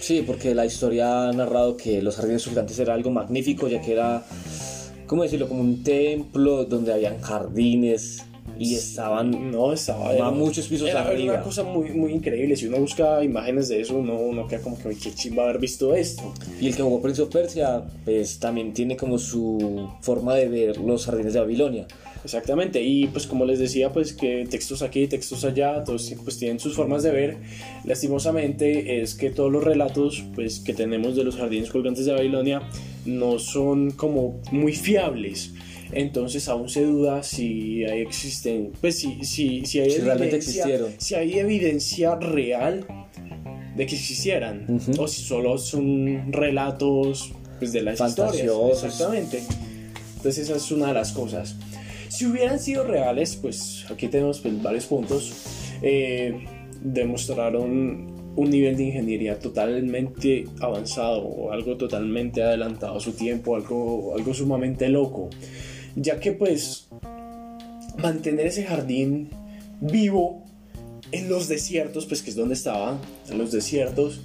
Sí, 0.00 0.22
porque 0.26 0.54
la 0.54 0.66
historia 0.66 1.28
ha 1.28 1.32
narrado 1.32 1.76
que 1.76 2.02
los 2.02 2.16
jardines 2.16 2.42
sultantes 2.42 2.78
era 2.78 2.94
algo 2.94 3.10
magnífico, 3.10 3.68
ya 3.68 3.80
que 3.80 3.92
era, 3.92 4.24
¿cómo 5.06 5.22
decirlo?, 5.22 5.48
como 5.48 5.60
un 5.60 5.82
templo 5.82 6.64
donde 6.64 6.92
habían 6.92 7.20
jardines 7.20 8.22
y 8.58 8.74
estaban 8.74 9.50
No, 9.50 9.72
estaba... 9.72 10.28
a 10.28 10.30
muchos 10.30 10.68
pisos 10.68 10.88
era, 10.88 11.02
arriba. 11.02 11.34
una 11.34 11.42
cosa 11.42 11.62
muy, 11.62 11.90
muy 11.90 12.12
increíble. 12.12 12.56
Si 12.56 12.66
uno 12.66 12.78
busca 12.78 13.22
imágenes 13.24 13.68
de 13.68 13.80
eso, 13.80 13.96
uno, 13.96 14.14
uno 14.14 14.46
queda 14.46 14.60
como 14.60 14.78
que 14.78 14.88
"Uy, 14.88 14.96
qué 14.96 15.12
chimba 15.12 15.44
haber 15.44 15.58
visto 15.58 15.94
esto. 15.94 16.32
Y 16.60 16.68
el 16.68 16.76
que 16.76 16.82
jugó 16.82 17.00
Prince 17.02 17.22
of 17.22 17.30
Persia, 17.30 17.82
pues 18.04 18.38
también 18.38 18.72
tiene 18.72 18.96
como 18.96 19.18
su 19.18 19.88
forma 20.02 20.34
de 20.34 20.48
ver 20.48 20.78
los 20.78 21.06
jardines 21.06 21.32
de 21.34 21.40
Babilonia. 21.40 21.86
Exactamente, 22.24 22.82
y 22.82 23.06
pues 23.08 23.26
como 23.26 23.44
les 23.44 23.58
decía, 23.58 23.92
pues 23.92 24.14
que 24.14 24.46
textos 24.48 24.80
aquí, 24.80 25.06
textos 25.08 25.44
allá, 25.44 25.84
todos 25.84 26.10
pues 26.24 26.38
tienen 26.38 26.58
sus 26.58 26.74
formas 26.74 27.02
de 27.02 27.10
ver. 27.10 27.36
Lastimosamente 27.84 29.02
es 29.02 29.14
que 29.14 29.28
todos 29.30 29.52
los 29.52 29.62
relatos 29.62 30.24
pues 30.34 30.58
que 30.60 30.72
tenemos 30.72 31.16
de 31.16 31.24
los 31.24 31.36
jardines 31.36 31.70
colgantes 31.70 32.06
de 32.06 32.12
Babilonia 32.12 32.62
no 33.04 33.38
son 33.38 33.90
como 33.90 34.40
muy 34.50 34.72
fiables. 34.72 35.50
Entonces 35.94 36.48
aún 36.48 36.68
se 36.68 36.82
duda 36.84 37.22
si 37.22 37.84
hay 37.84 38.00
existen, 38.00 38.72
pues 38.80 38.98
si, 38.98 39.24
si, 39.24 39.64
si 39.64 39.80
hay 39.80 39.90
Si 39.90 40.00
evidencia, 40.00 40.66
si 40.98 41.14
hay 41.14 41.38
evidencia 41.38 42.16
real 42.16 42.86
de 43.76 43.86
que 43.86 43.94
existieran 43.94 44.80
o 44.98 45.08
si 45.08 45.22
solo 45.22 45.58
son 45.58 46.32
relatos 46.32 47.32
pues, 47.58 47.72
de 47.72 47.82
las 47.82 48.00
historias. 48.00 48.50
Exactamente. 48.72 49.42
Entonces 50.16 50.48
esa 50.48 50.56
es 50.56 50.70
una 50.70 50.88
de 50.88 50.94
las 50.94 51.12
cosas. 51.12 51.56
Si 52.08 52.26
hubieran 52.26 52.58
sido 52.58 52.84
reales, 52.84 53.36
pues 53.36 53.84
aquí 53.90 54.08
tenemos 54.08 54.40
pues, 54.40 54.62
varios 54.62 54.86
puntos. 54.86 55.32
Eh, 55.82 56.44
demostraron 56.80 58.14
un 58.36 58.50
nivel 58.50 58.76
de 58.76 58.84
ingeniería 58.84 59.38
totalmente 59.38 60.44
avanzado, 60.60 61.22
o 61.22 61.52
algo 61.52 61.76
totalmente 61.76 62.42
adelantado 62.42 62.96
a 62.96 63.00
su 63.00 63.12
tiempo, 63.12 63.54
algo, 63.56 64.14
algo 64.16 64.34
sumamente 64.34 64.88
loco. 64.88 65.30
Ya 65.96 66.20
que 66.20 66.32
pues 66.32 66.88
mantener 67.98 68.46
ese 68.46 68.64
jardín 68.64 69.30
vivo 69.80 70.44
en 71.12 71.28
los 71.28 71.48
desiertos, 71.48 72.06
pues 72.06 72.22
que 72.22 72.30
es 72.30 72.36
donde 72.36 72.54
estaba, 72.54 72.98
en 73.30 73.38
los 73.38 73.52
desiertos, 73.52 74.20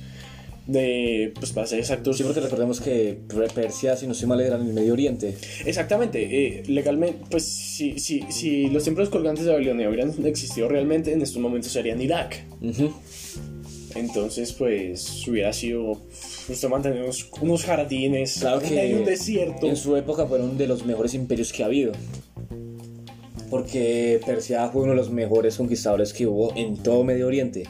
de, 0.69 1.33
pues 1.39 1.51
para 1.51 1.65
ser 1.65 1.79
exactos, 1.79 2.17
Sí, 2.17 2.23
porque 2.23 2.41
recordemos 2.41 2.79
que 2.79 3.17
Persia, 3.55 3.95
si 3.95 4.05
no 4.05 4.13
estoy 4.13 4.27
mal, 4.27 4.39
era 4.39 4.55
en 4.55 4.67
el 4.67 4.73
Medio 4.73 4.93
Oriente. 4.93 5.35
Exactamente, 5.65 6.21
eh, 6.21 6.63
legalmente, 6.67 7.25
pues 7.29 7.43
si, 7.45 7.97
si, 7.97 8.23
si 8.29 8.67
los 8.67 8.83
templos 8.83 9.09
colgantes 9.09 9.45
de 9.45 9.51
Babilonia 9.51 9.89
hubieran 9.89 10.13
existido 10.25 10.67
realmente, 10.67 11.11
en 11.11 11.21
estos 11.21 11.41
momentos 11.41 11.71
serían 11.71 11.99
Irak. 12.01 12.43
Ujú. 12.61 12.93
Entonces, 13.95 14.53
pues 14.53 15.27
hubiera 15.27 15.51
sido 15.53 15.97
justo 16.47 16.69
mantener 16.69 17.03
unos, 17.03 17.29
unos 17.41 17.63
jardines 17.63 18.37
Claro 18.39 18.61
que 18.61 18.95
un 18.95 19.05
desierto. 19.05 19.67
en 19.67 19.75
su 19.75 19.95
época 19.95 20.25
fueron 20.25 20.57
de 20.57 20.67
los 20.67 20.85
mejores 20.85 21.13
imperios 21.13 21.51
que 21.51 21.63
ha 21.63 21.67
habido. 21.67 21.93
Porque 23.49 24.21
Persia 24.25 24.69
fue 24.69 24.83
uno 24.83 24.91
de 24.91 24.97
los 24.97 25.09
mejores 25.09 25.57
conquistadores 25.57 26.13
que 26.13 26.27
hubo 26.27 26.55
en 26.55 26.77
todo 26.77 27.03
Medio 27.03 27.27
Oriente. 27.27 27.63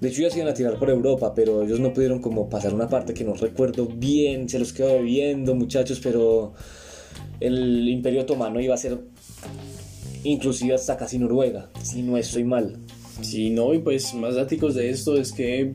De 0.00 0.08
hecho, 0.08 0.20
ellos 0.20 0.36
iban 0.36 0.48
a 0.48 0.54
tirar 0.54 0.78
por 0.78 0.90
Europa, 0.90 1.32
pero 1.34 1.62
ellos 1.62 1.78
no 1.78 1.92
pudieron 1.92 2.20
como 2.20 2.48
pasar 2.48 2.74
una 2.74 2.88
parte 2.88 3.14
que 3.14 3.24
no 3.24 3.34
recuerdo 3.34 3.86
bien, 3.86 4.48
se 4.48 4.58
los 4.58 4.72
quedó 4.72 4.94
bebiendo, 4.94 5.54
muchachos, 5.54 6.00
pero 6.02 6.54
el 7.38 7.88
Imperio 7.88 8.22
Otomano 8.22 8.60
iba 8.60 8.74
a 8.74 8.78
ser 8.78 8.98
inclusive 10.24 10.74
hasta 10.74 10.96
casi 10.96 11.18
Noruega, 11.18 11.70
si 11.82 12.02
no 12.02 12.16
estoy 12.16 12.44
mal. 12.44 12.78
Sí, 13.20 13.50
no, 13.50 13.74
y 13.74 13.78
pues 13.78 14.14
más 14.14 14.34
datos 14.34 14.74
de 14.74 14.90
esto 14.90 15.16
es 15.16 15.32
que 15.32 15.72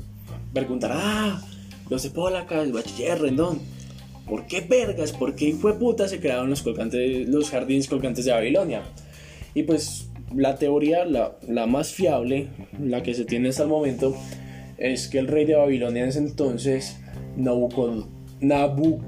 preguntar, 0.54 0.92
ah, 0.94 1.42
los 1.90 2.04
de 2.04 2.10
Pólaca, 2.10 2.62
el 2.62 2.74
bachiller 2.74 3.22
Rendón, 3.22 3.60
¿por 4.28 4.48
qué 4.48 4.62
vergas, 4.62 5.12
por 5.12 5.36
qué 5.36 5.54
fue 5.54 5.78
puta 5.78 6.08
se 6.08 6.20
crearon 6.20 6.50
los, 6.50 6.62
colgantes, 6.62 7.28
los 7.30 7.50
jardines 7.50 7.88
colgantes 7.88 8.26
de 8.26 8.32
Babilonia? 8.32 8.84
Y 9.54 9.64
pues 9.64 10.10
la 10.36 10.56
teoría, 10.56 11.06
la, 11.06 11.38
la 11.48 11.68
más 11.68 11.92
fiable, 11.92 12.48
la 12.82 13.04
que 13.04 13.14
se 13.14 13.26
tiene 13.26 13.50
hasta 13.50 13.64
el 13.64 13.70
momento, 13.70 14.16
es 14.78 15.08
que 15.08 15.20
el 15.20 15.28
rey 15.28 15.46
de 15.46 15.56
Babilonia 15.56 16.04
en 16.04 16.10
ese 16.10 16.20
entonces, 16.20 16.98
Nabucod, 17.36 18.06
Nabu, 18.40 19.00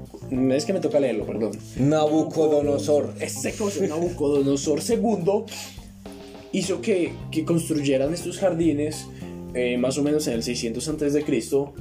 es 0.52 0.64
que 0.64 0.72
me 0.72 0.80
toca 0.80 0.98
leerlo, 0.98 1.24
perdón. 1.24 1.52
Nabucodonosor. 1.76 3.14
Este 3.20 3.52
cosa, 3.52 3.86
Nabucodonosor 3.86 4.80
II, 4.88 5.44
hizo 6.52 6.80
que, 6.80 7.12
que 7.30 7.44
construyeran 7.44 8.12
estos 8.14 8.38
jardines 8.38 9.06
eh, 9.54 9.76
más 9.78 9.98
o 9.98 10.02
menos 10.02 10.26
en 10.28 10.34
el 10.34 10.42
600 10.42 10.88
antes 10.88 11.12
de 11.12 11.22
Cristo, 11.24 11.72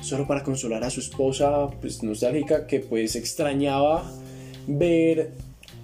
solo 0.00 0.26
para 0.26 0.42
consolar 0.42 0.82
a 0.84 0.90
su 0.90 1.00
esposa, 1.00 1.68
pues 1.80 2.02
nostálgica, 2.02 2.66
que 2.66 2.80
pues 2.80 3.16
extrañaba 3.16 4.10
ver 4.66 5.32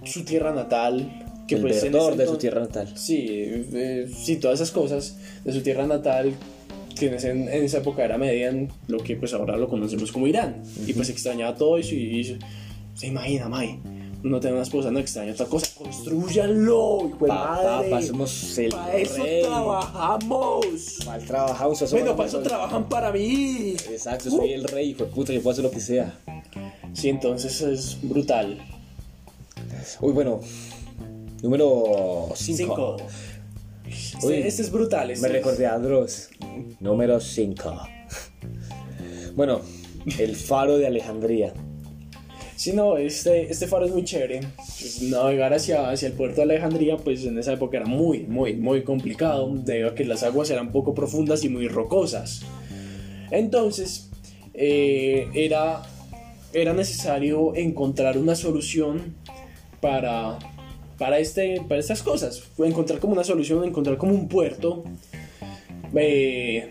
su 0.05 0.25
tierra 0.25 0.53
natal, 0.55 1.45
que 1.47 1.57
el 1.57 1.61
pues 1.63 1.83
en 1.85 1.93
de 1.93 1.99
su 1.99 2.37
tierra 2.39 2.61
natal. 2.61 2.93
Sí, 2.97 3.27
eh, 3.29 4.09
sí, 4.17 4.37
todas 4.37 4.61
esas 4.61 4.71
cosas 4.71 5.17
de 5.45 5.53
su 5.53 5.61
tierra 5.63 5.87
natal, 5.87 6.33
que 6.99 7.07
en, 7.07 7.15
ese- 7.15 7.31
en 7.31 7.49
esa 7.49 7.79
época 7.79 8.05
era 8.05 8.19
media 8.19 8.49
en 8.49 8.69
lo 8.89 8.99
que 8.99 9.17
pues 9.17 9.33
ahora 9.35 9.57
lo 9.57 9.69
conocemos 9.69 10.11
como 10.13 10.27
Irán. 10.27 10.63
Y 10.87 10.93
pues 10.95 11.09
extrañaba 11.11 11.55
todo 11.57 11.79
eso 11.79 11.95
y, 11.95 12.21
y 12.21 12.39
se 12.95 13.07
imagina, 13.07 13.49
May, 13.49 13.79
no 14.23 14.41
tiene 14.41 14.55
una 14.57 14.63
esposa, 14.65 14.91
no 14.91 14.99
extraña 14.99 15.33
otra 15.33 15.47
cosa, 15.47 15.67
construyanlo, 15.77 17.09
hijo 17.09 17.19
de 17.21 17.29
Papá, 17.29 17.61
madre. 17.63 17.91
pasemos 17.91 18.59
el 18.59 18.71
Para 18.71 18.97
eso 18.97 19.23
rey. 19.23 19.43
trabajamos. 19.43 20.67
Mal 21.07 21.25
trabajado, 21.25 21.73
eso 21.73 21.89
Bueno, 21.91 22.17
para 22.17 22.29
eso 22.29 22.41
trabajan 22.41 22.89
para 22.89 23.13
mí. 23.13 23.77
Exacto, 23.91 24.31
soy 24.31 24.53
el 24.53 24.65
rey, 24.65 24.91
hijo 24.91 25.05
de 25.05 25.11
puta, 25.11 25.33
yo 25.33 25.41
puedo 25.43 25.53
hacer 25.53 25.65
lo 25.65 25.71
que 25.71 25.81
sea. 25.81 26.19
Sí, 26.95 27.09
entonces 27.09 27.61
es 27.61 27.99
brutal. 28.03 28.59
Uy, 30.01 30.13
bueno. 30.13 30.41
Número 31.43 32.31
5. 32.35 32.57
Cinco. 32.57 32.97
Uy, 34.25 34.35
Este, 34.35 34.49
este 34.49 34.63
es 34.63 34.71
brutal. 34.73 35.11
este 35.13 35.23
Me 35.23 35.29
es- 35.29 35.35
recordé 35.45 35.67
a 35.67 35.79
Dross. 35.79 36.31
Número 36.81 37.21
5. 37.21 37.81
Bueno, 39.37 39.61
el 40.19 40.35
faro 40.35 40.77
de 40.79 40.89
Alejandría. 40.89 41.55
Sí, 42.59 42.73
no, 42.73 42.97
este, 42.97 43.53
este 43.53 43.69
faro 43.69 43.87
es 43.87 43.93
muy 43.93 44.03
chévere. 44.03 44.41
Pues, 44.57 45.01
navegar 45.03 45.55
hacia, 45.55 45.91
hacia 45.91 46.09
el 46.09 46.15
puerto 46.15 46.39
de 46.39 46.43
Alejandría, 46.43 46.97
pues 46.97 47.25
en 47.25 47.39
esa 47.39 47.53
época 47.53 47.77
era 47.77 47.87
muy, 47.87 48.25
muy, 48.25 48.57
muy 48.57 48.83
complicado, 48.83 49.49
debido 49.55 49.91
a 49.91 49.95
que 49.95 50.05
las 50.05 50.25
aguas 50.25 50.51
eran 50.51 50.73
poco 50.73 50.93
profundas 50.93 51.45
y 51.45 51.49
muy 51.49 51.69
rocosas. 51.69 52.43
Entonces, 53.31 54.11
eh, 54.55 55.29
era, 55.35 55.85
era 56.53 56.73
necesario 56.73 57.55
encontrar 57.55 58.19
una 58.19 58.35
solución 58.35 59.15
para, 59.81 60.41
para, 60.99 61.21
este, 61.21 61.63
para 61.69 61.79
estas 61.79 62.03
cosas. 62.03 62.43
Encontrar 62.59 62.99
como 62.99 63.13
una 63.13 63.23
solución, 63.23 63.63
encontrar 63.63 63.99
como 63.99 64.15
un 64.15 64.27
puerto. 64.27 64.83
Eh, 65.95 66.69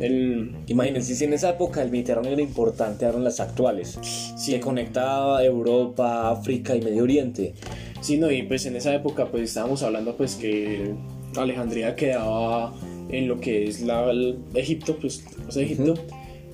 el, 0.00 0.54
Imagínense, 0.66 1.14
si 1.14 1.24
en 1.24 1.32
esa 1.32 1.50
época 1.50 1.82
el 1.82 1.90
Mediterráneo 1.90 2.32
era 2.32 2.42
importante, 2.42 3.04
eran 3.04 3.24
las 3.24 3.40
actuales. 3.40 3.98
Sí. 4.36 4.52
Que 4.52 4.60
conectaba 4.60 5.44
Europa, 5.44 6.30
África 6.30 6.74
y 6.76 6.82
Medio 6.82 7.02
Oriente. 7.02 7.54
Sí, 8.00 8.18
no, 8.18 8.30
y 8.30 8.42
pues 8.42 8.66
en 8.66 8.76
esa 8.76 8.94
época 8.94 9.26
pues 9.26 9.44
estábamos 9.44 9.82
hablando 9.82 10.16
pues 10.16 10.36
que 10.36 10.94
Alejandría 11.36 11.96
quedaba 11.96 12.74
en 13.10 13.28
lo 13.28 13.40
que 13.40 13.68
es 13.68 13.80
la, 13.82 14.10
el 14.10 14.38
Egipto, 14.54 14.96
pues 15.00 15.24
o 15.46 15.50
sea, 15.50 15.62
Egipto, 15.62 15.94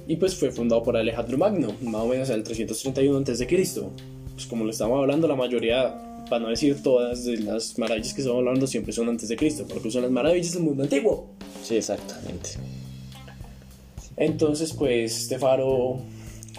y 0.07 0.17
pues 0.17 0.35
fue 0.35 0.51
fundado 0.51 0.83
por 0.83 0.97
Alejandro 0.97 1.39
Magno, 1.39 1.75
más 1.83 2.03
o 2.03 2.07
menos 2.07 2.29
en 2.31 2.37
el 2.37 2.43
331 2.43 3.19
a.C. 3.19 3.47
Pues 3.47 4.47
como 4.47 4.65
lo 4.65 4.71
estamos 4.71 4.99
hablando, 4.99 5.29
la 5.29 5.37
mayoría, 5.37 6.25
para 6.29 6.43
no 6.43 6.49
decir 6.49 6.83
todas 6.83 7.25
de 7.25 7.39
las 7.39 7.79
maravillas 7.79 8.13
que 8.13 8.21
estamos 8.21 8.41
hablando, 8.41 8.67
siempre 8.67 8.93
son 8.93 9.09
antes 9.09 9.29
de 9.29 9.37
Cristo, 9.37 9.67
porque 9.69 9.91
son 9.91 10.03
las 10.03 10.11
maravillas 10.11 10.55
del 10.55 10.63
mundo 10.63 10.83
antiguo. 10.83 11.31
Sí, 11.63 11.77
exactamente. 11.77 12.51
Entonces, 14.23 14.73
pues 14.73 15.23
este 15.23 15.39
faro... 15.39 15.99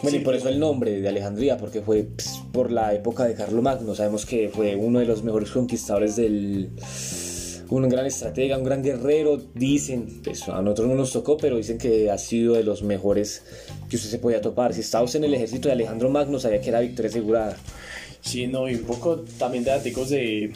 Bueno, 0.02 0.18
y 0.18 0.20
sí, 0.20 0.26
por 0.26 0.36
eso 0.36 0.50
el 0.50 0.60
nombre 0.60 1.00
de 1.00 1.08
Alejandría, 1.08 1.58
porque 1.58 1.82
fue 1.82 2.04
pues, 2.04 2.42
por 2.52 2.72
la 2.72 2.94
época 2.94 3.24
de 3.24 3.36
Carlomagno. 3.36 3.96
Sabemos 3.96 4.26
que 4.26 4.50
fue 4.50 4.76
uno 4.76 5.00
de 5.00 5.06
los 5.06 5.24
mejores 5.24 5.50
conquistadores 5.52 6.18
del. 6.18 6.72
Un 7.70 7.88
gran 7.88 8.06
estratega, 8.06 8.58
un 8.58 8.66
gran 8.66 8.84
guerrero, 8.84 9.42
dicen, 9.56 10.22
pues 10.22 10.48
a 10.50 10.62
nosotros 10.62 10.90
no 10.90 10.96
nos 10.96 11.14
tocó, 11.14 11.38
pero 11.38 11.56
dicen 11.56 11.78
que 11.78 12.12
ha 12.12 12.18
sido 12.18 12.56
de 12.56 12.64
los 12.64 12.84
mejores 12.84 13.44
que 13.90 13.96
usted 13.96 14.10
se 14.10 14.20
podía 14.20 14.42
topar. 14.42 14.74
Si 14.74 14.82
estaba 14.82 15.06
usted 15.06 15.20
en 15.20 15.26
el 15.26 15.34
ejército 15.36 15.70
de 15.70 15.74
Alejandro 15.74 16.10
Magno, 16.10 16.40
sabía 16.40 16.60
que 16.60 16.70
era 16.70 16.82
victoria 16.82 17.10
asegurada. 17.10 17.58
Sí, 18.20 18.46
no, 18.46 18.70
y 18.70 18.76
un 18.76 18.84
poco 18.84 19.24
también 19.40 19.64
de 19.64 19.72
datos 19.72 20.10
de, 20.10 20.52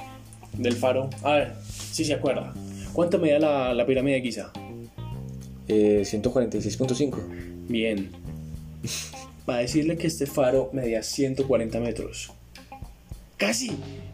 del 0.58 0.76
faro. 0.76 1.10
A 1.24 1.36
ver, 1.36 1.53
si 1.91 2.03
se 2.03 2.14
acuerda. 2.14 2.53
¿Cuánto 2.91 3.18
medía 3.18 3.39
la, 3.39 3.74
la 3.74 3.86
pirámide 3.86 4.16
de 4.16 4.22
Giza? 4.22 4.51
Eh, 5.68 6.03
146.5. 6.05 7.18
Bien. 7.68 8.09
Para 9.45 9.59
decirle 9.59 9.97
que 9.97 10.07
este 10.07 10.26
faro 10.26 10.70
medía 10.74 11.03
140 11.03 11.80
metros. 11.80 12.32
Casi, 13.38 13.72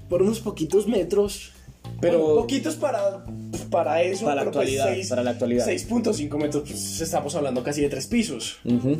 por 0.10 0.22
unos 0.22 0.39
poquitos 0.39 0.88
metros, 0.88 1.51
Pero 1.99 2.20
Bueno, 2.20 2.41
poquitos 2.41 2.76
para, 2.76 3.26
para 3.70 4.01
eso. 4.04 4.24
Para 4.26 4.36
la 4.36 4.41
pues 4.43 4.47
actualidad, 4.56 4.93
seis- 4.93 5.10
para 5.10 5.22
la 5.24 5.32
actualidad. 5.32 5.68
6.5 5.68 6.38
metros, 6.38 6.64
pues 6.70 7.01
estamos 7.01 7.36
hablando 7.36 7.62
casi 7.62 7.82
de 7.82 7.89
tres 7.89 8.08
pisos. 8.08 8.58
Ujú. 8.64 8.97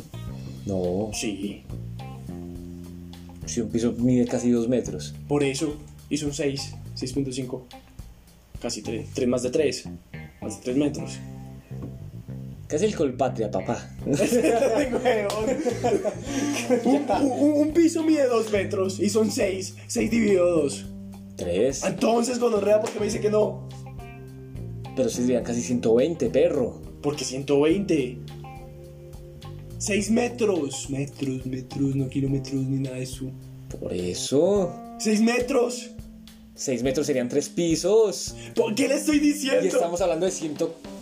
No, 0.66 1.10
Sí, 1.14 1.62
si 3.46 3.60
un 3.60 3.68
piso 3.70 3.92
mide 3.98 4.26
casi 4.26 4.50
dos 4.50 4.68
metros. 4.68 5.14
por 5.28 5.42
eso. 5.44 5.76
Y 6.10 6.18
son 6.18 6.32
6, 6.34 6.74
6.5. 6.94 7.62
Casi 8.60 8.82
3, 8.82 9.06
3 9.14 9.28
más 9.28 9.42
de 9.42 9.50
3. 9.50 9.84
Más 10.42 10.56
de 10.58 10.62
3 10.64 10.76
metros. 10.76 11.18
Casi 12.66 12.84
el 12.86 12.94
colpatria, 12.96 13.50
papá. 13.50 13.90
Un, 16.84 17.04
un- 17.10 17.52
un 17.60 17.72
piso 17.72 18.02
mide 18.02 18.26
2 18.26 18.50
metros 18.52 18.98
y 19.00 19.08
son 19.10 19.30
6. 19.30 19.74
6 19.86 20.10
dividido 20.10 20.62
2. 20.62 20.86
Tres. 21.36 21.84
Entonces, 21.84 22.38
gonorrea, 22.38 22.80
¿por 22.80 22.90
qué 22.90 22.98
me 23.00 23.06
dice 23.06 23.20
que 23.20 23.30
no? 23.30 23.68
Pero 24.96 25.08
serían 25.08 25.42
casi 25.42 25.60
120, 25.62 26.30
perro. 26.30 26.80
Porque 27.02 27.24
120. 27.24 28.18
6 29.78 30.10
metros. 30.10 30.88
Metros, 30.90 31.44
metros, 31.46 31.94
no 31.96 32.08
kilómetros 32.08 32.54
ni 32.54 32.78
nada 32.80 32.96
de 32.96 33.02
eso. 33.02 33.30
Por 33.80 33.92
eso. 33.92 34.72
6 34.98 35.20
metros. 35.20 35.90
6 36.54 36.82
metros 36.84 37.06
serían 37.06 37.28
tres 37.28 37.48
pisos. 37.48 38.36
¿Por 38.54 38.74
qué 38.76 38.86
le 38.88 38.94
estoy 38.94 39.18
diciendo? 39.18 39.64
Y 39.64 39.68
estamos 39.68 40.00
hablando 40.00 40.24
de 40.26 40.32
140. 40.32 40.93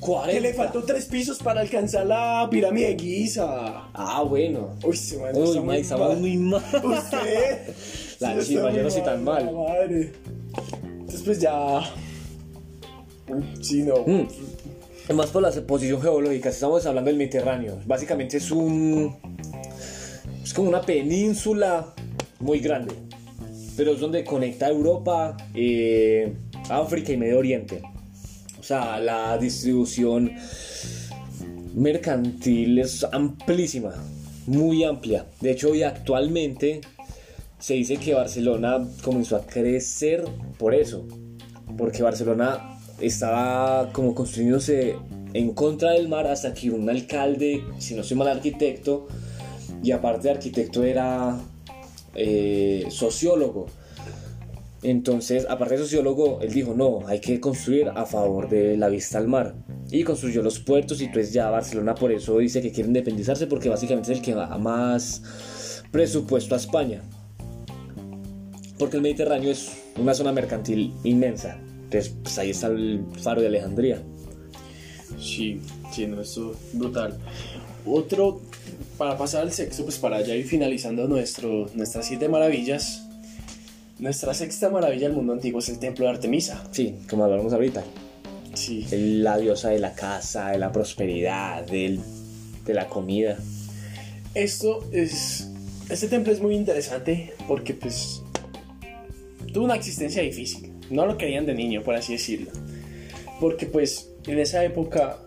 Que 0.00 0.40
le 0.40 0.54
faltó 0.54 0.82
3 0.82 1.04
pisos 1.06 1.38
para 1.38 1.60
alcanzar 1.60 2.06
la 2.06 2.48
pirámide 2.50 2.94
de 2.94 2.98
Giza. 2.98 3.90
Ah, 3.92 4.22
bueno. 4.26 4.70
Uy, 4.82 4.96
se 4.96 5.18
me 5.18 5.32
Uy, 5.32 5.60
Mike, 5.60 5.80
estamos 5.80 6.18
muy 6.18 6.36
mal. 6.38 6.62
Usted. 6.82 7.68
La 8.20 8.40
Sí, 8.42 8.56
está 8.56 8.70
yo 8.70 8.82
no 8.82 8.90
soy 8.90 9.02
tan 9.02 9.24
mal. 9.24 9.50
Madre. 9.52 10.12
Entonces, 10.82 11.22
pues 11.22 11.40
ya. 11.40 11.80
Sí, 13.60 13.82
no. 13.82 14.04
Mm. 14.06 15.14
Más 15.14 15.30
por 15.30 15.42
la 15.42 15.50
posición 15.66 16.00
geológica, 16.00 16.50
estamos 16.50 16.86
hablando 16.86 17.08
del 17.08 17.16
Mediterráneo. 17.16 17.78
Básicamente 17.86 18.36
es 18.36 18.50
un. 18.50 19.16
Es 20.42 20.54
como 20.54 20.68
una 20.68 20.82
península 20.82 21.94
muy 22.40 22.60
grande. 22.60 22.94
Pero 23.76 23.92
es 23.92 24.00
donde 24.00 24.24
conecta 24.24 24.68
Europa, 24.68 25.36
eh, 25.54 26.32
África 26.68 27.12
y 27.12 27.16
Medio 27.16 27.38
Oriente. 27.38 27.82
La 28.70 29.36
distribución 29.36 30.30
mercantil 31.74 32.78
es 32.78 33.02
amplísima, 33.02 33.92
muy 34.46 34.84
amplia. 34.84 35.26
De 35.40 35.50
hecho, 35.50 35.70
hoy 35.70 35.82
actualmente 35.82 36.80
se 37.58 37.74
dice 37.74 37.96
que 37.96 38.14
Barcelona 38.14 38.86
comenzó 39.02 39.34
a 39.34 39.44
crecer 39.44 40.24
por 40.56 40.72
eso. 40.72 41.04
Porque 41.76 42.04
Barcelona 42.04 42.78
estaba 43.00 43.92
como 43.92 44.14
construyéndose 44.14 44.94
en 45.32 45.52
contra 45.52 45.90
del 45.92 46.08
mar 46.08 46.28
hasta 46.28 46.54
que 46.54 46.70
un 46.70 46.88
alcalde, 46.88 47.64
si 47.78 47.96
no 47.96 48.04
soy 48.04 48.16
mal 48.16 48.28
arquitecto, 48.28 49.08
y 49.82 49.90
aparte 49.90 50.28
de 50.28 50.30
arquitecto 50.30 50.84
era 50.84 51.40
eh, 52.14 52.86
sociólogo. 52.88 53.66
Entonces, 54.82 55.46
aparte 55.48 55.74
de 55.74 55.82
sociólogo, 55.82 56.40
él 56.40 56.52
dijo, 56.52 56.74
no, 56.74 57.06
hay 57.06 57.20
que 57.20 57.38
construir 57.38 57.88
a 57.88 58.06
favor 58.06 58.48
de 58.48 58.76
la 58.76 58.88
vista 58.88 59.18
al 59.18 59.28
mar. 59.28 59.54
Y 59.90 60.04
construyó 60.04 60.42
los 60.42 60.58
puertos 60.58 61.02
y 61.02 61.08
pues 61.08 61.32
ya 61.32 61.50
Barcelona 61.50 61.94
por 61.94 62.12
eso 62.12 62.38
dice 62.38 62.62
que 62.62 62.72
quiere 62.72 62.88
independizarse 62.88 63.46
porque 63.46 63.68
básicamente 63.68 64.12
es 64.12 64.18
el 64.18 64.24
que 64.24 64.34
da 64.34 64.56
más 64.56 65.84
presupuesto 65.90 66.54
a 66.54 66.58
España. 66.58 67.02
Porque 68.78 68.96
el 68.96 69.02
Mediterráneo 69.02 69.50
es 69.50 69.70
una 69.98 70.14
zona 70.14 70.32
mercantil 70.32 70.94
inmensa. 71.04 71.58
Entonces, 71.84 72.14
pues 72.22 72.38
ahí 72.38 72.50
está 72.50 72.68
el 72.68 73.04
faro 73.20 73.42
de 73.42 73.48
Alejandría. 73.48 74.02
Sí, 75.18 75.60
sí, 75.92 76.06
no, 76.06 76.22
esto 76.22 76.54
brutal. 76.72 77.18
Otro, 77.84 78.40
para 78.96 79.18
pasar 79.18 79.42
al 79.42 79.52
sexo, 79.52 79.84
pues 79.84 79.98
para 79.98 80.20
ya 80.22 80.34
ir 80.34 80.46
finalizando 80.46 81.06
nuestro, 81.08 81.66
nuestras 81.74 82.06
siete 82.06 82.28
maravillas. 82.28 83.09
Nuestra 84.00 84.32
sexta 84.32 84.70
maravilla 84.70 85.08
del 85.08 85.16
mundo 85.16 85.34
antiguo 85.34 85.58
es 85.58 85.68
el 85.68 85.78
templo 85.78 86.06
de 86.06 86.12
Artemisa. 86.12 86.66
Sí, 86.70 86.96
como 87.08 87.24
hablamos 87.24 87.52
ahorita. 87.52 87.84
Sí. 88.54 88.86
La 88.90 89.36
diosa 89.36 89.68
de 89.68 89.78
la 89.78 89.92
casa, 89.92 90.48
de 90.48 90.58
la 90.58 90.72
prosperidad, 90.72 91.66
del, 91.66 92.00
de 92.64 92.74
la 92.74 92.88
comida. 92.88 93.36
Esto 94.34 94.88
es. 94.90 95.50
Este 95.90 96.08
templo 96.08 96.32
es 96.32 96.40
muy 96.40 96.54
interesante 96.54 97.34
porque, 97.46 97.74
pues. 97.74 98.22
Tuvo 99.52 99.64
una 99.64 99.74
existencia 99.74 100.22
difícil. 100.22 100.72
No 100.88 101.04
lo 101.04 101.18
querían 101.18 101.44
de 101.44 101.54
niño, 101.54 101.82
por 101.82 101.94
así 101.94 102.14
decirlo. 102.14 102.50
Porque, 103.38 103.66
pues, 103.66 104.08
en 104.26 104.38
esa 104.38 104.64
época 104.64 105.18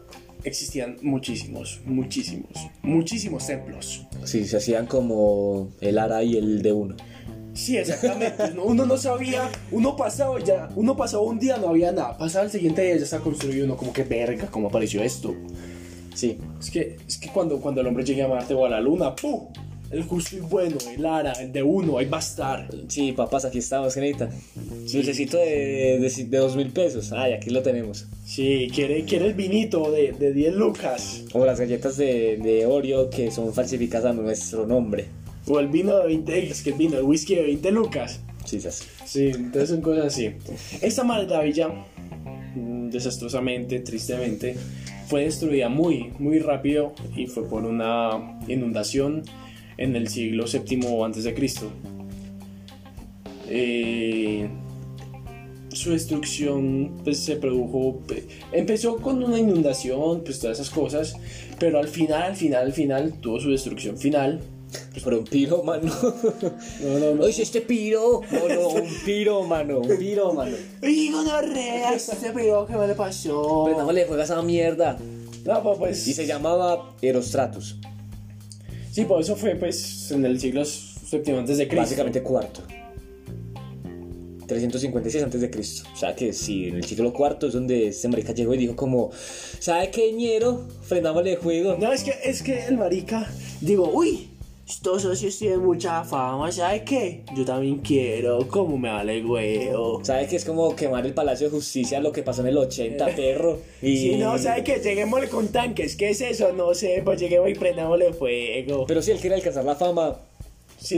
existían 0.46 0.98
muchísimos, 1.04 1.80
muchísimos, 1.86 2.52
muchísimos 2.82 3.46
templos. 3.46 4.04
Sí, 4.24 4.46
se 4.46 4.58
hacían 4.58 4.88
como 4.88 5.72
el 5.80 6.00
ara 6.00 6.24
y 6.24 6.38
el 6.38 6.64
de 6.64 6.72
uno. 6.72 6.96
Sí, 7.54 7.78
exactamente. 7.78 8.52
No- 8.56 8.64
Uno 8.66 8.86
no 8.86 8.98
sabía, 8.98 9.50
uno 9.72 9.96
pasaba 9.96 10.40
ya, 10.44 10.70
uno 10.76 10.96
pasaba 10.98 11.24
un 11.24 11.40
día, 11.40 11.58
no 11.58 11.70
había 11.70 11.92
nada. 11.92 12.18
Pasaba 12.18 12.46
el 12.46 12.52
siguiente 12.52 12.82
día, 12.82 12.98
ya 12.98 13.04
estaba 13.04 13.24
construido 13.24 13.66
uno, 13.66 13.78
como 13.78 13.94
que 13.94 14.04
verga, 14.04 14.48
¿cómo 14.48 14.68
apareció 14.70 15.02
esto? 15.04 15.34
Sí, 16.16 16.38
Es 16.60 16.70
que, 16.70 16.98
es 17.08 17.18
que 17.18 17.30
cuando, 17.30 17.60
cuando 17.60 17.82
el 17.82 17.88
hombre 17.88 18.04
llegue 18.04 18.22
a 18.24 18.28
Marte 18.28 18.54
o 18.54 18.66
a 18.66 18.70
la 18.70 18.80
Luna, 18.80 19.16
¡pum! 19.16 19.48
El 19.92 20.04
justo 20.04 20.36
y 20.36 20.40
bueno, 20.40 20.78
el 20.96 21.06
Ara, 21.06 21.34
el 21.34 21.52
de 21.52 21.62
uno, 21.62 22.00
ahí 22.00 22.06
va 22.08 22.18
a 22.18 22.22
estar. 22.22 22.68
sí, 22.88 23.12
papás, 23.12 23.46
aquí 23.46 23.60
estamos, 23.60 23.94
¿qué 23.94 24.02
necesitan? 24.02 24.30
Dulcecito 24.92 25.38
de, 25.38 26.00
de, 26.00 26.26
de 26.30 26.38
dos 26.40 26.56
mil 26.56 26.72
pesos. 26.72 27.12
Ay, 27.12 27.34
aquí 27.34 27.52
lo 27.52 27.62
tenemos. 27.62 28.08
Sí, 28.26 28.70
quiere, 28.74 29.04
quiere 29.06 29.28
el 29.28 29.34
vinito 29.36 29.92
de, 29.92 30.14
de 30.14 30.34
10 30.34 30.56
lucas. 30.56 31.22
O 31.34 31.46
las 31.46 31.60
galletas 31.60 31.98
de, 31.98 32.38
de 32.38 32.66
Oreo 32.66 33.12
que 33.12 33.30
son 33.30 33.54
falsificadas 33.54 34.12
a 34.12 34.14
nuestro 34.14 34.66
nombre. 34.66 35.06
O 35.48 35.60
el 35.60 35.68
vino 35.68 35.98
de 36.00 36.06
20, 36.08 36.50
es 36.50 36.62
que 36.62 36.70
el 36.72 36.78
vino, 36.78 36.98
el 36.98 37.04
whisky 37.04 37.36
de 37.36 37.44
20 37.44 37.72
lucas. 37.72 38.22
Sí, 38.46 38.58
hace. 38.58 38.86
Sí, 39.06 39.28
entonces 39.34 39.70
son 39.70 39.82
cosas 39.82 40.06
así. 40.08 40.32
Esta 40.82 41.04
maravilla, 41.04 41.70
mm, 42.56 42.90
desastrosamente, 42.90 43.80
tristemente, 43.80 44.56
fue 45.08 45.24
destruida 45.24 45.70
muy, 45.70 46.12
muy 46.20 46.40
rápido 46.40 46.94
y 47.16 47.28
fue 47.28 47.48
por 47.48 47.66
una 47.66 48.38
inundación 48.48 49.24
en 49.78 49.96
el 49.96 50.08
siglo 50.08 50.46
VII 50.46 51.04
antes 51.04 51.24
de 51.26 51.34
Cristo. 51.34 51.70
Eh, 53.50 54.48
su 55.70 55.92
destrucción 55.92 56.92
pues, 57.04 57.20
se 57.20 57.36
produjo, 57.36 58.00
pe- 58.08 58.26
empezó 58.52 58.98
con 58.98 59.24
una 59.24 59.40
inundación, 59.40 60.24
pues 60.24 60.40
todas 60.40 60.60
esas 60.60 60.70
cosas, 60.74 61.16
pero 61.60 61.80
al 61.80 61.88
final, 61.88 62.24
al 62.24 62.36
final, 62.36 62.64
al 62.66 62.74
final, 62.74 63.14
tuvo 63.20 63.40
su 63.40 63.50
destrucción 63.52 63.98
final. 63.98 64.40
Pues 64.92 65.04
por 65.04 65.14
un 65.14 65.24
piro, 65.26 65.64
mano. 65.64 65.92
No, 66.82 67.00
no, 67.00 67.16
no. 67.16 67.24
Oye, 67.24 67.44
este 67.44 67.62
piro. 67.62 68.22
No, 68.32 68.48
no, 68.50 68.68
un 68.70 68.90
piro, 69.06 69.44
mano. 69.44 69.80
Un 69.80 69.98
piro, 69.98 70.34
mano. 70.34 70.56
¡Y 70.82 71.12
gonorrea! 71.12 71.94
¿Este 71.94 72.32
pero 72.34 72.66
qué 72.66 72.76
me 72.76 72.88
le 72.88 72.96
pasó? 72.96 73.64
Pero 73.66 73.84
no 73.84 73.92
le 73.92 74.06
juegas 74.06 74.30
a 74.32 74.34
esa 74.34 74.42
mierda. 74.42 74.98
No, 75.46 75.64
pues, 75.64 75.78
pues 75.78 76.08
Y 76.08 76.14
se 76.14 76.26
llamaba 76.26 76.96
Erostratus. 77.02 77.78
sí, 78.92 79.06
por 79.06 79.22
eso 79.22 79.36
fue 79.36 79.56
pues 79.56 80.12
en 80.12 80.26
el 80.26 80.40
siglo 80.40 80.64
VII 80.64 81.38
antes 81.38 81.58
de 81.58 81.68
Cristo. 81.68 81.82
Básicamente 81.82 82.24
cuarto. 82.24 82.62
356 84.48 85.24
antes 85.24 85.42
de 85.42 85.50
Cristo. 85.50 85.90
O 85.94 85.98
sea 85.98 86.16
que 86.16 86.34
si 86.34 86.68
en 86.68 86.76
el 86.76 86.84
siglo 86.84 87.14
cuarto 87.14 87.48
es 87.48 87.54
donde 87.54 87.88
este 87.88 88.08
marica 88.08 88.34
llegó 88.34 88.54
y 88.54 88.58
dijo 88.58 88.76
como, 88.76 89.12
¿sabe 89.60 89.90
qué, 89.90 90.12
ñero? 90.12 90.68
Frenámosle 90.82 91.34
el 91.34 91.38
juego. 91.38 91.78
No, 91.80 91.92
es 91.92 92.04
que, 92.04 92.14
es 92.24 92.44
que 92.44 92.66
el 92.66 92.78
marica, 92.78 93.30
digo, 93.62 93.90
uy, 93.94 94.30
estos 94.68 95.02
socios 95.02 95.38
tienen 95.38 95.60
mucha 95.60 96.04
fama, 96.04 96.52
¿sabe 96.52 96.84
qué? 96.84 97.24
Yo 97.36 97.44
también 97.44 97.80
quiero, 97.80 98.48
¿cómo 98.48 98.78
me 98.78 98.90
vale 98.90 99.24
huevo? 99.24 100.04
¿Sabe 100.04 100.26
que 100.28 100.38
es 100.38 100.46
como 100.46 100.74
quemar 100.76 101.06
el 101.06 101.14
Palacio 101.14 101.48
de 101.48 101.52
Justicia, 101.52 102.00
lo 102.00 102.12
que 102.14 102.24
pasó 102.24 102.42
en 102.42 102.48
el 102.48 102.58
80, 102.58 103.08
perro? 103.08 103.60
Y... 103.82 103.98
Si 103.98 104.16
no, 104.18 104.38
¿sabe 104.38 104.64
qué? 104.64 104.80
Lleguémosle 104.82 105.28
con 105.28 105.50
tanques, 105.50 105.96
¿qué 105.98 106.12
es 106.12 106.22
eso? 106.22 106.54
No 106.54 106.74
sé, 106.74 107.02
pues 107.04 107.20
lleguemos 107.20 107.50
y 107.50 107.56
prendámosle 107.56 108.14
fuego. 108.14 108.86
Pero 108.88 109.02
sí, 109.02 109.12
él 109.12 109.20
quería 109.20 109.36
alcanzar 109.36 109.66
la 109.66 109.76
fama 109.76 110.18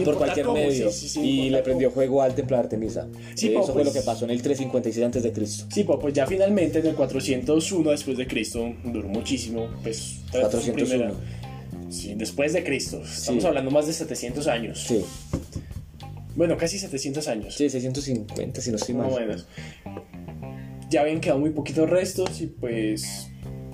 por 0.03 0.17
cualquier 0.17 0.45
cómo, 0.45 0.57
medio. 0.57 0.91
sí, 0.91 1.07
sí, 1.07 1.09
sí, 1.09 1.29
y 1.29 1.49
le 1.49 1.61
prendió 1.61 1.91
juego 1.91 2.21
al 2.21 2.33
Templo 2.35 2.57
de 2.57 2.63
Artemisa. 2.63 3.07
Sí, 3.35 3.47
Eso 3.47 3.59
pues, 3.59 3.71
fue 3.71 3.83
lo 3.83 3.91
pues- 3.91 4.03
que 4.03 4.05
pasó 4.05 4.25
en 4.25 4.31
el 4.31 4.41
356 4.41 5.05
antes 5.05 5.23
de 5.23 5.31
Cristo. 5.31 5.65
Sí, 5.71 5.83
pues, 5.83 6.13
ya 6.13 6.27
finalmente 6.27 6.79
en 6.79 6.87
el 6.87 6.95
401 6.95 7.91
después 7.91 8.17
de 8.17 8.27
Cristo, 8.27 8.73
duró 8.83 9.07
muchísimo, 9.07 9.67
pues... 9.83 10.19
tras 10.31 10.51
su 10.51 10.71
401. 10.71 11.44
Sí, 11.95 12.13
después 12.15 12.53
de 12.53 12.63
Cristo, 12.63 13.01
estamos 13.03 13.43
Sí. 13.43 13.47
hablando 13.47 13.71
más 13.71 13.87
de 13.87 13.93
700 13.93 14.47
años. 14.47 14.83
Sí, 14.87 15.01
Bueno, 16.35 16.57
casi 16.57 16.77
700 16.77 17.27
años. 17.29 17.55
sí, 17.55 17.69
650 17.69 18.59
si 18.61 18.69
no 18.71 18.75
estoy 18.77 18.95
más 18.95 19.11
mal. 19.11 19.21
menos. 19.21 19.47
Ya 20.89 21.01
habían 21.01 21.19
quedado 21.21 21.39
muy 21.39 21.51
poquitos 21.51 21.89
restos 21.89 22.41
y 22.41 22.47
pues 22.47 23.29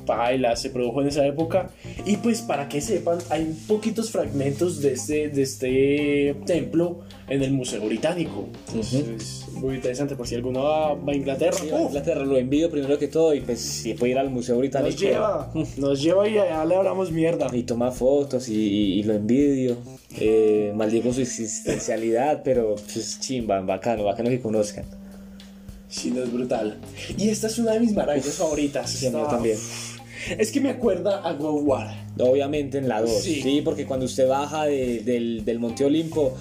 Paila 0.06 0.56
se 0.56 0.70
produjo 0.70 1.02
en 1.02 1.08
esa 1.08 1.26
época. 1.26 1.70
Y 2.06 2.18
pues 2.18 2.42
para 2.42 2.68
que 2.70 2.80
sepan, 2.82 3.20
hay 3.30 3.56
poquitos 3.68 4.12
fragmentos 4.12 4.82
de 4.82 4.94
este, 4.94 5.30
de 5.30 5.42
este 5.42 6.36
templo 6.46 7.02
en 7.30 7.44
el 7.44 7.52
Museo 7.52 7.86
Británico. 7.86 8.48
Entonces, 8.70 9.06
es 9.18 9.41
muy 9.54 9.76
interesante 9.76 10.16
por 10.16 10.28
si 10.28 10.36
alguno 10.36 10.64
va, 10.64 10.94
va 10.94 11.12
a 11.12 11.16
Inglaterra. 11.16 11.54
Sí, 11.54 11.70
¡uf! 11.72 11.88
Inglaterra 11.88 12.26
lo 12.26 12.38
envío 12.38 12.70
primero 12.70 12.98
que 12.98 13.08
todo 13.08 13.34
y 13.34 13.42
pues 13.42 13.60
si 13.60 13.94
puede 13.94 14.14
ir 14.14 14.18
al 14.18 14.30
Museo 14.30 14.58
Británico. 14.58 14.92
nos 14.92 15.00
lleva, 15.02 15.52
nos 15.78 16.02
lleva 16.02 16.28
y 16.28 16.38
allá 16.38 16.66
le 16.66 16.76
hablamos 16.76 17.12
mierda. 17.12 17.48
Y 17.54 17.64
toma 17.64 17.92
fotos 17.92 18.50
y, 18.50 18.54
y- 18.56 19.00
y 19.00 19.04
lo 19.04 19.14
envidio. 19.14 19.78
Eh, 20.20 20.74
maldigo 20.76 21.14
su 21.14 21.22
existencialidad, 21.22 22.42
pero 22.44 22.76
pues 22.76 23.20
chimba, 23.20 23.60
bacano, 23.62 24.04
bacano 24.04 24.30
que 24.30 24.40
conozcan. 24.42 24.86
Sí, 25.88 26.12
no 26.12 26.24
es 26.24 26.32
brutal. 26.32 26.78
Y 27.18 27.30
esta 27.30 27.48
es 27.48 27.60
una 27.60 27.74
de 27.74 27.82
mis 27.82 27.94
maravillas 27.94 28.36
favoritas. 28.36 28.90
Sí, 28.90 29.08
a 29.08 29.12
también. 29.28 29.58
Es 30.38 30.52
que 30.52 30.62
me 30.62 30.70
acuerda 30.70 31.28
a 31.28 31.34
God 31.34 31.60
of 31.60 31.68
War. 31.68 31.96
Obviamente 32.20 32.78
en 32.78 32.88
la 32.88 33.02
2, 33.02 33.10
Sí. 33.10 33.42
sí. 33.42 33.62
porque 33.64 33.86
cuando 33.86 34.06
usted 34.06 34.28
baja 34.28 34.66
de- 34.66 35.00
del, 35.00 35.44
del 35.44 35.60
Monte 35.60 35.84
Olimpo 35.84 36.34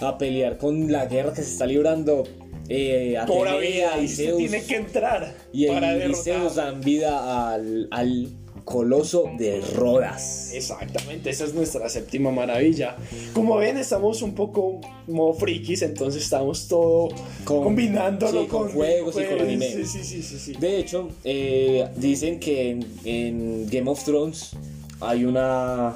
a 0.00 0.16
pelear 0.18 0.56
con 0.58 0.90
la 0.90 1.06
guerra 1.06 1.32
que 1.34 1.42
se 1.42 1.50
está 1.50 1.66
librando, 1.66 2.24
eh, 2.68 3.16
Por 3.26 3.48
Atenea 3.48 4.00
y 4.00 4.08
Zeus, 4.08 4.38
tiene 4.38 4.62
que 4.64 4.76
entrar 4.76 5.34
y, 5.52 5.66
para 5.66 5.96
y. 5.96 6.14
Zeus 6.14 6.54
dan 6.56 6.80
vida 6.80 7.52
al, 7.54 7.88
al 7.90 8.28
coloso 8.64 9.30
de 9.36 9.60
Rodas. 9.74 10.50
Exactamente, 10.54 11.28
esa 11.28 11.44
es 11.44 11.52
nuestra 11.52 11.86
séptima 11.90 12.30
maravilla. 12.30 12.96
Como 13.34 13.56
ven, 13.58 13.76
estamos 13.76 14.22
un 14.22 14.34
poco 14.34 14.80
como 15.04 15.34
frikis, 15.34 15.82
entonces 15.82 16.22
estamos 16.22 16.66
todo 16.66 17.08
Con- 17.44 17.62
combinándolo 17.64 18.42
sí, 18.42 18.46
con 18.48 18.70
juegos 18.70 19.16
y 19.20 19.24
con 19.24 19.40
anime. 19.40 19.84
Sí, 19.84 20.02
sí. 20.12 20.52
De 20.58 20.78
hecho, 20.78 21.10
eh, 21.24 21.86
dicen 21.96 22.40
que 22.40 22.70
en, 22.70 22.86
en 23.04 23.66
Game 23.68 23.90
of 23.90 24.02
Thrones 24.02 24.52
hay 25.00 25.26
una, 25.26 25.94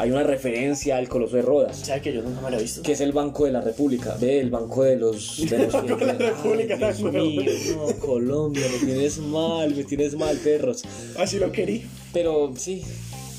hay 0.00 0.10
una 0.10 0.22
referencia 0.22 0.96
al 0.96 1.08
coloso 1.08 1.36
de 1.36 1.42
Rodas. 1.42 1.76
¿Sabe 1.78 2.00
que 2.00 2.12
yo 2.12 2.22
nunca 2.22 2.40
me 2.40 2.50
lo 2.50 2.58
he 2.58 2.62
visto? 2.62 2.80
que 2.82 2.92
es 2.92 3.00
el 3.02 3.12
Banco 3.12 3.44
de 3.44 3.52
la 3.52 3.60
República, 3.60 4.16
ve 4.18 4.40
el 4.40 4.48
Banco 4.50 4.82
de 4.84 4.96
los 4.96 5.44
de 5.48 5.58
los 5.58 5.72
Banco 5.74 5.96
de 5.96 6.06
la 6.06 6.12
Ay, 6.12 6.18
República, 6.18 6.76
Dios 6.76 7.00
no, 7.00 7.12
mío, 7.12 7.42
no, 7.76 7.98
Colombia, 7.98 8.66
me 8.80 8.86
tienes 8.86 9.18
mal, 9.18 9.74
me 9.74 9.84
tienes 9.84 10.14
mal, 10.16 10.36
perros. 10.38 10.82
Así 11.18 11.38
lo 11.38 11.52
querí. 11.52 11.84
Pero 12.14 12.52
sí, 12.56 12.82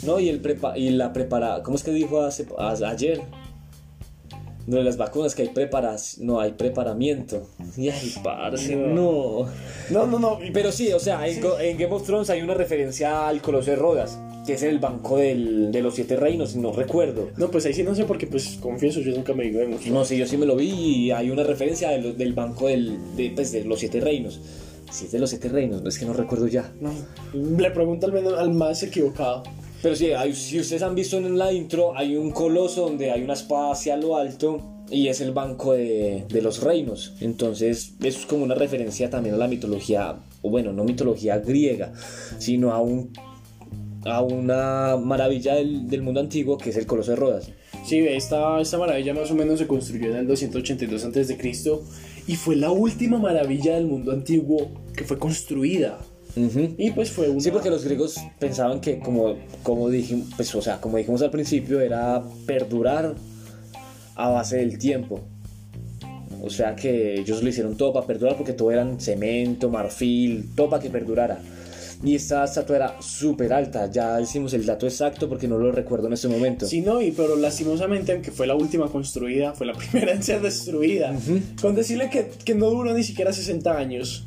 no, 0.04 0.20
y 0.20 0.30
el 0.30 0.40
prepa 0.40 0.78
y 0.78 0.92
la 0.92 1.14
prepara, 1.14 1.64
¿cómo 1.64 1.78
es 1.78 1.84
que 1.84 1.92
dijo 1.92 2.22
hace, 2.22 2.46
a- 2.58 2.74
ayer? 2.90 3.22
No 4.72 4.78
de 4.78 4.86
las 4.86 4.96
vacunas 4.96 5.36
que 5.36 5.42
hay 5.42 5.50
preparas, 5.50 6.18
no 6.20 6.40
hay 6.40 6.54
preparamiento. 6.54 7.46
Y 7.76 7.90
ay, 7.90 8.14
parce, 8.24 8.74
no. 8.74 9.46
No, 9.90 10.08
no, 10.08 10.18
no. 10.18 10.40
Pero 10.54 10.72
sí, 10.72 10.94
o 10.94 11.00
sea, 11.00 11.28
en, 11.28 11.42
Game 11.78 11.94
of 11.94 12.06
Thrones 12.06 12.30
hay 12.30 12.42
una 12.42 12.54
referencia 12.54 13.28
al 13.28 13.42
Coloso 13.42 13.70
de 13.72 13.76
Rodas, 13.76 14.18
que 14.48 14.54
es 14.54 14.64
el 14.64 14.80
banco 14.80 15.18
del- 15.18 15.74
de 15.74 15.82
los 15.82 15.96
siete 15.96 16.16
reinos, 16.16 16.56
no 16.56 16.72
recuerdo. 16.72 17.32
No, 17.36 17.52
pues 17.52 17.66
ahí 17.66 17.74
sí 17.74 17.84
no 17.84 17.94
sé 17.96 18.06
porque, 18.06 18.28
pues, 18.28 18.58
confieso, 18.62 19.02
yo 19.02 19.14
nunca 19.14 19.34
me 19.34 19.44
digo 19.44 19.60
No 19.88 20.06
sé, 20.06 20.16
yo 20.18 20.26
sí 20.26 20.38
me 20.38 20.46
lo 20.46 20.56
vi 20.56 20.70
y 20.70 21.12
hay 21.12 21.30
una 21.32 21.44
referencia 21.44 21.90
de 21.90 21.98
lo- 22.02 22.14
del 22.14 22.32
banco 22.32 22.68
del, 22.68 22.98
de, 23.18 23.30
pues, 23.36 23.52
de 23.52 23.66
los 23.66 23.78
siete 23.78 24.00
reinos. 24.00 24.40
Si 24.90 25.04
es 25.06 25.12
de 25.12 25.20
los 25.20 25.32
siete 25.32 25.50
reinos, 25.50 25.82
no 25.82 25.90
es 25.90 26.00
que 26.00 26.06
no 26.06 26.14
recuerdo 26.14 26.48
ya. 26.48 26.72
No. 26.80 26.92
Le 27.34 27.72
pregunto 27.72 28.06
al 28.06 28.14
menos 28.14 28.40
al 28.40 28.52
más 28.54 28.82
equivocado. 28.84 29.44
Pero 29.82 29.96
sí, 29.96 30.12
hay- 30.12 30.34
si 30.34 30.60
ustedes 30.60 30.84
han 30.84 30.94
visto 30.96 31.18
en 31.18 31.38
la 31.38 31.52
intro, 31.52 31.98
hay 31.98 32.16
un 32.16 32.32
coloso 32.32 32.82
donde 32.84 33.12
hay 33.12 33.24
una 33.24 33.34
espada 33.34 33.72
hacia 33.72 33.98
lo 33.98 34.16
alto 34.16 34.60
y 34.92 35.08
es 35.08 35.22
el 35.22 35.32
banco 35.32 35.74
de, 35.74 36.26
de 36.30 36.42
los 36.42 36.62
reinos. 36.62 37.14
Entonces, 37.22 37.94
eso 38.04 38.20
es 38.20 38.26
como 38.26 38.44
una 38.44 38.56
referencia 38.56 39.10
también 39.10 39.36
a 39.36 39.38
la 39.40 39.48
mitología, 39.48 40.18
o 40.42 40.50
bueno, 40.50 40.72
no 40.74 40.84
mitología 40.84 41.40
griega, 41.40 41.94
sino 42.38 42.72
a 42.74 42.80
un 42.82 43.12
a 44.04 44.24
una 44.24 44.98
maravilla 44.98 45.54
del, 45.54 45.88
del 45.88 46.02
mundo 46.02 46.20
antiguo 46.22 46.58
que 46.58 46.72
es 46.72 46.78
el 46.78 46.88
coloso 46.88 47.12
de 47.12 47.18
Rodas. 47.18 47.52
Sí, 47.86 48.00
esta, 48.00 48.60
esta 48.60 48.80
maravilla 48.80 49.14
más 49.14 49.30
o 49.30 49.36
menos 49.36 49.60
se 49.60 49.68
construyó 49.68 50.10
en 50.10 50.16
el 50.18 50.28
282 50.28 51.06
a.C. 51.06 51.38
y 52.28 52.36
fue 52.36 52.56
la 52.56 52.72
última 52.72 53.20
maravilla 53.20 53.76
del 53.76 53.86
mundo 53.86 54.12
antiguo 54.12 54.72
que 54.96 55.04
fue 55.04 55.20
construida. 55.20 56.00
Y 56.36 56.92
pues 56.92 57.12
fue 57.12 57.30
una... 57.30 57.42
Sí, 57.42 57.52
porque 57.52 57.70
los 57.70 57.84
griegos 57.84 58.16
pensaban 58.40 58.80
que, 58.80 59.00
como, 59.00 59.36
como, 59.64 59.90
dijimos, 59.90 60.30
pues, 60.36 60.54
o 60.56 60.62
sea, 60.62 60.80
como 60.80 60.98
dijimos 60.98 61.22
al 61.22 61.32
principio, 61.32 61.82
era 61.82 62.24
perdurar 62.46 63.16
a 64.16 64.30
base 64.30 64.58
del 64.58 64.78
tiempo. 64.78 65.22
O 66.44 66.50
sea 66.50 66.76
que 66.76 67.20
ellos 67.20 67.44
lo 67.44 67.50
hicieron 67.50 67.76
todo 67.76 67.94
para 67.94 68.08
perdurar 68.08 68.36
porque 68.36 68.54
todo 68.54 68.72
eran 68.72 69.00
cemento, 69.00 69.70
marfil, 69.70 70.50
todo 70.56 70.70
para 70.70 70.82
que 70.82 70.90
perdurara. 70.90 71.40
Y 72.04 72.16
esta 72.16 72.44
estatua 72.44 72.76
era 72.76 73.02
súper 73.02 73.54
alta, 73.54 73.92
ya 73.92 74.18
decimos 74.18 74.56
el 74.56 74.66
dato 74.66 74.88
exacto 74.88 75.30
porque 75.30 75.48
no 75.48 75.60
lo 75.60 75.72
recuerdo 75.72 76.08
en 76.08 76.14
este 76.14 76.28
momento. 76.28 76.66
Sí, 76.66 76.82
no, 76.82 77.00
y 77.00 77.12
pero 77.12 77.36
lastimosamente, 77.36 78.12
aunque 78.12 78.32
fue 78.32 78.48
la 78.48 78.56
última 78.56 78.88
construida, 78.88 79.54
fue 79.54 79.68
la 79.68 79.74
primera 79.92 80.12
en 80.14 80.24
ser 80.24 80.42
destruida. 80.42 81.16
Con 81.62 81.76
decirle 81.76 82.10
que, 82.10 82.32
que 82.44 82.56
no 82.56 82.72
duró 82.72 82.92
ni 82.94 83.04
siquiera 83.04 83.32
60 83.32 83.78
años. 83.78 84.26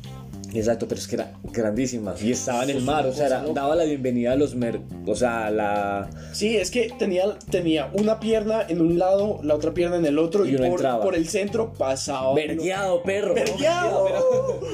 Exacto, 0.55 0.87
pero 0.87 0.99
es 0.99 1.07
que 1.07 1.15
era 1.15 1.33
grandísima 1.51 2.15
y 2.21 2.31
estaba 2.31 2.63
en 2.63 2.69
el 2.69 2.81
mar, 2.81 3.05
o 3.05 3.13
sea, 3.13 3.27
era- 3.27 3.43
daba 3.53 3.75
la 3.75 3.83
bienvenida 3.83 4.31
a 4.31 4.35
los 4.35 4.55
mer... 4.55 4.79
O 5.05 5.15
sea, 5.15 5.49
la... 5.51 6.09
Sí, 6.31 6.55
es 6.55 6.71
que 6.71 6.91
tenía, 6.97 7.25
tenía 7.51 7.89
una 7.93 8.19
pierna 8.19 8.65
en 8.67 8.81
un 8.81 8.97
lado, 8.97 9.39
la 9.43 9.53
otra 9.55 9.73
pierna 9.73 9.97
en 9.97 10.05
el 10.05 10.17
otro, 10.17 10.45
Y 10.45 10.51
y, 10.51 10.55
uno 10.55 10.69
por, 10.69 11.01
por 11.01 11.15
el 11.15 11.27
centro 11.27 11.73
pasaba. 11.73 12.33
Vergueado, 12.33 13.03
perro. 13.03 13.33
¡Vergueado! 13.35 14.07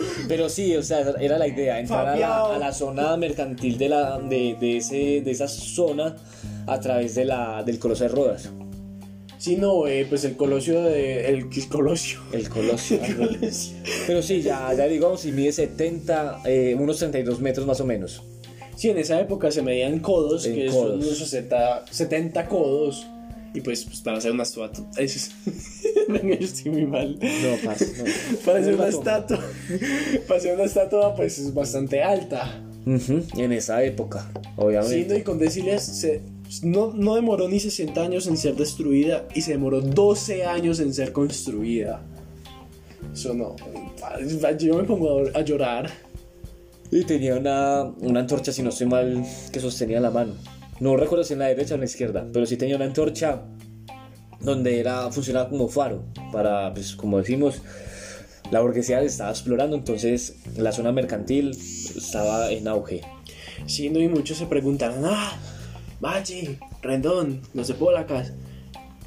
Pero 0.27 0.47
sí, 0.49 0.75
o 0.75 0.83
sea, 0.83 1.01
era 1.19 1.37
la 1.37 1.47
idea, 1.47 1.79
entrar 1.79 2.01
a 2.07 2.15
la, 2.15 2.27
Fabiao. 2.27 2.51
a 2.53 2.57
la 2.59 2.71
zona 2.73 3.17
mercantil 3.17 3.77
de, 3.77 3.89
la, 3.89 4.19
de, 4.19 4.55
de, 4.59 4.77
ese, 4.77 5.21
de 5.21 5.31
esa 5.31 5.47
zona 5.47 6.15
a 6.67 6.79
través 6.79 7.15
de 7.15 7.25
la, 7.25 7.63
del 7.63 7.79
Coloso 7.79 8.03
de 8.03 8.09
Rodas. 8.09 8.49
Sí, 9.41 9.55
no, 9.55 9.87
eh, 9.87 10.05
pues 10.07 10.23
el 10.23 10.35
colosio 10.37 10.83
de. 10.83 11.27
El, 11.27 11.47
el 11.51 11.67
colosio. 11.67 12.19
El 12.31 12.47
Colosio. 12.47 12.99
Pero 14.05 14.21
sí, 14.21 14.43
ya, 14.43 14.71
ya 14.77 14.85
digamos, 14.87 15.25
y 15.25 15.31
mide 15.31 15.51
70, 15.51 16.41
eh, 16.45 16.75
unos 16.79 16.99
32 16.99 17.41
metros 17.41 17.65
más 17.65 17.81
o 17.81 17.85
menos. 17.85 18.21
Sí, 18.75 18.89
en 18.89 18.99
esa 18.99 19.19
época 19.19 19.49
se 19.51 19.63
medían 19.63 19.97
codos, 19.99 20.45
En 20.45 20.53
que 20.55 20.67
codos. 20.67 20.91
son 20.91 21.07
unos 21.07 21.17
60, 21.17 21.85
70 21.89 22.47
codos. 22.47 23.07
Y 23.53 23.61
pues, 23.61 23.83
pues, 23.83 23.99
para 24.01 24.17
hacer 24.19 24.31
una 24.31 24.43
estatua. 24.43 24.85
Es- 24.97 25.31
yo 26.07 26.33
estoy 26.39 26.71
muy 26.71 26.85
mal. 26.85 27.17
No, 27.19 27.55
parce, 27.65 27.87
no. 27.97 28.03
Para 28.45 28.59
hacer 28.59 28.75
una 28.75 28.87
estatua. 28.89 29.39
Para 30.27 30.37
hacer 30.39 30.53
una 30.53 30.63
estatua, 30.65 31.15
pues 31.15 31.39
es 31.39 31.51
bastante 31.53 32.03
alta. 32.03 32.61
Ujú, 32.85 33.23
En 33.37 33.51
esa 33.51 33.83
época, 33.83 34.29
Sí, 34.33 34.39
obviamente. 34.57 35.05
no, 35.13 35.15
y 35.19 35.21
con 35.23 35.37
decirles, 35.39 35.81
se- 35.83 36.21
no, 36.63 36.93
no 36.93 37.15
demoró 37.15 37.47
ni 37.47 37.59
60 37.59 38.01
años 38.01 38.27
en 38.27 38.37
ser 38.37 38.55
destruida 38.55 39.27
y 39.33 39.41
se 39.41 39.51
demoró 39.51 39.81
12 39.81 40.45
años 40.45 40.79
en 40.79 40.93
ser 40.93 41.11
construida. 41.11 42.01
Eso 43.13 43.33
no. 43.33 43.55
Yo 44.59 44.77
me 44.77 44.83
pongo 44.83 45.23
a 45.33 45.41
llorar. 45.41 45.89
Y 46.91 47.05
tenía 47.05 47.35
una, 47.35 47.83
una 47.83 48.19
antorcha, 48.19 48.51
si 48.51 48.61
no 48.61 48.69
estoy 48.69 48.87
mal, 48.87 49.23
que 49.51 49.59
sostenía 49.61 50.01
la 50.01 50.11
mano. 50.11 50.33
No 50.81 50.97
recuerdo 50.97 51.23
si 51.23 51.33
en 51.33 51.39
la 51.39 51.47
derecha 51.47 51.73
o 51.73 51.75
en 51.75 51.81
la 51.81 51.85
izquierda, 51.85 52.27
pero 52.33 52.45
sí 52.45 52.57
tenía 52.57 52.75
una 52.75 52.85
antorcha 52.85 53.43
donde 54.41 54.79
era, 54.79 55.09
funcionaba 55.11 55.47
como 55.47 55.69
faro 55.69 56.03
para, 56.33 56.73
pues, 56.73 56.95
como 56.95 57.19
decimos, 57.19 57.61
la 58.51 58.59
burguesía 58.59 59.01
estaba 59.01 59.29
explorando, 59.29 59.75
entonces 59.77 60.35
la 60.57 60.71
zona 60.71 60.91
mercantil 60.91 61.51
estaba 61.51 62.51
en 62.51 62.67
auge. 62.67 63.01
Sí, 63.67 63.89
no, 63.89 63.99
y 63.99 64.09
muchos 64.09 64.37
se 64.37 64.47
preguntaron, 64.47 65.05
ah, 65.05 65.39
Machi, 66.01 66.57
Rendón, 66.81 67.41
no 67.53 67.63
sé 67.63 67.75
Polacas, 67.75 68.33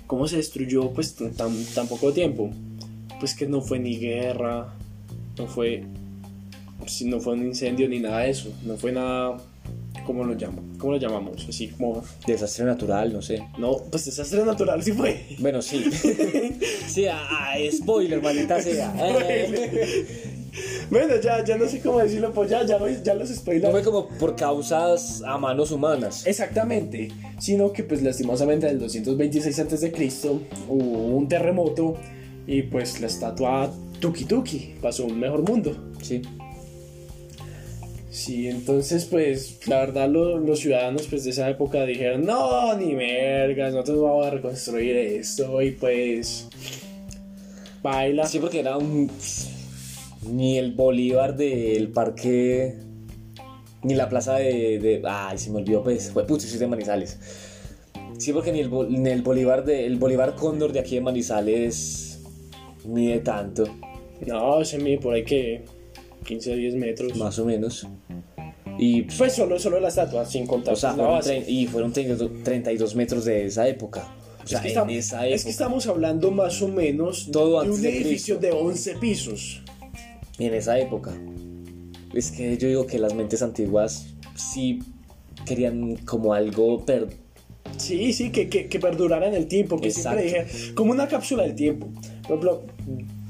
¿cómo 0.07 0.29
se 0.29 0.37
destruyó 0.37 0.93
pues 0.93 1.17
tan, 1.17 1.89
poco 1.89 2.13
tiempo? 2.13 2.51
Pues 3.19 3.35
que 3.35 3.49
no 3.49 3.61
fue 3.61 3.81
ni 3.81 3.99
guerra, 3.99 4.73
no 5.37 5.47
fue, 5.49 5.85
no 7.05 7.21
fue 7.21 7.35
un 7.35 7.47
incendio 7.49 7.89
ni 7.89 7.99
nada 7.99 8.21
de 8.21 8.31
eso, 8.31 8.53
no 8.65 8.77
fue 8.77 8.93
nada, 8.93 9.39
¿cómo 10.07 10.23
lo 10.23 10.35
llamo? 10.35 10.63
¿Cómo 10.79 10.93
lo 10.93 10.99
llamamos? 10.99 11.45
Así 11.49 11.67
como, 11.67 12.05
Desastre 12.29 12.65
natural, 12.65 13.13
no 13.13 13.23
sé. 13.23 13.43
no, 13.59 13.77
pues 13.91 14.05
desastre 14.05 14.45
natural 14.45 14.81
sí 14.81 14.93
fue. 14.93 15.37
Bueno, 15.41 15.63
sí. 15.63 15.85
sí, 16.87 17.07
ah, 17.07 17.27
ah, 17.29 17.55
spoiler, 17.73 18.23
maldita 18.23 18.63
sea. 18.63 18.95
Bueno, 20.91 21.15
ya, 21.21 21.43
ya 21.45 21.57
no 21.57 21.67
sé 21.69 21.81
cómo 21.81 21.99
decirlo, 21.99 22.33
pues 22.33 22.51
ya, 22.51 22.65
ya, 22.65 22.79
ya 23.03 23.15
los 23.15 23.29
no 23.31 23.37
spoilers. 23.37 23.71
fue 23.73 23.83
como 23.83 24.09
por 24.09 24.37
causas 24.37 25.23
a 25.27 25.37
manos 25.39 25.71
humanas. 25.73 26.27
Exactamente, 26.27 27.09
sino 27.41 27.73
que 27.73 27.83
pues 27.85 28.03
lastimosamente 28.03 28.67
en 28.67 28.75
el 28.75 28.79
226 28.81 29.59
a.C. 29.59 29.93
hubo 30.69 31.17
un 31.17 31.29
terremoto 31.29 31.97
y 32.47 32.63
pues 32.63 33.01
la 33.01 33.07
estatua 33.09 33.71
Tuki 34.01 34.25
Tuki 34.27 34.75
pasó 34.81 35.05
a 35.05 35.07
un 35.07 35.19
mejor 35.19 35.43
mundo. 35.49 35.77
Sí. 36.03 36.23
Sí, 38.11 38.47
entonces 38.49 39.07
pues 39.07 39.59
la 39.67 39.81
verdad 39.81 40.09
lo- 40.09 40.39
los 40.39 40.61
ciudadanos 40.61 41.09
pues 41.09 41.25
de 41.25 41.31
esa 41.31 41.51
época 41.51 41.85
dijeron, 41.85 42.25
no, 42.25 42.75
ni 42.77 42.95
mergas, 42.95 43.73
nosotros 43.73 44.01
vamos 44.03 44.27
a 44.27 44.31
reconstruir 44.31 44.97
esto 44.97 45.61
y 45.63 45.73
pues... 45.73 46.47
Baila. 47.83 48.27
Sí, 48.27 48.39
porque 48.39 48.61
era 48.61 48.79
un. 48.79 49.11
Ni 50.31 50.59
el 50.59 50.73
Bolívar 50.73 51.37
del 51.37 51.91
parque. 51.93 52.77
Ni 53.83 53.95
la 53.95 54.09
plaza 54.09 54.35
de, 54.37 54.79
de- 54.79 55.03
Ay, 55.07 55.37
se 55.39 55.51
me 55.51 55.59
olvidó, 55.59 55.83
pues. 55.83 56.11
Fue 56.11 56.27
puto, 56.27 56.41
sí, 56.45 56.57
de 56.57 56.67
Manizales. 56.67 57.19
Sí, 58.19 58.33
porque 58.33 58.53
ni 58.53 58.61
el, 58.61 58.71
Bol- 58.71 58.89
ni 58.89 59.11
el 59.11 59.23
Bolívar 59.23 59.65
de, 59.65 59.85
el 59.87 59.97
Bolívar 59.99 60.35
Cóndor 60.37 60.73
de 60.73 60.79
aquí 60.81 60.95
de 60.95 61.01
Manizales 61.01 62.21
mide 62.85 63.19
tanto, 63.21 63.65
No, 64.27 64.65
se 64.65 64.79
mide 64.79 64.99
por 64.99 65.15
ahí 65.15 65.25
que 65.25 65.65
15 66.25 66.55
10 66.57 66.75
metros. 66.77 67.17
más 67.19 67.39
o 67.39 67.45
menos. 67.45 67.87
Y, 68.79 69.03
Pues 69.03 69.33
solo, 69.35 69.59
solo 69.59 69.81
la 69.81 69.89
estatua, 69.89 70.25
sin 70.27 70.47
contar 70.47 70.75
o 70.75 70.77
sea, 70.77 70.97
la 70.97 71.05
base. 71.07 71.45
y 71.47 71.67
fueron 71.67 71.93
32 71.93 72.43
32 72.45 72.95
metros 72.95 73.25
de 73.25 73.47
esa 73.47 73.69
época. 73.69 74.15
O 74.43 74.47
sea, 74.47 74.59
es, 74.59 74.63
que 74.63 74.69
en 74.69 74.73
estamos, 74.73 74.93
esa 74.95 75.27
es 75.27 75.33
época. 75.35 75.45
que 75.45 75.51
estamos 75.51 75.87
hablando 75.87 76.31
más 76.31 76.61
o 76.63 76.69
menos 76.69 77.29
Todo 77.33 77.63
de 77.63 77.71
un 77.71 77.83
de 77.83 77.97
edificio 78.01 78.37
de 78.39 78.53
11 78.53 78.95
pisos. 78.97 79.63
En 80.39 80.55
esa 80.55 80.79
época. 80.79 81.13
Es 82.13 82.31
que 82.31 82.57
yo 82.57 82.69
digo 82.69 82.87
que 82.87 82.99
las 82.99 83.15
mentes 83.15 83.43
antiguas 83.43 84.15
sí 84.35 84.81
querían 85.47 85.97
como 85.97 86.33
algo 86.33 86.85
per 86.85 87.09
Sí, 87.77 88.13
sí, 88.13 88.31
que, 88.31 88.49
que, 88.49 88.69
que 88.69 88.79
perdurara 88.79 89.27
en 89.27 89.35
el 89.35 89.47
tiempo, 89.47 89.81
que 89.81 89.89
Exacto. 89.89 90.21
siempre 90.21 90.45
dije, 90.45 90.75
como 90.75 90.93
una 90.93 91.09
cápsula 91.09 91.43
del 91.43 91.55
tiempo. 91.55 91.89
Por 92.23 92.39
ejemplo, 92.39 92.63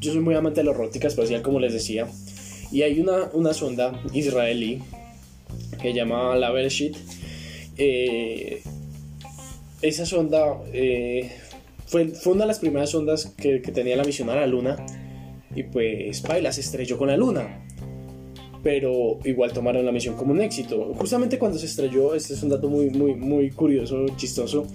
yo 0.00 0.12
soy 0.12 0.20
muy 0.20 0.34
amante 0.34 0.60
de 0.60 0.64
la 0.64 0.72
robótica 0.72 1.08
espacial, 1.08 1.40
como 1.42 1.60
les 1.60 1.72
decía, 1.72 2.06
y 2.70 2.82
hay 2.82 3.00
una, 3.00 3.30
una 3.32 3.54
sonda 3.54 4.02
israelí 4.12 4.82
que 5.80 5.92
se 5.92 5.94
llama 5.94 6.36
la 6.36 6.50
Bereshit. 6.50 6.96
Eh, 7.78 8.62
esa 9.82 10.06
sonda 10.06 10.58
eh, 10.72 11.32
fue, 11.86 12.08
fue 12.08 12.34
una 12.34 12.42
de 12.42 12.48
las 12.48 12.58
primeras 12.58 12.90
sondas 12.90 13.32
que, 13.36 13.62
que 13.62 13.72
tenía 13.72 13.96
la 13.96 14.04
misión 14.04 14.28
a 14.30 14.36
la 14.36 14.46
Luna, 14.46 14.76
y 15.54 15.62
pues, 15.64 16.20
Paila 16.20 16.52
se 16.52 16.60
estrelló 16.60 16.98
con 16.98 17.08
la 17.08 17.16
Luna 17.16 17.64
pero 18.64 19.18
igual 19.24 19.52
tomaron 19.52 19.84
la 19.84 19.92
misión 19.92 20.16
como 20.16 20.32
un 20.32 20.40
éxito. 20.40 20.94
Justamente 20.94 21.38
cuando 21.38 21.58
se 21.58 21.66
estrelló, 21.66 22.14
este 22.14 22.32
es 22.32 22.42
un 22.42 22.48
dato 22.48 22.68
muy, 22.70 22.88
muy, 22.88 23.14
muy 23.14 23.50
curioso, 23.50 24.06
chistoso. 24.16 24.66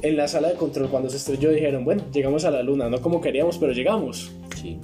En 0.00 0.16
la 0.16 0.26
sala 0.26 0.48
de 0.48 0.54
control, 0.54 0.88
cuando 0.88 1.10
se 1.10 1.18
estrelló, 1.18 1.50
dijeron: 1.50 1.84
Bueno, 1.84 2.04
llegamos 2.10 2.46
a 2.46 2.50
la 2.50 2.62
luna, 2.62 2.88
no 2.88 3.02
como 3.02 3.20
queríamos, 3.20 3.58
pero 3.58 3.72
llegamos. 3.72 4.32
sí. 4.56 4.78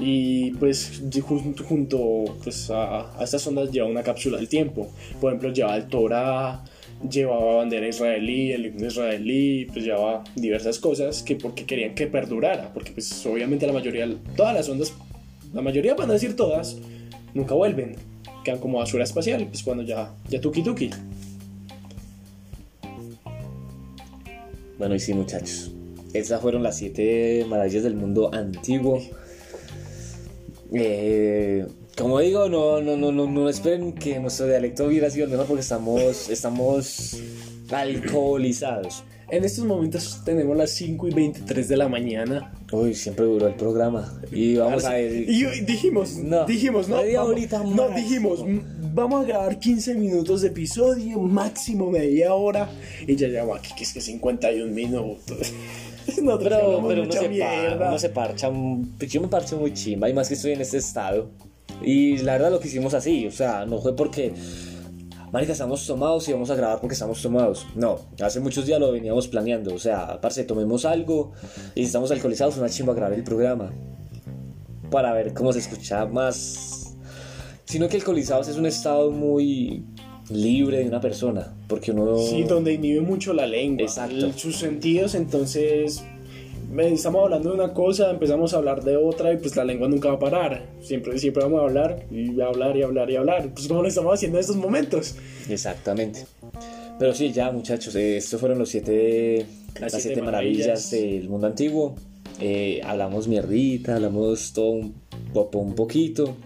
Y 0.00 0.52
pues 0.52 1.02
junto, 1.22 1.64
junto 1.64 1.98
pues, 2.42 2.70
a, 2.70 3.18
a 3.18 3.24
estas 3.24 3.44
ondas 3.48 3.72
lleva 3.72 3.88
una 3.88 4.02
cápsula 4.02 4.38
del 4.38 4.48
tiempo. 4.48 4.88
Por 5.20 5.32
ejemplo, 5.32 5.52
lleva 5.52 5.76
el 5.76 5.88
Torah, 5.88 6.62
llevaba 7.08 7.56
bandera 7.56 7.88
israelí, 7.88 8.52
el 8.52 8.66
himno 8.66 8.86
israelí, 8.86 9.66
pues 9.66 9.84
llevaba 9.84 10.24
diversas 10.34 10.78
cosas 10.78 11.22
que 11.22 11.36
porque 11.36 11.64
querían 11.64 11.94
que 11.94 12.06
perdurara. 12.06 12.72
Porque 12.72 12.92
pues 12.92 13.24
obviamente 13.26 13.66
la 13.66 13.72
mayoría, 13.72 14.08
todas 14.36 14.54
las 14.54 14.68
ondas, 14.68 14.92
la 15.52 15.62
mayoría 15.62 15.94
van 15.94 16.10
a 16.10 16.14
decir 16.14 16.36
todas, 16.36 16.76
nunca 17.34 17.54
vuelven. 17.54 17.96
Quedan 18.44 18.58
como 18.58 18.78
basura 18.78 19.04
espacial, 19.04 19.46
pues 19.46 19.62
cuando 19.62 19.82
ya, 19.82 20.14
ya 20.28 20.40
tuki 20.40 20.62
tuki. 20.62 20.90
Bueno, 24.78 24.94
y 24.94 25.00
sí, 25.00 25.12
muchachos. 25.12 25.72
Esas 26.14 26.40
fueron 26.40 26.62
las 26.62 26.78
siete 26.78 27.44
maravillas 27.48 27.82
del 27.82 27.94
mundo 27.94 28.32
antiguo. 28.32 29.02
Eh, 30.72 31.66
como 31.98 32.20
digo, 32.20 32.48
no, 32.48 32.80
no, 32.80 32.96
no, 32.96 33.10
no, 33.12 33.26
no 33.26 33.48
esperen 33.48 33.92
que 33.92 34.18
nuestro 34.20 34.46
dialecto 34.46 34.86
hubiera 34.86 35.10
sido 35.10 35.24
el 35.24 35.30
mejor 35.30 35.46
porque 35.46 35.62
estamos, 35.62 36.28
estamos 36.30 37.16
alcoholizados. 37.70 39.04
En 39.30 39.44
estos 39.44 39.66
momentos 39.66 40.22
tenemos 40.24 40.56
las 40.56 40.70
5 40.70 41.08
y 41.08 41.10
23 41.12 41.68
de 41.68 41.76
la 41.76 41.86
mañana. 41.88 42.50
Uy, 42.72 42.94
siempre 42.94 43.26
duró 43.26 43.46
el 43.48 43.54
programa. 43.56 44.18
Y 44.32 44.56
vamos 44.56 44.84
a 44.86 44.94
ver. 44.94 45.12
Y 45.28 45.44
dijimos, 45.66 46.16
No, 46.16 46.46
dijimos, 46.46 46.88
no, 46.88 46.96
media 47.02 47.20
vamos- 47.22 47.74
no, 47.74 47.88
dijimos, 47.90 48.40
"M- 48.40 48.62
vamos 48.94 49.24
a 49.24 49.28
grabar 49.28 49.58
15 49.58 49.94
minutos 49.94 50.40
de 50.40 50.48
episodio, 50.48 51.18
máximo 51.20 51.90
media 51.90 52.32
hora, 52.32 52.70
y 53.06 53.16
ya 53.16 53.28
llevamos 53.28 53.58
aquí, 53.58 53.74
que 53.76 53.84
es 53.84 53.92
que 53.92 54.00
51 54.00 54.72
minutos. 54.72 55.52
Nosotros 56.22 56.48
Pero, 56.58 56.88
pero 56.88 57.04
mucha 57.04 57.20
se 57.20 57.28
mierda. 57.28 57.78
par- 57.78 57.88
uno 57.88 57.98
se 57.98 58.08
parcha. 58.08 58.50
pues 58.98 59.12
Yo 59.12 59.20
me 59.20 59.28
parcho 59.28 59.58
muy 59.58 59.74
chimba 59.74 60.08
y 60.08 60.14
más 60.14 60.26
que 60.28 60.34
estoy 60.34 60.52
en 60.52 60.62
este 60.62 60.78
estado. 60.78 61.28
Y 61.82 62.18
la 62.18 62.32
verdad 62.32 62.50
lo 62.50 62.60
que 62.60 62.68
hicimos 62.68 62.94
así, 62.94 63.26
o 63.26 63.30
sea, 63.30 63.66
no 63.66 63.78
fue 63.80 63.94
porque. 63.94 64.34
Marica, 65.30 65.52
estamos 65.52 65.86
tomados 65.86 66.26
y 66.28 66.32
vamos 66.32 66.48
a 66.48 66.54
grabar 66.54 66.80
porque 66.80 66.94
estamos 66.94 67.20
tomados. 67.20 67.66
No, 67.74 67.98
hace 68.22 68.40
muchos 68.40 68.64
días 68.64 68.80
lo 68.80 68.90
veníamos 68.92 69.28
planeando. 69.28 69.74
O 69.74 69.78
sea, 69.78 70.18
parce, 70.22 70.44
tomemos 70.44 70.86
algo 70.86 71.32
y 71.74 71.80
si 71.80 71.86
estamos 71.86 72.10
alcoholizados, 72.10 72.56
una 72.56 72.70
chimba 72.70 72.94
grabar 72.94 73.12
el 73.12 73.24
programa. 73.24 73.70
Para 74.90 75.12
ver 75.12 75.34
cómo 75.34 75.52
se 75.52 75.58
escucha 75.58 76.06
más. 76.06 76.96
Sino 77.66 77.88
que 77.88 77.96
alcoholizados 77.96 78.48
es 78.48 78.56
un 78.56 78.64
estado 78.64 79.10
muy 79.10 79.84
libre 80.30 80.78
de 80.78 80.88
una 80.88 81.00
persona. 81.00 81.54
Porque 81.68 81.92
uno. 81.92 82.16
Sí, 82.16 82.44
donde 82.44 82.72
inhibe 82.72 83.02
mucho 83.02 83.34
la 83.34 83.46
lengua, 83.46 83.82
Exacto. 83.82 84.32
sus 84.32 84.56
sentidos, 84.56 85.14
entonces 85.14 86.02
estamos 86.76 87.24
hablando 87.24 87.50
de 87.50 87.54
una 87.54 87.72
cosa, 87.72 88.10
empezamos 88.10 88.52
a 88.54 88.58
hablar 88.58 88.82
de 88.82 88.96
otra 88.96 89.32
y 89.32 89.38
pues 89.38 89.56
la 89.56 89.64
lengua 89.64 89.88
nunca 89.88 90.08
va 90.08 90.14
a 90.14 90.18
parar. 90.18 90.66
Siempre, 90.80 91.18
siempre 91.18 91.42
vamos 91.42 91.60
a 91.60 91.64
hablar 91.64 92.04
y 92.10 92.40
hablar 92.40 92.76
y 92.76 92.82
hablar 92.82 93.10
y 93.10 93.16
hablar. 93.16 93.50
Pues 93.52 93.68
como 93.68 93.82
lo 93.82 93.88
estamos 93.88 94.14
haciendo 94.14 94.38
en 94.38 94.40
estos 94.40 94.56
momentos. 94.56 95.16
Exactamente. 95.48 96.26
Pero 96.98 97.14
sí, 97.14 97.32
ya 97.32 97.50
muchachos, 97.50 97.94
eh, 97.94 98.16
estos 98.16 98.40
fueron 98.40 98.58
los 98.58 98.68
siete, 98.68 99.46
las, 99.80 99.92
siete 99.92 100.08
siete 100.08 100.22
maravillas, 100.22 100.66
maravillas. 100.66 100.90
del 100.90 101.28
mundo 101.28 101.46
antiguo. 101.46 101.94
Eh, 102.40 102.80
hablamos 102.84 103.28
mierdita, 103.28 103.96
hablamos 103.96 104.52
todo 104.52 104.70
un, 104.70 104.94
un 105.52 105.74
poquito. 105.74 106.36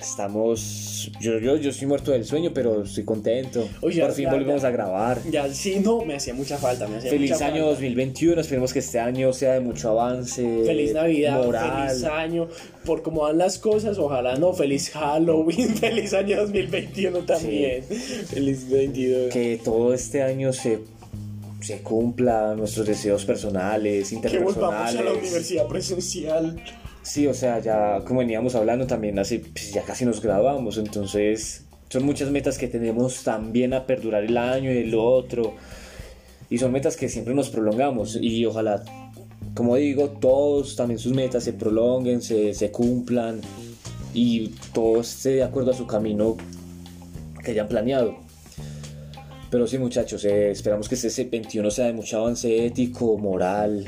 Estamos, 0.00 1.10
yo, 1.20 1.38
yo, 1.40 1.56
yo 1.56 1.70
estoy 1.70 1.88
muerto 1.88 2.12
del 2.12 2.24
sueño, 2.24 2.52
pero 2.54 2.82
estoy 2.84 3.04
contento. 3.04 3.68
Oye, 3.80 4.00
Por 4.00 4.12
fin 4.12 4.24
ya- 4.26 4.30
ya. 4.62 4.68
a 4.68 4.70
grabar. 4.70 5.20
Ya, 5.30 5.52
sí, 5.52 5.80
no, 5.82 6.04
me 6.04 6.14
hacía 6.14 6.34
mucha 6.34 6.56
falta, 6.56 6.86
me 6.86 6.98
hacía 6.98 7.10
Feliz 7.10 7.32
mucha 7.32 7.46
año 7.46 7.54
falta. 7.64 7.70
2021, 7.70 8.40
esperemos 8.40 8.72
que 8.72 8.78
este 8.78 9.00
año 9.00 9.32
sea 9.32 9.54
de 9.54 9.60
mucho 9.60 9.90
avance. 9.90 10.42
Feliz 10.64 10.92
Navidad, 10.94 11.44
moral. 11.44 11.88
feliz 11.88 12.04
año, 12.04 12.48
por 12.84 13.02
cómo 13.02 13.22
van 13.22 13.38
las 13.38 13.58
cosas, 13.58 13.98
ojalá 13.98 14.36
no, 14.36 14.52
feliz 14.52 14.90
Halloween, 14.90 15.74
feliz 15.76 16.14
año 16.14 16.36
2021 16.42 17.18
también, 17.20 17.82
feliz 17.82 18.68
22. 18.70 19.32
Que 19.32 19.60
todo 19.64 19.92
este 19.94 20.22
año 20.22 20.52
se, 20.52 20.78
se 21.60 21.78
cumpla 21.82 22.54
nuestros 22.56 22.86
deseos 22.86 23.24
personales, 23.24 24.10
Que 24.10 24.16
volvamos 24.38 24.54
a 24.54 24.84
la 24.84 24.90
interpersonales. 24.92 25.22
universidad 25.28 25.66
presencial. 25.66 26.62
Sí, 27.08 27.26
o 27.26 27.32
sea, 27.32 27.58
ya 27.58 28.02
como 28.04 28.20
veníamos 28.20 28.54
hablando 28.54 28.86
también 28.86 29.18
hace, 29.18 29.38
pues, 29.38 29.72
ya 29.72 29.82
casi 29.82 30.04
nos 30.04 30.20
graduamos, 30.20 30.76
entonces 30.76 31.64
son 31.88 32.04
muchas 32.04 32.30
metas 32.30 32.58
que 32.58 32.68
tenemos 32.68 33.24
también 33.24 33.72
a 33.72 33.86
perdurar 33.86 34.24
el 34.24 34.36
año 34.36 34.70
y 34.70 34.76
el 34.76 34.94
otro, 34.94 35.54
y 36.50 36.58
son 36.58 36.70
metas 36.70 36.98
que 36.98 37.08
siempre 37.08 37.34
nos 37.34 37.48
prolongamos, 37.48 38.18
y 38.20 38.44
ojalá, 38.44 38.84
como 39.54 39.76
digo, 39.76 40.10
todos 40.20 40.76
también 40.76 40.98
sus 40.98 41.14
metas 41.14 41.44
se 41.44 41.54
prolonguen, 41.54 42.20
se, 42.20 42.52
se 42.52 42.70
cumplan, 42.70 43.40
y 44.12 44.48
todo 44.74 45.00
esté 45.00 45.30
de 45.30 45.44
acuerdo 45.44 45.70
a 45.70 45.74
su 45.74 45.86
camino 45.86 46.36
que 47.42 47.52
hayan 47.52 47.68
planeado. 47.68 48.16
Pero 49.50 49.66
sí, 49.66 49.78
muchachos, 49.78 50.26
eh, 50.26 50.50
esperamos 50.50 50.90
que 50.90 50.94
este 50.94 51.24
21 51.24 51.70
sea 51.70 51.86
de 51.86 51.94
mucho 51.94 52.18
avance 52.18 52.66
ético, 52.66 53.16
moral, 53.16 53.86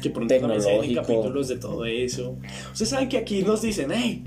Que 0.00 0.10
pronto 0.10 0.34
también 0.38 0.62
se 0.62 0.94
capítulos 0.94 1.48
de 1.48 1.56
todo 1.56 1.84
eso. 1.84 2.36
Ustedes 2.72 2.88
saben 2.90 3.08
que 3.08 3.18
aquí 3.18 3.42
nos 3.42 3.62
dicen, 3.62 3.90
hey, 3.94 4.24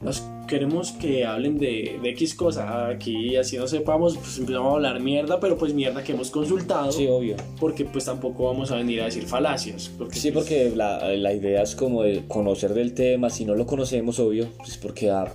nos 0.00 0.22
queremos 0.48 0.92
que 0.92 1.24
hablen 1.24 1.58
de, 1.58 1.98
de 2.02 2.10
X 2.10 2.34
cosa. 2.34 2.88
Aquí, 2.88 3.36
así 3.36 3.56
no 3.56 3.66
sepamos, 3.68 4.16
pues 4.18 4.38
empezamos 4.38 4.72
a 4.72 4.74
hablar 4.76 5.00
mierda, 5.00 5.38
pero 5.40 5.56
pues 5.56 5.72
mierda 5.72 6.02
que 6.02 6.12
hemos 6.12 6.30
consultado. 6.30 6.90
sí, 6.92 7.06
obvio. 7.06 7.36
Porque 7.60 7.84
pues 7.84 8.04
tampoco 8.04 8.44
vamos 8.46 8.70
a 8.70 8.76
venir 8.76 9.00
a 9.00 9.04
decir 9.06 9.24
falacias. 9.24 9.90
Porque, 9.96 10.16
Sí, 10.18 10.30
pues, 10.30 10.44
porque 10.44 10.72
la, 10.74 11.08
la 11.14 11.32
idea 11.32 11.62
es 11.62 11.74
como 11.76 12.02
de 12.02 12.24
conocer 12.26 12.74
del 12.74 12.94
tema, 12.94 13.30
si 13.30 13.44
no 13.44 13.54
lo 13.54 13.66
conocemos, 13.66 14.18
obvio, 14.18 14.48
pues 14.58 14.76
porque 14.76 15.10
a- 15.10 15.32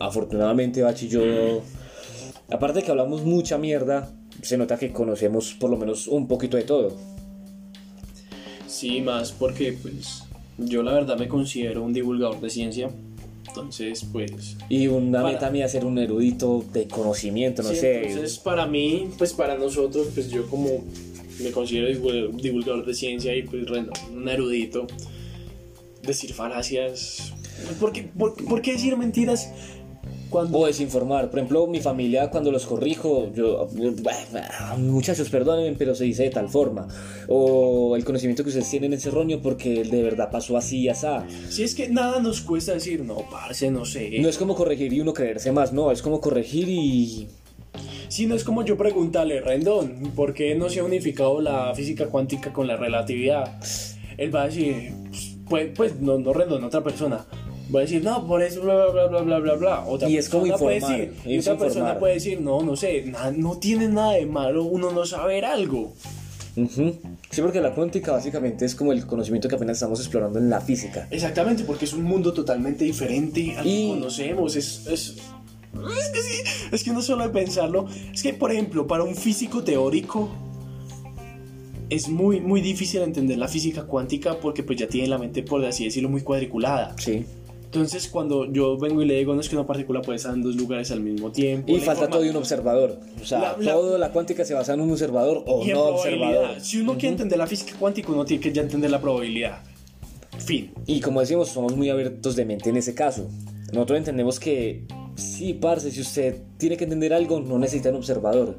afortunadamente 0.00 0.82
Bachi 0.82 1.06
y 1.06 1.08
yo, 1.08 1.22
aparte 2.50 2.80
de 2.80 2.84
que 2.84 2.90
hablamos 2.90 3.22
mucha 3.24 3.58
mierda, 3.58 4.10
se 4.42 4.56
nota 4.56 4.78
que 4.78 4.92
conocemos 4.92 5.54
por 5.54 5.70
lo 5.70 5.76
menos 5.76 6.06
un 6.08 6.28
poquito 6.28 6.56
de 6.56 6.62
todo. 6.64 6.96
Sí, 8.70 9.00
más 9.00 9.32
porque 9.32 9.72
pues 9.72 10.22
yo 10.58 10.82
la 10.82 10.92
verdad 10.92 11.18
me 11.18 11.26
considero 11.28 11.82
un 11.82 11.92
divulgador 11.92 12.40
de 12.40 12.50
ciencia. 12.50 12.90
Entonces, 13.48 14.06
pues... 14.12 14.56
Y 14.68 14.86
una 14.86 15.22
Para- 15.22 15.32
meta 15.34 15.50
mía 15.50 15.68
ser 15.68 15.84
un 15.84 15.98
erudito 15.98 16.64
de 16.72 16.86
conocimiento, 16.86 17.62
no 17.64 17.70
sí, 17.70 17.76
sé. 17.76 18.06
Entonces, 18.08 18.38
para 18.38 18.64
mí, 18.66 19.08
pues 19.18 19.32
para 19.32 19.56
nosotros, 19.58 20.06
pues 20.14 20.30
yo 20.30 20.46
como 20.48 20.84
me 21.42 21.50
considero 21.50 21.88
divul- 21.88 22.30
divulgador 22.40 22.86
de 22.86 22.94
ciencia 22.94 23.34
y 23.34 23.42
pues 23.42 23.66
un 24.12 24.28
erudito, 24.28 24.86
decir 26.02 26.32
falacias... 26.32 27.32
¿Por 27.80 27.92
qué, 27.92 28.04
por, 28.04 28.34
por 28.44 28.62
qué 28.62 28.72
decir 28.74 28.96
mentiras 28.96 29.50
cuando... 30.30 30.58
O 30.58 30.66
desinformar. 30.66 31.28
Por 31.28 31.40
ejemplo, 31.40 31.66
mi 31.66 31.80
familia 31.80 32.30
cuando 32.30 32.50
los 32.50 32.64
corrijo, 32.64 33.30
yo, 33.34 33.68
muchachos, 34.78 35.28
perdónenme, 35.28 35.76
pero 35.76 35.94
se 35.94 36.04
dice 36.04 36.24
de 36.24 36.30
tal 36.30 36.48
forma. 36.48 36.88
O 37.28 37.96
el 37.96 38.04
conocimiento 38.04 38.42
que 38.42 38.48
ustedes 38.48 38.70
tienen 38.70 38.92
es 38.92 39.04
erróneo 39.04 39.42
porque 39.42 39.84
de 39.84 40.02
verdad 40.02 40.30
pasó 40.30 40.56
así 40.56 40.80
y 40.80 40.88
así. 40.88 41.06
Si 41.48 41.62
es 41.62 41.74
que 41.74 41.88
nada 41.88 42.20
nos 42.20 42.40
cuesta 42.40 42.72
decir, 42.72 43.04
no, 43.04 43.24
parce, 43.30 43.70
no 43.70 43.84
sé. 43.84 44.18
No 44.20 44.28
es 44.28 44.38
como 44.38 44.54
corregir 44.54 44.92
y 44.92 45.00
uno 45.00 45.12
creerse 45.12 45.52
más, 45.52 45.72
no, 45.72 45.90
es 45.90 46.02
como 46.02 46.20
corregir 46.20 46.68
y... 46.68 47.28
Si 48.08 48.26
no 48.26 48.34
es 48.34 48.42
como 48.42 48.64
yo 48.64 48.76
preguntarle, 48.76 49.40
Rendón, 49.40 50.12
¿por 50.16 50.34
qué 50.34 50.54
no 50.56 50.68
se 50.68 50.80
ha 50.80 50.84
unificado 50.84 51.40
la 51.40 51.72
física 51.74 52.06
cuántica 52.06 52.52
con 52.52 52.66
la 52.66 52.76
relatividad? 52.76 53.60
Él 54.18 54.34
va 54.34 54.42
a 54.42 54.46
decir, 54.46 54.92
pues, 55.48 55.70
pues 55.76 56.00
no, 56.00 56.18
no 56.18 56.32
Rendón, 56.32 56.64
otra 56.64 56.82
persona 56.82 57.24
va 57.74 57.80
a 57.80 57.82
decir, 57.82 58.02
no, 58.02 58.26
por 58.26 58.42
eso, 58.42 58.62
bla, 58.62 58.86
bla, 58.86 59.06
bla, 59.06 59.22
bla, 59.22 59.38
bla, 59.38 59.54
bla. 59.54 59.84
Otra 59.86 60.08
y 60.08 60.16
es 60.16 60.28
como 60.28 60.46
informar. 60.46 60.80
Puede 60.80 60.80
decir, 60.80 61.14
y 61.24 61.38
otra 61.38 61.58
persona 61.58 61.98
puede 61.98 62.14
decir, 62.14 62.40
no, 62.40 62.62
no 62.62 62.76
sé, 62.76 63.12
no 63.36 63.58
tiene 63.58 63.88
nada 63.88 64.12
de 64.12 64.26
malo 64.26 64.64
uno 64.64 64.90
no 64.90 65.06
saber 65.06 65.44
algo. 65.44 65.92
Sí, 66.54 67.40
porque 67.40 67.60
la 67.60 67.74
cuántica 67.74 68.12
básicamente 68.12 68.64
es 68.64 68.74
como 68.74 68.92
el 68.92 69.06
conocimiento 69.06 69.48
que 69.48 69.54
apenas 69.54 69.76
estamos 69.76 70.00
explorando 70.00 70.38
en 70.38 70.50
la 70.50 70.60
física. 70.60 71.06
Exactamente, 71.10 71.64
porque 71.64 71.84
es 71.84 71.92
un 71.92 72.02
mundo 72.02 72.32
totalmente 72.32 72.84
diferente 72.84 73.56
al 73.56 73.64
que 73.64 73.88
conocemos. 73.88 74.56
Es, 74.56 74.86
es, 74.86 75.16
es, 75.16 76.10
que 76.12 76.22
sí, 76.22 76.42
es 76.72 76.84
que 76.84 76.90
no 76.90 77.02
solo 77.02 77.24
de 77.24 77.30
pensarlo. 77.30 77.86
Es 78.12 78.22
que, 78.22 78.34
por 78.34 78.50
ejemplo, 78.50 78.86
para 78.86 79.04
un 79.04 79.14
físico 79.14 79.62
teórico 79.62 80.28
es 81.88 82.08
muy, 82.08 82.40
muy 82.40 82.60
difícil 82.60 83.02
entender 83.02 83.38
la 83.38 83.48
física 83.48 83.84
cuántica 83.84 84.38
porque 84.38 84.62
pues 84.62 84.78
ya 84.78 84.86
tiene 84.86 85.08
la 85.08 85.18
mente, 85.18 85.42
por 85.42 85.64
así 85.64 85.84
decirlo, 85.84 86.08
muy 86.08 86.22
cuadriculada. 86.22 86.94
Sí. 86.98 87.24
Entonces, 87.72 88.08
cuando 88.08 88.52
yo 88.52 88.76
vengo 88.76 89.00
y 89.00 89.06
le 89.06 89.14
digo, 89.14 89.32
no 89.32 89.40
es 89.40 89.48
que 89.48 89.54
una 89.54 89.64
partícula 89.64 90.02
puede 90.02 90.16
estar 90.16 90.34
en 90.34 90.42
dos 90.42 90.56
lugares 90.56 90.90
al 90.90 90.98
mismo 90.98 91.30
tiempo. 91.30 91.70
Y 91.70 91.78
falta 91.78 92.08
todo 92.08 92.22
de 92.22 92.30
un 92.30 92.34
observador. 92.34 92.98
O 93.22 93.24
sea, 93.24 93.38
la, 93.38 93.72
toda 93.72 93.96
la 93.96 94.10
cuántica 94.10 94.44
se 94.44 94.54
basa 94.54 94.74
en 94.74 94.80
un 94.80 94.90
observador 94.90 95.44
o 95.46 95.64
no 95.64 95.80
observador. 95.84 96.60
Si 96.60 96.78
uno 96.78 96.94
quiere 96.94 97.10
entender 97.10 97.38
la 97.38 97.46
física 97.46 97.76
cuántica, 97.78 98.10
uno 98.10 98.24
tiene 98.24 98.42
que 98.42 98.50
ya 98.50 98.62
entender 98.62 98.90
la 98.90 99.00
probabilidad. 99.00 99.60
Fin. 100.38 100.72
Y 100.84 101.00
como 101.00 101.20
decimos, 101.20 101.48
somos 101.48 101.76
muy 101.76 101.90
abiertos 101.90 102.34
de 102.34 102.44
mente 102.44 102.70
en 102.70 102.76
ese 102.76 102.92
caso. 102.92 103.30
Nosotros 103.72 103.98
entendemos 103.98 104.40
que, 104.40 104.84
sí, 105.14 105.54
parce, 105.54 105.92
si 105.92 106.00
usted 106.00 106.42
tiene 106.58 106.76
que 106.76 106.82
entender 106.82 107.14
algo, 107.14 107.38
no 107.38 107.56
necesita 107.56 107.90
un 107.90 107.96
observador. 107.96 108.58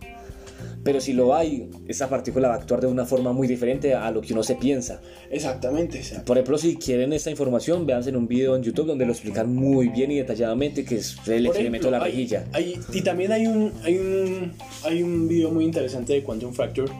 Pero 0.83 0.99
si 0.99 1.13
lo 1.13 1.35
hay, 1.35 1.69
esa 1.87 2.09
partícula 2.09 2.47
va 2.47 2.55
a 2.55 2.57
actuar 2.57 2.81
de 2.81 2.87
una 2.87 3.05
forma 3.05 3.33
muy 3.33 3.47
diferente 3.47 3.93
a 3.93 4.09
lo 4.09 4.21
que 4.21 4.33
uno 4.33 4.41
se 4.41 4.55
piensa. 4.55 4.99
Exactamente. 5.29 6.01
Por 6.25 6.37
ejemplo, 6.37 6.57
si 6.57 6.75
quieren 6.75 7.13
esta 7.13 7.29
información, 7.29 7.85
véanse 7.85 8.09
en 8.09 8.15
un 8.15 8.27
video 8.27 8.55
en 8.55 8.63
YouTube 8.63 8.87
donde 8.87 9.05
lo 9.05 9.11
explican 9.11 9.53
muy 9.53 9.89
bien 9.89 10.11
y 10.11 10.17
detalladamente, 10.17 10.83
que 10.83 10.95
es 10.95 11.17
el 11.27 11.45
experimento 11.45 11.87
de 11.87 11.91
la 11.91 11.99
rejilla. 11.99 12.45
y 12.93 13.01
también 13.01 13.31
hay 13.31 13.45
un, 13.45 13.71
hay, 13.83 13.97
un, 13.97 14.53
hay 14.83 15.03
un 15.03 15.27
video 15.27 15.51
muy 15.51 15.65
interesante 15.65 16.13
de 16.13 16.23
Quantum 16.23 16.51
Fracture, 16.51 16.91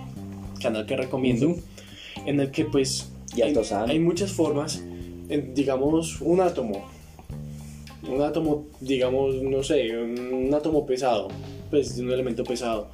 canal 0.61 0.85
que 0.85 0.95
recomiendo, 0.95 1.55
en 2.25 2.39
el 2.39 2.51
que 2.51 2.65
pues 2.65 3.09
hay, 3.33 3.55
hay, 3.87 3.99
muchas 3.99 4.31
formas, 4.31 4.83
digamos, 5.55 6.21
un 6.21 6.39
átomo. 6.41 6.85
Un 8.07 8.21
átomo, 8.21 8.67
digamos, 8.79 9.41
no 9.41 9.63
sé, 9.63 9.95
un 9.95 10.53
átomo 10.53 10.85
pesado, 10.85 11.29
pues 11.71 11.97
un 11.97 12.11
elemento 12.11 12.43
pesado 12.43 12.89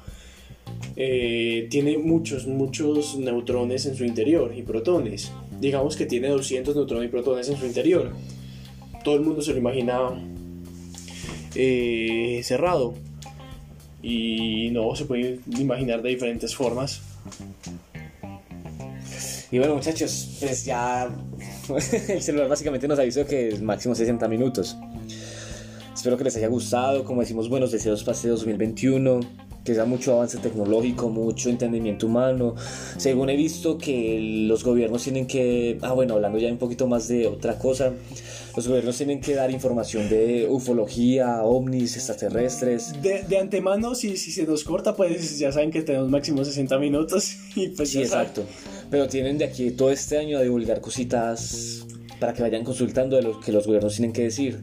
eh, 1.00 1.68
tiene 1.70 1.96
muchos, 1.96 2.48
muchos 2.48 3.16
neutrones 3.16 3.86
en 3.86 3.94
su 3.94 4.04
interior 4.04 4.52
y 4.56 4.62
protones. 4.62 5.30
Digamos 5.60 5.96
que 5.96 6.06
tiene 6.06 6.26
200 6.26 6.74
neutrones 6.74 7.08
y 7.08 7.12
protones 7.12 7.48
en 7.48 7.56
su 7.56 7.66
interior. 7.66 8.10
Todo 9.04 9.14
el 9.14 9.20
mundo 9.20 9.40
se 9.40 9.52
lo 9.52 9.58
imagina 9.58 9.96
eh, 11.54 12.40
cerrado. 12.42 12.94
Y 14.02 14.70
no, 14.72 14.96
se 14.96 15.04
puede 15.04 15.38
imaginar 15.56 16.02
de 16.02 16.08
diferentes 16.08 16.56
formas. 16.56 17.00
Y 19.52 19.58
bueno 19.58 19.76
muchachos, 19.76 20.36
pues 20.40 20.64
ya 20.64 21.08
el 22.08 22.22
celular 22.22 22.48
básicamente 22.48 22.88
nos 22.88 22.98
avisó 22.98 23.24
que 23.24 23.50
es 23.50 23.62
máximo 23.62 23.94
60 23.94 24.26
minutos. 24.26 24.76
Espero 25.94 26.16
que 26.18 26.24
les 26.24 26.36
haya 26.36 26.48
gustado, 26.48 27.04
como 27.04 27.20
decimos, 27.20 27.48
buenos 27.48 27.70
deseos 27.70 28.02
para 28.02 28.16
este 28.16 28.28
2021 28.28 29.47
que 29.68 29.74
da 29.74 29.84
mucho 29.84 30.14
avance 30.14 30.38
tecnológico, 30.38 31.10
mucho 31.10 31.50
entendimiento 31.50 32.06
humano. 32.06 32.54
Según 32.96 33.28
he 33.28 33.36
visto 33.36 33.76
que 33.76 34.46
los 34.48 34.64
gobiernos 34.64 35.02
tienen 35.02 35.26
que, 35.26 35.78
ah 35.82 35.92
bueno, 35.92 36.14
hablando 36.14 36.38
ya 36.38 36.50
un 36.50 36.56
poquito 36.56 36.86
más 36.86 37.06
de 37.06 37.26
otra 37.26 37.58
cosa, 37.58 37.92
los 38.56 38.66
gobiernos 38.66 38.96
tienen 38.96 39.20
que 39.20 39.34
dar 39.34 39.50
información 39.50 40.08
de 40.08 40.46
ufología, 40.48 41.42
ovnis, 41.42 41.96
extraterrestres. 41.96 43.02
De, 43.02 43.24
de 43.24 43.38
antemano, 43.38 43.94
si, 43.94 44.16
si 44.16 44.32
se 44.32 44.46
nos 44.46 44.64
corta, 44.64 44.96
pues 44.96 45.38
ya 45.38 45.52
saben 45.52 45.70
que 45.70 45.82
tenemos 45.82 46.08
máximo 46.08 46.42
60 46.42 46.78
minutos 46.78 47.36
y 47.54 47.68
pues 47.68 47.90
Sí, 47.90 48.00
exacto. 48.00 48.44
Pero 48.90 49.06
tienen 49.06 49.36
de 49.36 49.44
aquí 49.44 49.70
todo 49.72 49.90
este 49.90 50.16
año 50.16 50.38
a 50.38 50.40
divulgar 50.40 50.80
cositas 50.80 51.84
para 52.18 52.32
que 52.32 52.40
vayan 52.40 52.64
consultando 52.64 53.16
de 53.16 53.22
lo 53.22 53.38
que 53.38 53.52
los 53.52 53.66
gobiernos 53.66 53.94
tienen 53.94 54.14
que 54.14 54.22
decir. 54.22 54.60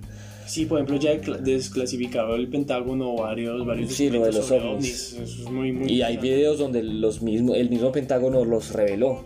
Sí, 0.48 0.66
por 0.66 0.80
ejemplo, 0.80 0.98
ya 0.98 1.12
he 1.12 1.20
desclasificado 1.42 2.36
el 2.36 2.48
Pentágono 2.48 3.16
varios, 3.16 3.66
varios 3.66 3.94
sí, 3.94 4.10
lo 4.10 4.26
de 4.26 4.32
los 4.32 4.52
ovnis. 4.52 5.14
Eso 5.14 5.24
es 5.24 5.52
muy, 5.52 5.72
muy 5.72 5.92
y 5.92 6.02
hay 6.02 6.18
videos 6.18 6.60
donde 6.60 6.84
los 6.84 7.22
mismo, 7.22 7.56
el 7.56 7.70
mismo 7.70 7.92
Pentágono 7.92 8.46
los 8.46 8.72
reveló. 8.72 9.26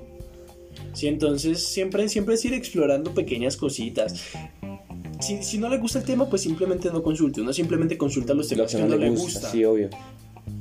Sí, 0.93 1.07
entonces 1.07 1.63
siempre, 1.63 2.07
siempre 2.09 2.36
es 2.36 2.45
ir 2.45 2.53
explorando 2.53 3.13
pequeñas 3.13 3.57
cositas. 3.57 4.32
Si, 5.20 5.43
si 5.43 5.57
no 5.57 5.70
le 5.70 5.78
gusta 5.78 5.99
el 5.99 6.05
tema, 6.05 6.30
pues 6.30 6.41
simplemente 6.41 6.89
no 6.91 7.03
consulte. 7.03 7.41
Uno 7.41 7.51
simplemente 7.51 7.97
consulta 7.97 8.34
los 8.34 8.47
temas 8.47 8.74
que, 8.74 8.82
no, 8.82 8.95
le 8.95 9.09
gusta. 9.09 9.24
gusta. 9.24 9.51
Sí, 9.51 9.65
obvio 9.65 9.89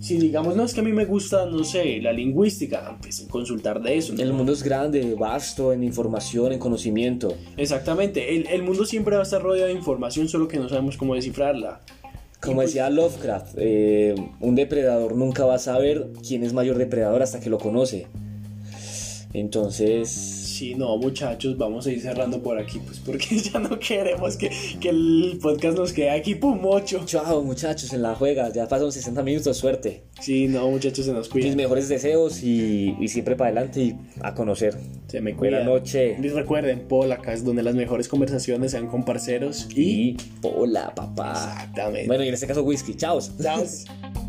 si 0.01 0.19
digamos, 0.19 0.57
no 0.57 0.65
es 0.65 0.75
que 0.75 0.81
a 0.81 0.83
mí 0.83 0.93
me 0.93 1.05
gusta, 1.05 1.47
no 1.47 1.65
sé, 1.65 2.01
la 2.01 2.13
lingüística, 2.13 2.97
pues 3.01 3.27
consultar 3.29 3.83
de 3.83 3.97
eso. 3.97 4.15
El 4.17 4.33
mundo 4.33 4.53
es 4.53 4.63
grande, 4.63 5.15
vasto 5.19 5.73
en 5.73 5.83
información, 5.83 6.53
en 6.53 6.59
conocimiento. 6.59 7.35
Exactamente, 7.57 8.37
el, 8.37 8.47
el, 8.47 8.63
mundo 8.63 8.85
siempre 8.85 9.17
va 9.17 9.23
a 9.23 9.25
estar 9.25 9.43
rodeado 9.43 9.69
de 9.69 9.75
información, 9.75 10.29
solo 10.29 10.49
que 10.49 10.59
no 10.59 10.69
sabemos 10.69 10.97
cómo 10.97 11.15
descifrarla. 11.15 11.81
Como 12.41 12.57
pues 12.57 12.69
decía 12.69 12.89
Lovecraft, 12.89 13.55
eh, 13.57 14.15
un 14.41 14.55
depredador 14.55 15.17
nunca 15.17 15.45
va 15.45 15.57
a 15.57 15.59
saber 15.59 16.13
quién 16.27 16.45
es 16.45 16.53
mayor 16.53 16.79
depredador 16.79 17.23
hasta 17.23 17.41
que 17.41 17.51
lo 17.51 17.59
conoce. 17.59 18.07
Entonces 19.33 20.48
Sí, 20.59 20.75
no, 20.75 20.97
muchachos, 20.97 21.57
vamos 21.57 21.87
a 21.87 21.93
ir 21.93 22.01
cerrando 22.01 22.43
por 22.43 22.59
aquí, 22.59 22.81
pues 22.85 22.99
porque 22.99 23.39
ya 23.39 23.61
no 23.61 23.79
queremos 23.79 24.37
que, 24.37 24.51
que 24.81 24.89
el 24.89 25.39
podcast 25.41 25.79
nos 25.79 25.93
quede 25.93 26.11
aquí, 26.11 26.35
pum, 26.35 26.61
mocho. 26.61 27.03
Chao, 27.07 27.45
muchachos, 27.45 27.93
en 27.93 28.03
la 28.03 28.17
juega, 28.17 28.53
ya 28.53 28.67
pasan 28.67 28.91
60 28.91 29.23
minutos, 29.23 29.57
suerte. 29.57 30.03
Sí, 30.21 30.49
no, 30.49 30.69
muchachos, 30.69 31.07
se 31.07 31.13
nos 31.13 31.29
cuidan. 31.29 31.51
Mis 31.51 31.57
mejores 31.57 31.89
deseos 31.89 32.43
y, 32.43 32.97
y 32.99 33.07
siempre 33.07 33.37
para 33.37 33.51
adelante 33.51 33.81
y 33.83 33.97
a 34.21 34.35
conocer. 34.35 34.77
Se 35.07 35.21
me 35.21 35.37
cuida. 35.37 35.59
Buenas 35.59 35.69
noches. 35.69 36.19
Y 36.21 36.29
recuerden, 36.29 36.89
Pola, 36.89 37.15
acá 37.15 37.35
es 37.35 37.45
donde 37.45 37.63
las 37.63 37.77
mejores 37.77 38.09
conversaciones 38.09 38.73
sean 38.73 38.89
con 38.89 39.05
parceros 39.05 39.69
y, 39.77 39.83
y 39.83 40.17
Pola, 40.43 40.93
papá. 40.93 41.35
Exactamente. 41.35 42.09
Bueno, 42.09 42.25
y 42.25 42.29
en 42.29 42.35
este 42.35 42.49
caso, 42.49 42.65
whisky. 42.65 42.97
Chao. 42.97 43.21
Chao. 43.41 43.63